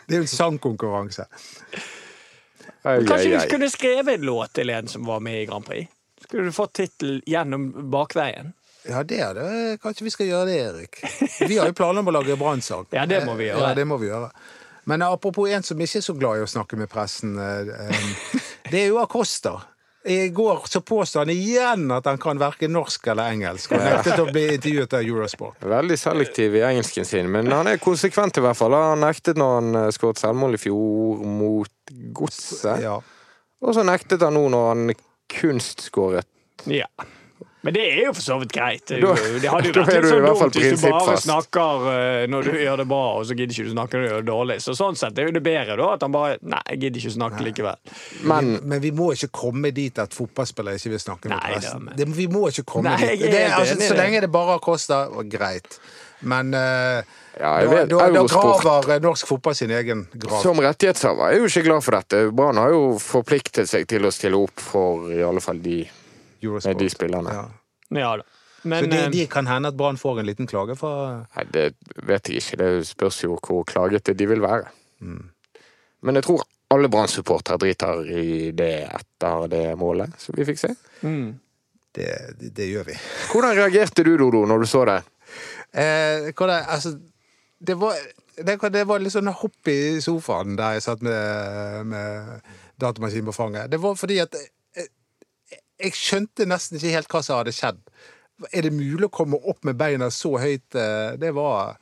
Det 0.09 0.15
er 0.15 0.23
jo 0.23 0.25
en 0.25 0.31
sangkonkurranse. 0.31 1.27
Kanskje 2.81 3.35
du 3.35 3.39
skulle 3.43 3.69
skrevet 3.69 4.15
en 4.15 4.23
låt 4.25 4.55
til 4.57 4.71
en 4.73 4.87
som 4.89 5.03
var 5.05 5.19
med 5.21 5.43
i 5.43 5.45
Grand 5.45 5.65
Prix? 5.67 5.91
Skulle 6.23 6.49
du 6.49 6.55
fått 6.55 6.73
tittel 6.79 7.19
gjennom 7.29 7.67
bakveien? 7.91 8.55
Ja, 8.87 9.03
det 9.03 9.19
er 9.19 9.33
det. 9.35 9.49
Kanskje 9.83 10.07
vi 10.07 10.13
skal 10.13 10.29
gjøre 10.29 10.45
det, 10.47 10.59
Erik. 10.69 11.01
Vi 11.49 11.57
har 11.57 11.67
jo 11.67 11.75
planer 11.75 12.03
om 12.03 12.11
å 12.11 12.15
lage 12.15 12.37
brannsak. 12.39 12.93
Ja, 12.95 13.05
det 13.09 13.25
må 13.27 13.35
vi 13.39 13.49
gjøre. 13.49 13.67
Ja, 13.67 13.75
det 13.75 13.85
må 13.89 13.97
vi 13.99 14.07
gjøre. 14.07 14.31
Men 14.89 15.03
apropos 15.05 15.49
en 15.51 15.65
som 15.65 15.81
ikke 15.81 15.99
er 15.99 16.05
så 16.05 16.15
glad 16.17 16.39
i 16.39 16.45
å 16.45 16.49
snakke 16.49 16.79
med 16.79 16.89
pressen, 16.89 17.35
eh, 17.37 17.67
eh, 17.89 18.39
det 18.71 18.85
er 18.85 18.87
jo 18.93 19.01
Acosta. 19.01 19.59
I 20.07 20.29
går 20.33 20.63
så 20.71 20.79
påstod 20.81 21.25
han 21.25 21.33
igjen 21.33 21.89
at 21.91 22.07
han 22.07 22.17
kan 22.17 22.39
verken 22.39 22.71
norsk 22.71 23.09
eller 23.11 23.33
engelsk, 23.35 23.73
og 23.75 23.83
nektet 23.83 24.21
å 24.23 24.29
bli 24.31 24.45
intervjuet 24.55 24.95
av 24.95 25.03
Eurosport. 25.03 25.67
Veldig 25.67 25.97
selektiv 25.99 26.55
i 26.55 26.63
engelsken 26.63 27.05
sin, 27.05 27.27
men 27.29 27.51
han 27.51 27.67
er 27.67 27.81
konsekvent 27.83 28.39
i 28.39 28.45
hvert 28.45 28.57
fall. 28.57 28.77
Han 28.79 29.03
nektet 29.03 29.37
når 29.37 29.55
han 29.57 29.81
eh, 29.83 29.91
skåret 29.93 30.23
selvmål 30.23 30.55
i 30.55 30.61
fjor 30.63 31.21
mot 31.27 31.93
Godset. 32.15 32.85
Ja. 32.87 32.95
Og 33.59 33.75
så 33.75 33.83
nektet 33.83 34.23
han 34.23 34.39
nå 34.39 34.47
når 34.49 34.67
han 34.71 34.97
kunstskåret. 35.29 36.25
Ja. 36.65 36.87
Men 37.61 37.75
det 37.75 37.81
er 37.91 37.97
jo 38.05 38.11
for 38.15 38.23
så 38.23 38.37
vidt 38.39 38.53
greit. 38.55 38.85
Det, 38.87 39.01
Da- 39.03 39.15
det 39.43 39.49
hadde 39.51 39.67
jo 39.67 39.73
vært 39.83 39.89
litt 39.91 40.05
sånn 40.07 40.25
dumt 40.25 40.55
hvis 40.55 40.79
du 40.79 40.85
bare 40.93 41.15
snakker 41.19 41.87
eh, 41.91 42.27
når 42.31 42.47
du 42.47 42.51
gjør 42.55 42.77
det 42.79 42.87
bra, 42.87 43.01
og 43.19 43.25
så 43.27 43.35
gidder 43.35 43.51
ikke 43.55 43.65
du 43.67 43.73
snakke 43.73 43.99
når 43.99 44.05
du 44.05 44.09
gjør 44.13 44.21
det 44.23 44.29
dårlig. 44.31 44.57
Så 44.63 44.75
sånn 44.79 44.95
sett 44.99 45.19
er 45.19 45.27
jo 45.27 45.33
det 45.35 45.43
bedre 45.43 45.75
da 45.81 45.89
at 45.97 46.05
han 46.07 46.15
bare 46.15 46.37
Nei, 46.39 46.61
jeg 46.71 46.79
gidder 46.85 47.01
ikke 47.03 47.15
snakke 47.17 47.43
likevel. 47.49 47.95
Men 48.31 48.53
Men 48.63 48.79
vi 48.85 48.93
må 48.95 49.09
ikke 49.17 49.31
komme 49.41 49.73
dit 49.75 49.99
at 49.99 50.15
fotballspillere 50.15 50.79
ikke 50.79 50.93
vil 50.95 51.03
snakke 51.03 51.33
pressen. 51.35 51.89
Det, 51.99 52.07
vi 52.15 52.27
må 52.31 52.45
ikke 52.53 52.63
komme 52.77 52.95
Nei, 52.95 53.11
dit. 53.17 53.27
Det, 53.27 53.43
altså, 53.51 53.75
så 53.89 53.97
lenge 53.99 54.21
det 54.23 54.31
bare 54.31 54.55
koster, 54.63 55.11
og 55.11 55.27
greit. 55.31 55.79
Men 56.21 56.53
uh, 56.55 57.03
Ja, 57.39 57.53
vet, 57.63 57.87
da, 57.91 58.07
da 58.11 58.23
graver 58.27 58.95
eh, 58.97 58.99
norsk 59.03 59.27
fotball 59.29 59.55
sin 59.55 59.71
egen 59.71 60.01
grav. 60.19 60.41
som 60.43 60.59
rettighetshaver 60.59 61.27
er 61.29 61.37
jeg 61.37 61.39
jo 61.45 61.51
ikke 61.51 61.67
glad 61.69 61.83
for 61.85 61.95
dette. 61.95 62.23
Brann 62.35 62.59
har 62.59 62.73
jo 62.73 62.81
forpliktet 62.99 63.69
seg 63.71 63.87
til 63.87 64.03
å 64.07 64.11
stille 64.11 64.35
opp 64.39 64.59
for 64.59 65.11
i 65.15 65.21
alle 65.23 65.39
fall 65.43 65.61
de 65.63 65.77
Eurosport. 66.43 66.73
med 66.73 66.83
de 66.83 66.89
spillerne. 66.89 67.33
Ja. 67.33 67.47
Ja 67.99 68.11
da. 68.17 68.23
Så 68.61 68.67
Men 68.67 68.89
de, 68.91 69.09
de 69.11 69.25
kan 69.31 69.47
hende 69.47 69.71
at 69.71 69.77
Brann 69.77 69.97
får 69.97 70.19
en 70.19 70.25
liten 70.27 70.47
klage 70.47 70.75
fra 70.75 70.93
Nei, 71.35 71.45
det 71.53 71.65
vet 72.03 72.27
jeg 72.27 72.41
ikke. 72.43 72.57
Det 72.59 72.87
spørs 72.89 73.21
jo 73.23 73.37
hvor 73.37 73.63
klagete 73.63 74.13
de 74.13 74.27
vil 74.27 74.41
være. 74.43 74.67
Mm. 74.99 75.29
Men 76.03 76.19
jeg 76.19 76.27
tror 76.27 76.43
alle 76.75 76.89
Brann-supportere 76.91 77.57
driter 77.57 78.03
i 78.11 78.51
det 78.51 78.73
etter 78.89 79.47
det 79.51 79.63
målet 79.79 80.11
som 80.19 80.35
vi 80.37 80.45
fikk 80.49 80.59
se. 80.59 80.73
mm. 81.01 81.29
det, 81.95 82.11
det, 82.41 82.51
det 82.57 82.67
gjør 82.67 82.89
vi. 82.91 82.97
Hvordan 83.31 83.55
reagerte 83.57 84.03
du, 84.03 84.17
Dodo, 84.17 84.43
når 84.45 84.65
du 84.65 84.69
så 84.69 84.83
det? 84.91 84.99
Eh, 85.71 86.29
hva 86.35 86.51
det, 86.51 86.59
altså, 86.75 86.93
det 87.59 87.79
var 87.79 87.95
det, 88.43 88.55
det 88.71 88.85
var 88.87 89.01
litt 89.01 89.13
sånn 89.13 89.31
hopp 89.31 89.67
i 89.71 89.99
sofaen 90.03 90.55
der 90.59 90.77
jeg 90.77 90.85
satt 90.85 91.01
med, 91.05 91.89
med 91.89 92.39
datamaskinen 92.79 93.27
på 93.31 93.35
fanget. 93.35 93.71
Det 93.71 93.79
var 93.81 93.97
fordi 93.99 94.19
at 94.23 94.35
jeg, 95.79 95.93
skjønte 95.97 96.45
nesten 96.49 96.77
ikke 96.79 96.95
helt 96.97 97.11
hva 97.13 97.21
som 97.25 97.39
hadde 97.39 97.53
skjedd. 97.55 97.79
Er 98.55 98.67
det 98.67 98.71
mulig 98.75 99.07
å 99.09 99.11
komme 99.11 99.39
opp 99.51 99.65
med 99.67 99.75
beina 99.79 100.07
så 100.13 100.37
høyt? 100.39 100.75
eh, 100.75 101.17
Det 101.19 101.33
var 101.35 101.77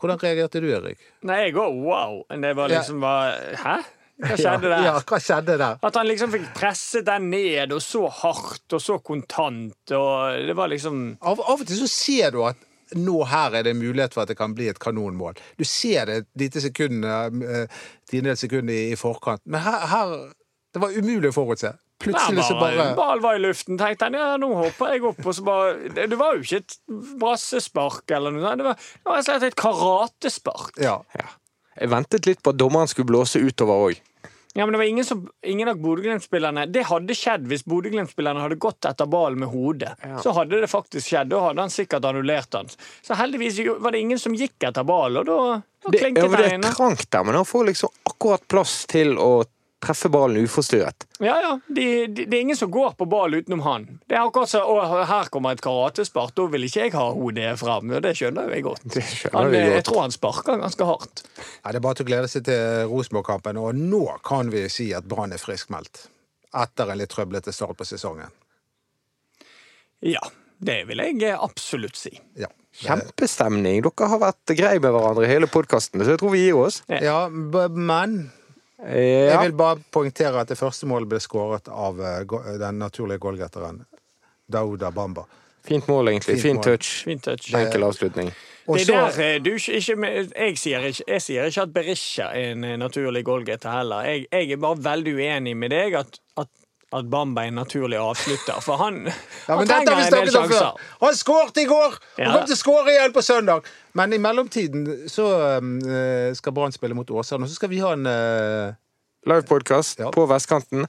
Hvordan 0.00 0.18
reagerte 0.22 0.60
du, 0.64 0.70
Erik? 0.72 0.98
Nei, 1.28 1.42
jeg 1.46 1.56
òg 1.60 1.74
wow. 1.84 2.22
Det 2.32 2.54
var 2.56 2.72
liksom 2.72 3.02
bare 3.04 3.56
Hæ? 3.60 3.74
Hva 4.20 4.36
skjedde 4.36 4.68
der? 4.68 4.82
Ja, 4.84 4.94
hva 5.00 5.18
skjedde 5.20 5.54
der? 5.60 5.78
At 5.86 5.96
han 5.96 6.08
liksom 6.08 6.32
fikk 6.32 6.48
presset 6.56 7.06
den 7.06 7.30
ned, 7.32 7.72
og 7.72 7.80
så 7.84 8.02
hardt 8.12 8.74
og 8.76 8.82
så 8.84 8.98
kontant, 9.00 9.94
og 9.96 10.42
det 10.48 10.56
var 10.58 10.68
liksom 10.68 10.98
Av, 11.20 11.40
av 11.40 11.62
og 11.62 11.68
til 11.68 11.78
så 11.80 11.88
ser 11.88 12.34
du 12.34 12.42
at 12.44 12.58
nå 12.98 13.14
her 13.30 13.54
er 13.60 13.64
det 13.68 13.76
mulighet 13.78 14.12
for 14.16 14.24
at 14.26 14.32
det 14.32 14.36
kan 14.36 14.52
bli 14.56 14.66
et 14.68 14.80
kanonmål. 14.82 15.38
Du 15.56 15.64
ser 15.64 16.08
det 16.10 16.16
et 16.20 16.28
lite 16.42 16.60
sekund, 16.60 17.04
eh, 17.06 17.66
tiendedels 18.10 18.42
sekund 18.44 18.68
i, 18.74 18.80
i 18.90 18.98
forkant, 18.98 19.40
men 19.46 19.62
her, 19.64 19.86
her 19.92 20.16
Det 20.74 20.82
var 20.84 20.92
umulig 20.94 21.30
å 21.32 21.34
forutse. 21.34 21.72
Plutselig 22.00 22.44
så 22.48 22.56
bare 22.56 22.94
Ball 22.96 23.20
var 23.20 23.36
i 23.36 23.42
luften, 23.42 23.76
tenkte 23.80 24.08
han. 24.08 24.16
Ja, 24.16 24.36
nå 24.40 24.48
hopper 24.56 24.94
jeg 24.94 25.04
opp, 25.10 25.20
og 25.20 25.36
så 25.36 25.44
bare 25.44 25.72
Det, 25.92 26.06
det 26.12 26.18
var 26.20 26.38
jo 26.38 26.46
ikke 26.46 26.62
et 26.62 26.78
brassespark 27.20 28.14
eller 28.16 28.34
noe. 28.34 28.54
Det 28.56 28.66
var, 28.70 28.78
det 28.80 29.10
var 29.10 29.18
rett 29.18 29.26
og 29.26 29.32
slett 29.34 29.48
et 29.50 29.58
karatespark. 29.60 30.80
Ja. 30.80 31.00
Ja. 31.18 31.28
Jeg 31.80 31.92
ventet 31.92 32.28
litt 32.28 32.40
på 32.44 32.52
at 32.54 32.60
dommeren 32.60 32.88
skulle 32.90 33.08
blåse 33.08 33.40
utover 33.40 33.90
òg. 33.90 34.00
Ja, 34.52 34.66
men 34.66 34.72
det 34.72 34.80
var 34.80 34.84
ingen, 34.84 35.04
som, 35.04 35.28
ingen 35.46 35.68
av 35.70 35.78
Bodø-Glimt-spillerne 35.78 36.64
Det 36.66 36.82
hadde 36.88 37.14
skjedd 37.14 37.44
hvis 37.46 37.62
Bodø-Glimt-spillerne 37.70 38.42
hadde 38.42 38.56
gått 38.58 38.88
etter 38.88 39.06
ballen 39.06 39.38
med 39.38 39.52
hodet. 39.52 39.92
Så 40.24 40.34
hadde 40.34 40.58
det 40.64 40.70
faktisk 40.70 41.06
skjedd. 41.06 41.30
Da 41.30 41.44
hadde 41.44 41.62
han 41.62 41.70
sikkert 41.70 42.08
annullert 42.08 42.50
den. 42.56 42.72
Så 43.06 43.14
heldigvis 43.20 43.60
var 43.78 43.94
det 43.94 44.02
ingen 44.02 44.18
som 44.18 44.34
gikk 44.34 44.66
etter 44.66 44.86
ballen, 44.88 45.22
og 45.22 45.28
da, 45.28 45.60
da 45.84 45.94
Det, 45.94 46.02
ja, 46.02 46.26
det 46.34 46.50
er 46.50 46.66
trangt 46.74 47.06
der, 47.06 47.24
men 47.28 47.38
han 47.38 47.46
får 47.46 47.70
liksom 47.70 47.94
akkurat 48.10 48.42
plass 48.50 48.74
til 48.90 49.14
å 49.22 49.44
treffe 49.80 50.10
ballen 50.12 50.44
uforstyrret. 50.44 51.06
Ja, 51.24 51.34
ja. 51.40 51.52
De, 51.68 51.84
de, 52.06 52.24
det 52.28 52.36
er 52.36 52.42
ingen 52.44 52.56
som 52.58 52.70
går 52.72 52.92
på 52.98 53.06
ball 53.08 53.34
utenom 53.38 53.62
han. 53.64 53.86
Det 54.08 54.16
er 54.18 54.26
akkurat 54.26 54.50
så, 54.52 54.60
og 54.68 54.82
Her 55.08 55.30
kommer 55.32 55.56
et 55.56 55.62
karatespark, 55.64 56.34
da 56.36 56.46
vil 56.52 56.66
ikke 56.68 56.84
jeg 56.86 56.92
ha 56.96 57.06
hodet 57.16 57.54
fram. 57.60 57.90
Og 57.96 58.02
det 58.04 58.12
skjønner 58.18 58.48
jo 58.50 58.54
jeg 58.58 58.66
godt. 58.66 58.84
Det 58.92 59.04
skjønner 59.08 59.38
Han, 59.40 59.50
vi 59.54 59.58
eh, 59.60 59.64
godt. 59.70 59.76
jeg 59.80 59.86
tror 59.88 60.00
han 60.04 60.14
sparker 60.16 60.60
ganske 60.62 60.88
hardt. 60.92 61.24
Ja, 61.40 61.72
det 61.72 61.80
er 61.80 61.86
bare 61.88 61.98
til 62.00 62.06
å 62.08 62.10
glede 62.12 62.30
seg 62.32 62.44
til 62.50 62.86
Rosenborg-kampen, 62.92 63.60
og 63.60 63.80
nå 63.80 64.02
kan 64.28 64.52
vi 64.52 64.66
si 64.72 64.90
at 64.96 65.08
Brann 65.08 65.32
er 65.36 65.40
friskmeldt. 65.42 66.06
Etter 66.50 66.90
en 66.92 66.98
litt 67.00 67.12
trøblete 67.14 67.52
start 67.54 67.76
på 67.78 67.86
sesongen. 67.88 68.28
Ja, 70.04 70.22
det 70.60 70.82
vil 70.88 71.00
jeg 71.04 71.22
eh, 71.28 71.36
absolutt 71.40 71.96
si. 72.00 72.12
Ja. 72.40 72.48
Kjempestemning. 72.80 73.80
Dere 73.82 74.06
har 74.12 74.20
vært 74.22 74.52
greie 74.56 74.78
med 74.80 74.92
hverandre 74.94 75.24
i 75.26 75.30
hele 75.32 75.48
podkasten, 75.50 76.04
så 76.06 76.14
jeg 76.14 76.20
tror 76.22 76.30
vi 76.36 76.44
gir 76.46 76.58
oss. 76.60 76.82
Ja, 77.02 77.24
b- 77.28 77.66
men 78.84 79.28
jeg 79.30 79.40
vil 79.44 79.56
bare 79.58 79.80
poengtere 79.92 80.40
at 80.40 80.48
det 80.48 80.58
første 80.58 80.88
målet 80.88 81.10
ble 81.10 81.20
skåret 81.20 81.68
av 81.68 82.00
eh, 82.00 82.24
den 82.60 82.80
naturlige 82.80 83.20
goalgetteren 83.22 83.84
Dauda 84.50 84.90
Bamba. 84.90 85.26
Fint 85.66 85.88
mål, 85.88 86.08
egentlig. 86.08 86.38
Fint 86.40 86.42
Fin 86.42 86.62
touch. 86.64 87.02
Fint 87.04 87.22
touch. 87.24 87.52
Enkel 87.54 87.84
avslutning. 87.84 88.32
Og 88.66 88.78
Det 88.78 88.86
der, 88.86 89.34
eh, 89.34 89.44
du, 89.44 89.52
ikke, 89.52 89.72
ikke, 89.72 90.06
jeg, 90.36 90.58
sier 90.58 90.84
ikke, 90.86 91.04
jeg 91.08 91.22
sier 91.22 91.44
ikke 91.50 91.62
at 91.62 91.72
Berisha 91.74 92.28
er 92.30 92.52
en 92.54 92.64
eh, 92.64 92.76
naturlig 92.78 93.24
goalgetter 93.26 93.72
heller. 93.72 94.06
Jeg, 94.06 94.26
jeg 94.32 94.52
er 94.52 94.60
bare 94.62 94.78
veldig 94.84 95.14
uenig 95.14 95.56
med 95.56 95.72
deg 95.74 95.96
at, 95.98 96.20
at, 96.38 96.48
at 96.90 97.06
Bamba 97.10 97.44
er 97.44 97.52
en 97.52 97.60
naturlig 97.60 97.98
avslutter. 98.02 98.58
For 98.64 98.80
han, 98.80 99.04
ja, 99.06 99.54
han 99.54 99.68
trenger 99.68 100.00
en 100.00 100.14
del 100.14 100.30
sjanser. 100.34 100.80
Han 101.04 101.14
skåret 101.18 101.60
i 101.62 101.66
går! 101.70 101.98
Han 102.18 102.32
kom 102.34 102.48
til 102.48 102.56
å 102.56 102.58
skåre 102.58 102.94
igjen 102.96 103.14
på 103.14 103.22
søndag! 103.22 103.68
Men 103.98 104.14
i 104.14 104.18
mellomtiden 104.22 104.86
så 105.10 105.26
uh, 105.62 106.32
skal 106.38 106.54
Brann 106.56 106.74
spille 106.74 106.96
mot 106.98 107.10
Åsane, 107.14 107.46
og 107.46 107.50
så 107.52 107.58
skal 107.60 107.70
vi 107.72 107.78
ha 107.84 107.92
en 107.94 108.10
uh, 108.10 108.74
Live 109.30 109.46
podkast 109.50 110.02
Ja. 110.02 110.10
på 110.14 110.24
vestkanten. 110.30 110.86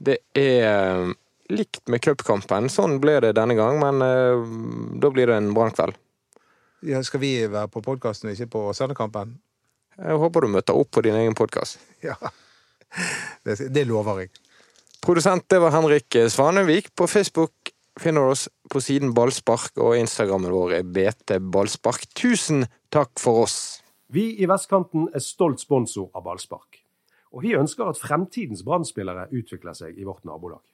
Det 0.00 0.16
er 0.34 0.64
eh, 0.66 1.10
likt 1.52 1.82
med 1.92 2.00
cupkampen. 2.02 2.66
Sånn 2.72 2.96
ble 3.02 3.18
det 3.22 3.34
denne 3.36 3.54
gang, 3.54 3.76
men 3.82 4.00
uh, 4.02 4.44
da 5.00 5.10
blir 5.12 5.28
det 5.30 5.36
en 5.40 5.52
brannkveld. 5.56 5.96
ja, 6.88 7.02
Skal 7.06 7.20
vi 7.22 7.34
være 7.46 7.68
på 7.70 7.82
podkasten 7.84 8.28
og 8.30 8.34
ikke 8.36 8.50
på 8.56 8.64
Åsane-kampen? 8.72 9.36
Jeg 10.00 10.16
håper 10.22 10.44
du 10.46 10.52
møter 10.56 10.76
opp 10.80 10.90
på 10.96 11.04
din 11.08 11.16
egen 11.20 11.36
podkast. 11.38 11.80
Ja. 12.04 12.16
Det, 13.46 13.54
det 13.70 13.84
lover 13.86 14.24
jeg. 14.24 14.32
Produsent 15.00 15.46
det 15.48 15.58
var 15.62 15.72
Henrik 15.72 16.16
Svanevik. 16.28 16.90
På 16.94 17.06
Facebook 17.08 17.70
finner 18.00 18.20
du 18.26 18.34
oss 18.34 18.48
på 18.70 18.82
siden 18.84 19.14
Ballspark, 19.16 19.72
og 19.80 19.96
Instagrammen 19.96 20.52
vår 20.52 20.74
er 20.76 20.84
BT 20.84 21.38
Ballspark. 21.52 22.04
Tusen 22.12 22.66
takk 22.92 23.14
for 23.20 23.46
oss! 23.46 23.80
Vi 24.12 24.26
i 24.42 24.48
Vestkanten 24.50 25.08
er 25.14 25.22
stolt 25.24 25.62
sponsor 25.62 26.10
av 26.12 26.24
ballspark. 26.26 26.82
Og 27.30 27.44
vi 27.46 27.54
ønsker 27.56 27.88
at 27.88 28.00
fremtidens 28.00 28.64
Brann-spillere 28.66 29.28
utvikler 29.30 29.76
seg 29.78 29.96
i 29.96 30.04
vårt 30.04 30.26
nabolag. 30.28 30.64